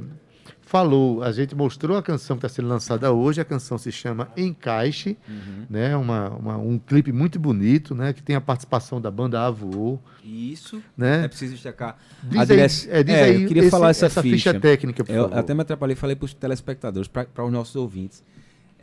falou, 0.61 1.21
a 1.21 1.31
gente 1.33 1.53
mostrou 1.53 1.97
a 1.97 2.01
canção 2.01 2.37
que 2.37 2.45
está 2.45 2.55
sendo 2.55 2.69
lançada 2.69 3.11
hoje, 3.11 3.41
a 3.41 3.45
canção 3.45 3.77
se 3.77 3.91
chama 3.91 4.29
Encaixe, 4.37 5.17
Uhum. 5.27 5.65
né? 5.69 5.93
Uma, 5.97 6.29
uma- 6.29 6.57
um 6.57 6.79
clipe 6.79 7.11
muito 7.11 7.37
bonito, 7.37 7.93
né? 7.93 8.13
Que 8.13 8.23
tem 8.23 8.37
a 8.37 8.39
participação 8.41 9.01
da 9.01 9.11
banda 9.11 9.41
Avoou, 9.45 10.01
Isso 10.23 10.81
né? 10.95 11.25
é 11.25 11.27
preciso 11.27 11.53
destacar. 11.55 11.97
Diz 12.23 12.49
a 12.49 12.53
aí, 12.53 12.59
é, 12.61 12.67
diz 13.03 13.15
é, 13.15 13.23
aí 13.23 13.41
eu 13.41 13.47
queria 13.49 13.63
esse- 13.63 13.71
falar 13.71 13.89
essa, 13.89 14.05
essa 14.05 14.21
ficha, 14.21 14.57
técnica, 14.57 15.03
por 15.03 15.13
Eu 15.13 15.23
favor. 15.23 15.37
até 15.37 15.53
me 15.53 15.61
atrapalhei, 15.63 15.97
falei 15.97 16.15
para 16.15 16.25
os 16.25 16.33
telespectadores, 16.33 17.09
para 17.09 17.43
os 17.43 17.51
nossos 17.51 17.75
ouvintes. 17.75 18.23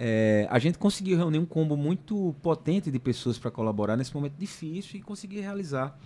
É, 0.00 0.46
a 0.48 0.58
gente 0.60 0.78
conseguiu 0.78 1.16
reunir 1.18 1.38
um 1.40 1.44
combo 1.44 1.76
muito 1.76 2.32
potente 2.40 2.88
de 2.90 2.98
pessoas 3.00 3.36
para 3.36 3.50
colaborar 3.50 3.96
nesse 3.96 4.14
momento 4.14 4.34
difícil 4.38 5.00
e 5.00 5.02
conseguir 5.02 5.40
realizar 5.40 5.98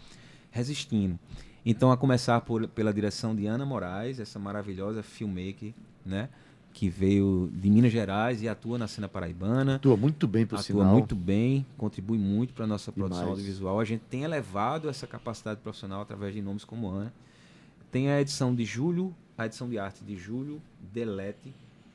resistindo. 0.51 1.18
Então, 1.64 1.93
a 1.93 1.97
começar 1.97 2.40
por- 2.40 2.66
pela 2.68 2.93
direção 2.93 3.36
de 3.36 3.47
Ana 3.47 3.64
Moraes, 3.66 4.18
essa 4.18 4.38
maravilhosa 4.38 5.03
filmmaker, 5.03 5.72
né? 6.05 6.28
Que 6.72 6.88
veio 6.88 7.51
de 7.53 7.68
Minas 7.70 7.93
Gerais 7.93 8.43
e 8.43 8.49
atua 8.49 8.78
na 8.78 8.88
cena 8.88 9.07
paraibana. 9.09 9.76
Atua 9.76 9.97
muito 9.97 10.26
bem, 10.26 10.47
por 10.47 10.57
atua 10.59 10.64
sinal. 10.82 10.86
muito 10.95 11.14
bem, 11.14 11.66
contribui 11.76 12.16
muito 12.18 12.55
para 12.55 12.64
a 12.64 12.66
nossa 12.66 12.90
produção 12.90 13.24
Demais. 13.24 13.38
audiovisual. 13.38 13.78
A 13.78 13.84
gente 13.84 14.01
tem 14.09 14.22
elevado 14.24 14.88
essa 14.88 15.07
capacidade 15.07 15.61
profissional 15.61 16.01
através 16.01 16.34
de 16.34 16.40
nomes 16.40 16.64
como 16.64 16.88
Ana. 16.88 17.12
Tem 17.90 18.09
a 18.11 18.18
edição 18.22 18.55
de 18.55 18.64
Júlio, 18.64 19.14
a 19.36 19.45
edição 19.45 19.68
de 19.68 19.78
arte 19.78 20.03
de 20.03 20.16
Júlio 20.16 20.62
Delete, 20.93 21.53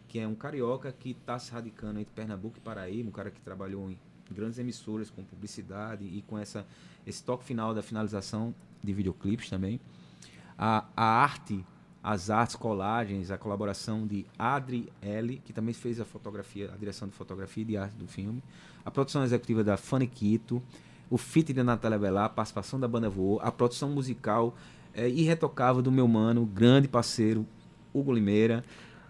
que 0.08 0.20
é 0.20 0.28
um 0.28 0.36
carioca 0.36 0.92
que 0.92 1.12
está 1.12 1.38
se 1.38 1.52
radicando 1.52 2.00
entre 2.00 2.14
Pernambuco 2.14 2.58
e 2.58 2.62
Paraíba, 2.62 3.10
um 3.10 3.12
cara 3.12 3.30
que 3.30 3.42
trabalhou 3.42 3.90
em 3.90 3.98
grandes 4.32 4.60
emissoras 4.60 5.10
com 5.10 5.24
publicidade 5.24 6.06
e 6.06 6.22
com 6.28 6.38
essa, 6.38 6.66
esse 7.06 7.24
toque 7.24 7.44
final 7.44 7.74
da 7.74 7.82
finalização 7.82 8.54
de 8.84 8.94
videoclipes 8.94 9.50
também. 9.50 9.80
A, 10.58 10.86
a 10.96 11.04
arte, 11.04 11.64
as 12.04 12.30
artes, 12.30 12.56
colagens, 12.56 13.32
a 13.32 13.38
colaboração 13.38 14.08
de 14.08 14.26
Adri 14.38 14.92
L, 15.02 15.42
que 15.44 15.54
também 15.54 15.74
fez 15.74 16.00
a 16.00 16.06
fotografia, 16.06 16.72
a 16.74 16.78
direção 16.78 17.08
de 17.08 17.14
fotografia 17.14 17.64
e 17.64 17.66
de 17.66 17.78
arte 17.78 17.96
do 17.96 18.08
filme. 18.08 18.42
A 18.86 18.92
produção 18.92 19.24
executiva 19.24 19.64
da 19.64 19.78
Fanny 19.78 20.08
Quito, 20.08 20.62
o 21.10 21.18
feat 21.18 21.54
de 21.54 21.64
Natália 21.64 22.00
Bellar, 22.00 22.26
a 22.26 22.30
participação 22.30 22.80
da 22.80 22.88
banda 22.88 23.10
Voou, 23.10 23.40
a 23.42 23.52
produção 23.52 23.90
musical 23.90 24.56
é, 24.94 25.08
irretocável 25.10 25.82
do 25.82 25.92
meu 25.92 26.08
mano, 26.08 26.46
grande 26.46 26.88
parceiro, 26.88 27.46
Hugo 27.94 28.14
Limeira. 28.14 28.64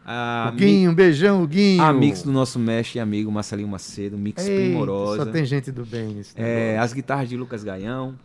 A, 0.09 0.51
O 0.53 0.55
Guinho, 0.55 0.91
um 0.91 0.95
beijão, 0.95 1.45
Guinho. 1.45 1.83
a 1.83 1.91
mix 1.91 2.23
do 2.23 2.31
nosso 2.31 2.57
mestre 2.57 2.97
e 2.97 3.01
amigo 3.01 3.29
Marcelinho 3.29 3.67
Macedo, 3.67 4.17
mix 4.17 4.41
primorosa. 4.41 5.25
Só 5.25 5.31
tem 5.31 5.43
gente 5.43 5.69
do 5.69 5.85
bem 5.85 6.13
nesse 6.13 6.33
É, 6.39 6.77
as 6.79 6.93
guitarras 6.93 7.27
de 7.27 7.35
Lucas 7.35 7.61
Gaião, 7.61 8.17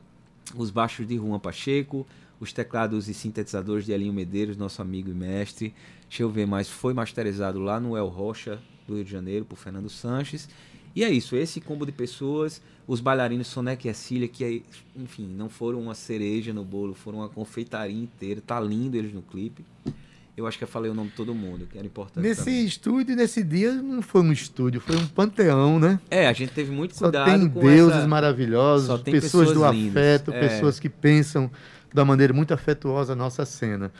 os 0.54 0.70
baixos 0.70 1.04
de 1.08 1.16
Juan 1.16 1.40
Pacheco, 1.40 2.06
os 2.38 2.52
teclados 2.52 3.08
e 3.08 3.14
sintetizadores 3.14 3.84
de 3.84 3.90
Elinho 3.90 4.12
Medeiros, 4.12 4.56
nosso 4.56 4.80
amigo 4.80 5.10
e 5.10 5.12
mestre. 5.12 5.74
Deixa 6.08 6.22
eu 6.22 6.30
ver 6.30 6.46
mais, 6.46 6.68
foi 6.68 6.94
masterizado 6.94 7.58
lá 7.58 7.80
no 7.80 7.96
El 7.96 8.06
Rocha, 8.06 8.60
do 8.86 8.94
Rio 8.94 9.04
de 9.04 9.10
Janeiro, 9.10 9.44
por 9.44 9.56
Fernando 9.56 9.88
Sanches. 9.88 10.48
E 10.94 11.02
é 11.02 11.10
isso, 11.10 11.34
esse 11.34 11.60
combo 11.60 11.84
de 11.84 11.90
pessoas, 11.90 12.62
os 12.86 13.00
bailarinos 13.00 13.48
Soneca 13.48 13.88
e 13.88 13.90
Acília, 13.90 14.28
que, 14.28 14.62
enfim, 14.94 15.26
não 15.26 15.48
foram 15.48 15.80
uma 15.80 15.94
cereja 15.94 16.52
no 16.52 16.64
bolo, 16.64 16.94
foram 16.94 17.18
uma 17.18 17.28
confeitaria 17.28 17.96
inteira. 17.96 18.40
Tá 18.40 18.60
lindo 18.60 18.96
eles 18.96 19.12
no 19.12 19.22
clipe. 19.22 19.64
Eu 20.36 20.46
acho 20.46 20.56
que 20.56 20.64
eu 20.64 20.68
falei 20.68 20.90
o 20.90 20.94
nome 20.94 21.10
de 21.10 21.14
todo 21.16 21.34
mundo, 21.34 21.66
que 21.70 21.76
era 21.76 21.86
importante. 21.86 22.22
Nesse 22.26 22.44
também. 22.44 22.64
estúdio, 22.64 23.14
nesse 23.14 23.42
dia, 23.44 23.72
não 23.74 24.00
foi 24.00 24.22
um 24.22 24.32
estúdio, 24.32 24.80
foi 24.80 24.96
um 24.96 25.06
panteão, 25.06 25.78
né? 25.78 26.00
É, 26.10 26.26
a 26.26 26.32
gente 26.32 26.52
teve 26.52 26.70
muito 26.72 26.94
Só 26.96 27.04
cuidado 27.06 27.30
tem 27.30 27.48
com 27.50 27.60
deuses 27.60 27.98
essa... 27.98 28.08
maravilhosos, 28.08 28.86
Só 28.86 28.96
tem 28.98 29.12
pessoas, 29.12 29.48
do 29.48 29.54
pessoas 29.54 29.74
lindas. 29.76 29.96
afeto, 29.96 30.32
É. 30.32 30.40
pessoas 30.48 30.80
que 30.80 30.88
pensam 30.88 31.50
da 31.92 32.02
maneira 32.04 32.32
muito 32.32 32.54
afetuosa 32.54 33.12
a 33.12 33.16
nossa 33.16 33.44
cena. 33.44 33.92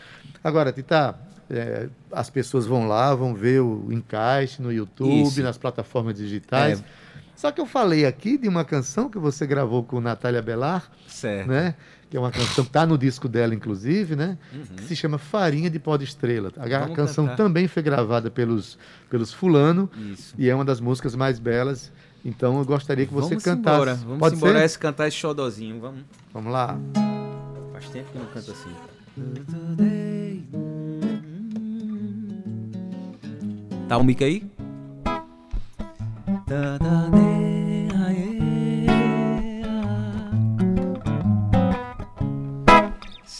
Agora, 0.42 0.72
Tita, 0.72 1.14
é, 1.50 1.88
as 2.10 2.30
pessoas 2.30 2.64
vão 2.64 2.88
lá, 2.88 3.14
vão 3.14 3.34
ver 3.34 3.60
o 3.60 3.88
encaixe 3.92 4.62
no 4.62 4.72
YouTube, 4.72 5.22
Isso. 5.28 5.42
nas 5.42 5.58
plataformas 5.58 6.14
digitais. 6.14 6.80
É. 6.80 6.84
Só 7.36 7.50
que 7.50 7.60
eu 7.60 7.66
falei 7.66 8.06
aqui 8.06 8.38
de 8.38 8.48
uma 8.48 8.64
canção 8.64 9.10
que 9.10 9.18
você 9.18 9.46
gravou 9.46 9.82
com 9.84 10.00
Natália 10.00 10.40
Belar, 10.40 10.90
Certo. 11.06 11.48
né? 11.48 11.74
Que 12.12 12.18
é 12.18 12.20
uma 12.20 12.30
canção 12.30 12.62
que 12.62 12.68
está 12.68 12.84
no 12.84 12.98
disco 12.98 13.26
dela, 13.26 13.54
inclusive, 13.54 14.14
né? 14.14 14.36
Uhum. 14.52 14.76
Que 14.76 14.82
se 14.82 14.94
chama 14.94 15.16
Farinha 15.16 15.70
de 15.70 15.78
Pó 15.78 15.96
de 15.96 16.04
Estrela. 16.04 16.52
A 16.58 16.68
Vamos 16.80 16.94
canção 16.94 17.24
cantar. 17.24 17.38
também 17.38 17.66
foi 17.66 17.82
gravada 17.82 18.30
pelos, 18.30 18.78
pelos 19.08 19.32
Fulano 19.32 19.88
Isso. 20.12 20.34
e 20.36 20.46
é 20.46 20.54
uma 20.54 20.62
das 20.62 20.78
músicas 20.78 21.14
mais 21.14 21.38
belas. 21.38 21.90
Então 22.22 22.58
eu 22.58 22.66
gostaria 22.66 23.06
que 23.06 23.14
você 23.14 23.30
vamos 23.30 23.42
cantasse. 23.42 23.76
Embora, 23.76 23.94
vamos 23.94 24.18
Pode 24.18 24.36
embora 24.36 24.58
ser? 24.58 24.64
esse 24.66 24.78
cantar 24.78 25.08
esse 25.08 25.16
xodozinho. 25.16 25.80
Vamos. 25.80 26.02
Vamos 26.34 26.52
lá. 26.52 26.78
Faz 27.72 27.88
tempo 27.88 28.12
que 28.12 28.18
eu 28.18 28.22
não 28.24 28.28
canto 28.28 28.50
assim. 28.50 28.70
Tá 33.88 33.96
o 33.96 34.04
mic 34.04 34.22
aí? 34.22 34.44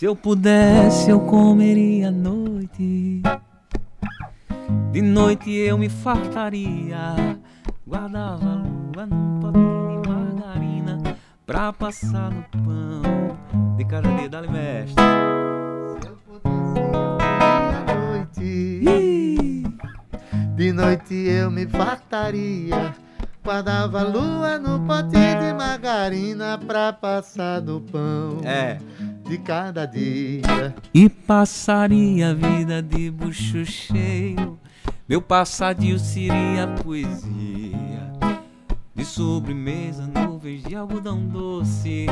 Se 0.03 0.07
eu 0.07 0.17
pudesse, 0.17 1.11
eu 1.11 1.21
comeria 1.21 2.09
à 2.09 2.11
noite. 2.11 3.23
De 4.91 5.01
noite 5.01 5.49
eu 5.53 5.79
me 5.79 5.89
fartaria. 5.89 7.39
Guardava 7.87 8.51
a 8.51 8.55
lua 8.57 9.07
num 9.07 9.39
potinho 9.39 10.03
de 10.03 10.09
margarina 10.09 11.17
pra 11.47 11.73
passar 11.73 12.33
no 12.33 12.43
pão 12.65 13.39
de 13.77 13.85
cada 13.85 14.13
dia 14.17 14.29
da 14.29 14.43
mestre. 14.43 15.05
De 16.43 17.93
noite, 17.95 19.63
de 20.57 20.73
noite 20.73 21.15
eu 21.15 21.49
me 21.49 21.65
fartaria. 21.69 22.93
Guardava 23.45 24.01
a 24.01 24.03
lua 24.03 24.59
no 24.59 24.81
potinho 24.81 25.39
de 25.39 25.55
margarina 25.55 26.59
pra 26.59 26.93
passar 26.93 27.61
do 27.61 27.81
pão 27.81 28.41
É. 28.45 28.79
de 29.33 29.39
cada 29.39 29.87
dia. 29.87 30.75
E 30.93 31.09
passaria 31.09 32.31
a 32.31 32.35
vida 32.35 32.83
de 32.83 33.11
bucho 33.11 33.65
cheio. 33.65 34.59
Meu 35.09 35.23
passadio 35.23 35.99
seria 35.99 36.67
poesia. 36.85 38.13
De 38.95 39.05
sobremesa, 39.07 40.07
nuvens 40.07 40.63
de 40.65 40.77
algodão 40.77 41.27
doce. 41.27 42.07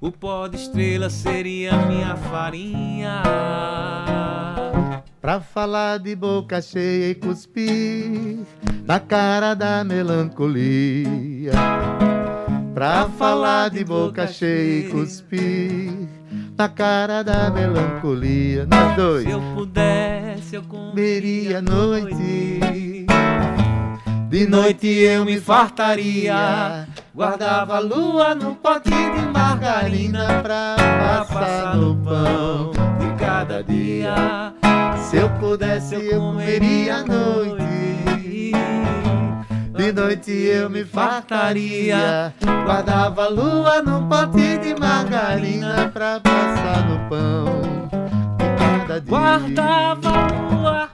O 0.00 0.10
pó 0.10 0.46
de 0.46 0.56
estrela 0.56 1.10
seria 1.10 1.76
minha 1.86 2.16
farinha. 2.16 3.22
Pra 5.20 5.40
falar 5.40 5.98
de 5.98 6.16
boca 6.16 6.62
cheia 6.62 7.10
e 7.10 7.14
cuspir 7.16 8.46
na 8.86 8.98
cara 8.98 9.52
da 9.52 9.84
melancolia. 9.84 11.52
Pra 12.72 13.08
falar 13.10 13.68
de 13.68 13.84
boca 13.84 14.26
cheia 14.26 14.86
e 14.86 14.90
cuspir 14.90 16.15
na 16.56 16.68
cara 16.68 17.22
da 17.22 17.50
melancolia. 17.50 18.66
Nós 18.66 18.96
dois. 18.96 19.24
Se 19.24 19.30
eu 19.30 19.40
pudesse, 19.54 20.56
eu 20.56 20.62
Comeria 20.62 21.58
à 21.58 21.62
noite. 21.62 23.06
De 24.28 24.46
noite 24.46 24.86
eu 24.86 25.24
me 25.24 25.38
fartaria. 25.38 26.88
Guardava 27.14 27.76
a 27.76 27.78
lua 27.78 28.34
num 28.34 28.54
potinho 28.54 29.14
de 29.14 29.26
margarina 29.26 30.42
pra 30.42 30.76
passar 31.28 31.76
no 31.76 31.94
pão 31.96 32.72
de 32.98 33.14
cada 33.18 33.62
dia. 33.62 34.52
Se 35.08 35.16
eu 35.16 35.28
pudesse, 35.38 35.94
eu 35.94 36.20
comeria 36.20 36.96
à 36.96 37.04
noite. 37.04 37.66
De 39.86 39.92
noite 39.92 40.32
eu 40.32 40.68
me 40.68 40.84
fartaria. 40.84 42.34
Guardava 42.64 43.26
a 43.26 43.28
lua 43.28 43.80
num 43.82 44.08
potinho 44.08 44.58
de 44.58 44.74
margarina 44.74 45.88
pra 45.94 46.18
passar 46.18 46.88
no 46.88 47.08
pão 47.08 47.88
de 48.36 48.58
cada 48.58 49.00
dia. 49.00 49.08
Guardava 49.08 50.08
a 50.08 50.26
lua 50.26 50.90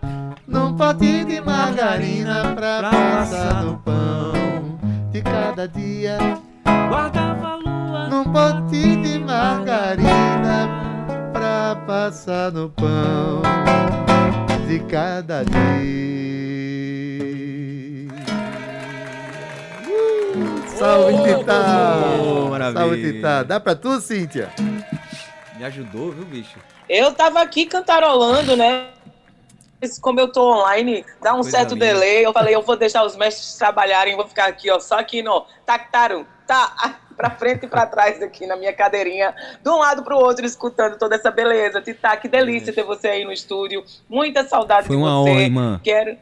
num 0.46 0.76
potinho 0.76 1.24
de 1.24 1.40
margarina 1.40 2.52
pra 2.54 2.80
Pra 2.80 2.90
passar 2.90 3.64
no 3.64 3.78
pão 3.78 4.78
de 5.10 5.22
cada 5.22 5.66
dia. 5.66 6.18
guardava 6.90 7.48
a 7.48 7.56
lua 7.56 8.08
Num 8.08 8.24
potinho 8.24 9.02
de 9.02 9.18
margarina 9.20 10.68
pra 11.32 11.76
passar 11.86 12.52
no 12.52 12.68
pão 12.68 13.40
de 14.68 14.80
cada 14.80 15.44
dia. 15.44 16.61
Salve, 20.76 21.14
Tita! 21.22 21.54
oh, 22.22 22.48
maravilha. 22.48 22.80
Salve, 22.80 23.12
Tita! 23.12 23.44
Dá 23.44 23.60
pra 23.60 23.74
tu, 23.74 24.00
Cíntia? 24.00 24.50
Me 25.56 25.64
ajudou, 25.64 26.10
viu, 26.10 26.24
bicho? 26.24 26.58
Eu 26.88 27.12
tava 27.12 27.40
aqui 27.40 27.66
cantarolando, 27.66 28.56
né? 28.56 28.88
Como 30.00 30.20
eu 30.20 30.28
tô 30.30 30.52
online, 30.52 31.04
dá 31.20 31.32
um 31.32 31.36
Coisa 31.40 31.50
certo 31.50 31.74
linda. 31.74 31.86
delay. 31.86 32.24
Eu 32.24 32.32
falei, 32.32 32.54
eu 32.54 32.62
vou 32.62 32.76
deixar 32.76 33.04
os 33.04 33.16
mestres 33.16 33.56
trabalharem, 33.56 34.14
vou 34.16 34.26
ficar 34.28 34.46
aqui, 34.46 34.70
ó, 34.70 34.78
só 34.78 34.98
aqui 34.98 35.22
no 35.22 35.44
tactarum, 35.66 36.24
tá. 36.46 36.98
para 37.16 37.30
frente 37.30 37.66
e 37.66 37.68
para 37.68 37.86
trás 37.86 38.20
aqui 38.22 38.46
na 38.46 38.56
minha 38.56 38.72
cadeirinha, 38.72 39.34
de 39.62 39.68
um 39.68 39.76
lado 39.76 40.02
para 40.02 40.16
o 40.16 40.18
outro, 40.18 40.46
escutando 40.46 40.96
toda 40.98 41.14
essa 41.14 41.30
beleza. 41.30 41.80
Tita, 41.80 42.16
que 42.16 42.26
delícia 42.26 42.72
ter 42.72 42.82
você 42.84 43.08
aí 43.08 43.24
no 43.24 43.30
estúdio. 43.32 43.84
Muita 44.08 44.44
saudade 44.44 44.86
Foi 44.86 44.96
de 44.96 45.02
uma 45.02 45.22
você. 45.22 45.30
honra, 45.30 45.42
irmã. 45.42 45.80
Quero 45.84 46.16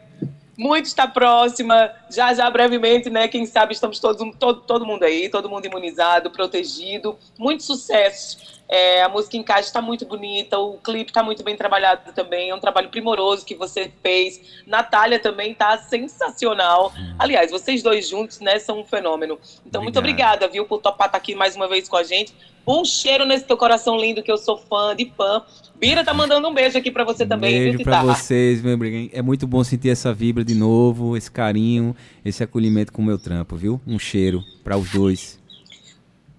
muito 0.60 0.84
estar 0.84 1.08
próxima. 1.08 1.90
Já, 2.10 2.34
já 2.34 2.50
brevemente, 2.50 3.08
né? 3.08 3.26
Quem 3.28 3.46
sabe 3.46 3.72
estamos 3.72 3.98
todos, 3.98 4.36
todo, 4.38 4.60
todo 4.60 4.84
mundo 4.84 5.04
aí, 5.04 5.30
todo 5.30 5.48
mundo 5.48 5.64
imunizado, 5.64 6.30
protegido. 6.30 7.18
Muito 7.38 7.62
sucesso. 7.62 8.60
É, 8.68 9.02
a 9.02 9.08
música 9.08 9.36
em 9.36 9.42
caixa 9.42 9.66
está 9.68 9.80
muito 9.80 10.04
bonita, 10.06 10.56
o 10.56 10.78
clipe 10.78 11.10
está 11.10 11.24
muito 11.24 11.42
bem 11.42 11.56
trabalhado 11.56 12.12
também. 12.12 12.50
É 12.50 12.54
um 12.54 12.60
trabalho 12.60 12.90
primoroso 12.90 13.44
que 13.44 13.54
você 13.54 13.90
fez. 14.02 14.62
Natália 14.66 15.18
também 15.18 15.52
está 15.52 15.78
sensacional. 15.78 16.92
Aliás, 17.18 17.50
vocês 17.50 17.82
dois 17.82 18.06
juntos, 18.06 18.38
né, 18.38 18.58
são 18.58 18.80
um 18.80 18.84
fenômeno. 18.84 19.40
Então, 19.66 19.82
muito 19.82 19.98
obrigada, 19.98 20.46
viu, 20.46 20.66
por 20.66 20.78
topar 20.78 21.08
estar 21.08 21.18
aqui 21.18 21.34
mais 21.34 21.56
uma 21.56 21.66
vez 21.66 21.88
com 21.88 21.96
a 21.96 22.04
gente. 22.04 22.34
Um 22.66 22.84
cheiro 22.84 23.24
nesse 23.24 23.44
teu 23.44 23.56
coração 23.56 23.96
lindo, 23.96 24.22
que 24.22 24.30
eu 24.30 24.36
sou 24.36 24.56
fã 24.56 24.94
de 24.94 25.10
fã. 25.16 25.42
Bira 25.76 26.04
tá 26.04 26.12
mandando 26.12 26.46
um 26.46 26.52
beijo 26.52 26.76
aqui 26.76 26.90
para 26.90 27.04
você 27.04 27.24
também, 27.24 27.58
Beijo 27.58 27.78
viu, 27.78 27.84
pra 27.84 28.02
vocês, 28.02 28.60
meu 28.60 28.76
briguem. 28.76 29.10
É 29.12 29.22
muito 29.22 29.46
bom 29.46 29.64
sentir 29.64 29.88
essa 29.88 30.12
vibra 30.12 30.44
de 30.44 30.54
novo, 30.54 31.16
esse 31.16 31.30
carinho, 31.30 31.96
esse 32.24 32.42
acolhimento 32.42 32.92
com 32.92 33.00
o 33.00 33.04
meu 33.04 33.18
trampo, 33.18 33.56
viu? 33.56 33.80
Um 33.86 33.98
cheiro 33.98 34.44
pra 34.62 34.76
os 34.76 34.90
dois. 34.90 35.40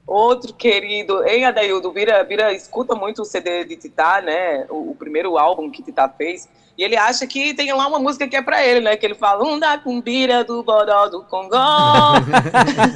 Outro 0.05 0.53
querido, 0.53 1.23
hein, 1.25 1.45
Adaildo? 1.45 1.91
Bira, 1.91 2.23
Bira 2.23 2.53
escuta 2.53 2.93
muito 2.93 3.21
o 3.21 3.25
CD 3.25 3.63
de 3.63 3.77
Titá, 3.77 4.21
né? 4.21 4.65
O, 4.69 4.91
o 4.91 4.95
primeiro 4.95 5.37
álbum 5.37 5.71
que 5.71 5.81
Titá 5.81 6.07
fez. 6.07 6.47
E 6.81 6.83
ele 6.83 6.97
acha 6.97 7.27
que 7.27 7.53
tem 7.53 7.71
lá 7.71 7.87
uma 7.87 7.99
música 7.99 8.27
que 8.27 8.35
é 8.35 8.41
pra 8.41 8.65
ele, 8.65 8.79
né? 8.79 8.97
Que 8.97 9.05
ele 9.05 9.13
fala, 9.13 9.43
um 9.43 9.59
da 9.59 9.77
cumbira 9.77 10.43
do 10.43 10.63
bodó 10.63 11.07
do 11.09 11.21
Congó. 11.25 12.15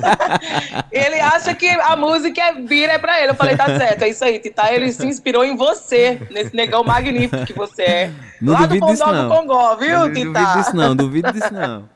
ele 0.91 1.19
acha 1.19 1.53
que 1.53 1.69
a 1.69 1.95
música 1.95 2.41
é 2.41 2.53
Bira 2.53 2.93
é 2.93 2.97
pra 2.97 3.21
ele. 3.21 3.29
Eu 3.29 3.35
falei, 3.35 3.55
tá 3.55 3.67
certo, 3.77 4.01
é 4.01 4.09
isso 4.09 4.25
aí, 4.25 4.39
Titá. 4.39 4.73
Ele 4.73 4.91
se 4.91 5.05
inspirou 5.05 5.45
em 5.45 5.55
você, 5.55 6.19
nesse 6.31 6.55
negão 6.55 6.83
magnífico 6.83 7.45
que 7.45 7.53
você 7.53 7.83
é. 7.83 8.11
Não 8.41 8.53
lá 8.53 8.65
do 8.65 8.79
Condó 8.79 9.05
do. 9.05 9.29
Congó, 9.29 9.75
viu, 9.75 9.99
Não 9.99 10.11
Titá? 10.11 10.39
duvido 10.39 10.57
disso 10.57 10.75
não, 10.75 10.95
duvido 10.95 11.31
disso 11.31 11.53
não. 11.53 11.87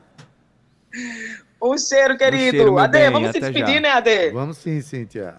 Um 1.60 1.76
cheiro, 1.76 2.16
querido. 2.16 2.50
cheiro, 2.52 2.72
meu 2.72 2.78
Ade, 2.78 2.98
bem, 2.98 3.10
vamos 3.10 3.32
se 3.32 3.40
despedir, 3.40 3.74
já. 3.74 3.80
né, 3.80 3.90
Ade? 3.90 4.30
Vamos 4.30 4.56
sim, 4.58 4.80
Cíntia. 4.80 5.34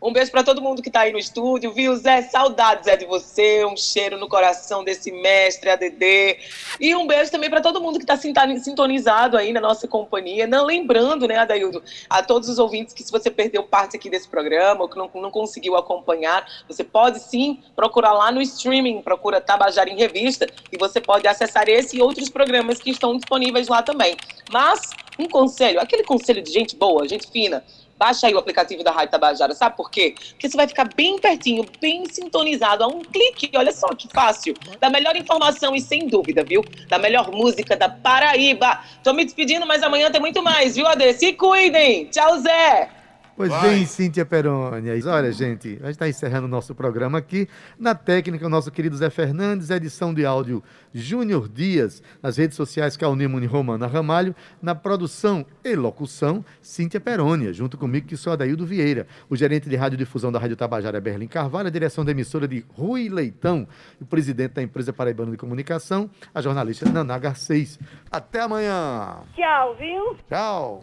Um 0.00 0.12
beijo 0.12 0.30
pra 0.30 0.44
todo 0.44 0.60
mundo 0.60 0.82
que 0.82 0.90
tá 0.90 1.00
aí 1.00 1.12
no 1.12 1.18
estúdio, 1.18 1.72
viu, 1.72 1.96
Zé? 1.96 2.20
Saudades, 2.22 2.84
Zé, 2.84 2.96
de 2.96 3.06
você. 3.06 3.64
Um 3.64 3.76
cheiro 3.76 4.18
no 4.18 4.28
coração 4.28 4.84
desse 4.84 5.10
mestre 5.10 5.70
ADD. 5.70 6.38
E 6.78 6.94
um 6.94 7.06
beijo 7.06 7.30
também 7.30 7.48
pra 7.48 7.62
todo 7.62 7.80
mundo 7.80 7.98
que 7.98 8.04
tá 8.04 8.16
sintani- 8.16 8.60
sintonizado 8.60 9.38
aí 9.38 9.52
na 9.54 9.60
nossa 9.60 9.88
companhia. 9.88 10.46
Não 10.46 10.66
lembrando, 10.66 11.26
né, 11.26 11.38
Adaildo, 11.38 11.82
a 12.10 12.22
todos 12.22 12.48
os 12.48 12.58
ouvintes 12.58 12.92
que 12.92 13.02
se 13.02 13.10
você 13.10 13.30
perdeu 13.30 13.62
parte 13.62 13.96
aqui 13.96 14.10
desse 14.10 14.28
programa 14.28 14.82
ou 14.82 14.88
que 14.88 14.98
não, 14.98 15.10
não 15.14 15.30
conseguiu 15.30 15.76
acompanhar, 15.76 16.46
você 16.68 16.84
pode 16.84 17.18
sim 17.18 17.62
procurar 17.74 18.12
lá 18.12 18.30
no 18.30 18.42
streaming, 18.42 19.00
procura 19.00 19.40
Tabajara 19.40 19.88
em 19.88 19.96
Revista 19.96 20.46
e 20.70 20.76
você 20.76 21.00
pode 21.00 21.26
acessar 21.26 21.68
esse 21.68 21.96
e 21.96 22.02
outros 22.02 22.28
programas 22.28 22.78
que 22.78 22.90
estão 22.90 23.16
disponíveis 23.16 23.66
lá 23.68 23.82
também. 23.82 24.14
Mas, 24.52 24.90
um 25.18 25.26
conselho, 25.26 25.80
aquele 25.80 26.04
conselho 26.04 26.42
de 26.42 26.52
gente 26.52 26.76
boa, 26.76 27.08
gente 27.08 27.30
fina, 27.30 27.64
Baixa 27.98 28.26
aí 28.26 28.34
o 28.34 28.38
aplicativo 28.38 28.84
da 28.84 28.90
Rádio 28.90 29.12
Tabajara, 29.12 29.54
sabe 29.54 29.76
por 29.76 29.90
quê? 29.90 30.14
Porque 30.32 30.48
você 30.48 30.56
vai 30.56 30.68
ficar 30.68 30.84
bem 30.84 31.18
pertinho, 31.18 31.66
bem 31.80 32.04
sintonizado, 32.06 32.84
a 32.84 32.86
um 32.86 33.04
clique, 33.04 33.50
olha 33.56 33.72
só 33.72 33.88
que 33.94 34.08
fácil. 34.08 34.54
Da 34.80 34.90
melhor 34.90 35.16
informação 35.16 35.74
e 35.74 35.80
sem 35.80 36.08
dúvida, 36.08 36.44
viu? 36.44 36.62
Da 36.88 36.98
melhor 36.98 37.30
música 37.30 37.76
da 37.76 37.88
Paraíba. 37.88 38.80
Tô 39.02 39.12
me 39.12 39.24
despedindo, 39.24 39.66
mas 39.66 39.82
amanhã 39.82 40.10
tem 40.10 40.20
muito 40.20 40.42
mais, 40.42 40.76
viu, 40.76 40.86
Ade? 40.86 41.14
Se 41.14 41.32
cuidem! 41.32 42.06
Tchau, 42.06 42.38
Zé! 42.38 42.95
Pois 43.36 43.52
bem, 43.60 43.84
Cíntia 43.84 44.24
Perônia. 44.24 44.94
Olha, 45.06 45.30
gente, 45.30 45.78
a 45.82 45.86
gente 45.86 45.90
está 45.90 46.08
encerrando 46.08 46.46
o 46.46 46.48
nosso 46.48 46.74
programa 46.74 47.18
aqui. 47.18 47.46
Na 47.78 47.94
técnica, 47.94 48.46
o 48.46 48.48
nosso 48.48 48.70
querido 48.70 48.96
Zé 48.96 49.10
Fernandes, 49.10 49.68
edição 49.68 50.14
de 50.14 50.24
áudio 50.24 50.64
Júnior 50.94 51.46
Dias, 51.46 52.02
nas 52.22 52.38
redes 52.38 52.56
sociais 52.56 52.96
Calnimune 52.96 53.44
Romana 53.44 53.86
Ramalho, 53.86 54.34
na 54.62 54.74
produção 54.74 55.44
e 55.62 55.76
locução 55.76 56.42
Cíntia 56.62 56.98
Perônia, 56.98 57.52
junto 57.52 57.76
comigo, 57.76 58.06
que 58.06 58.16
sou 58.16 58.32
Adaildo 58.32 58.64
Vieira, 58.64 59.06
o 59.28 59.36
gerente 59.36 59.68
de 59.68 59.76
radiodifusão 59.76 60.32
da 60.32 60.38
Rádio 60.38 60.56
Tabajara 60.56 60.96
é 60.96 61.00
Berlim 61.00 61.28
Carvalho, 61.28 61.68
a 61.68 61.70
direção 61.70 62.06
da 62.06 62.12
emissora 62.12 62.48
de 62.48 62.64
Rui 62.72 63.10
Leitão, 63.10 63.68
e 64.00 64.02
o 64.02 64.06
presidente 64.06 64.54
da 64.54 64.62
empresa 64.62 64.94
Paraibana 64.94 65.32
de 65.32 65.36
Comunicação, 65.36 66.08
a 66.34 66.40
jornalista 66.40 66.90
Naná 66.90 67.18
Garcês. 67.18 67.78
Até 68.10 68.40
amanhã. 68.40 69.18
Tchau, 69.34 69.76
viu? 69.76 70.16
Tchau. 70.26 70.74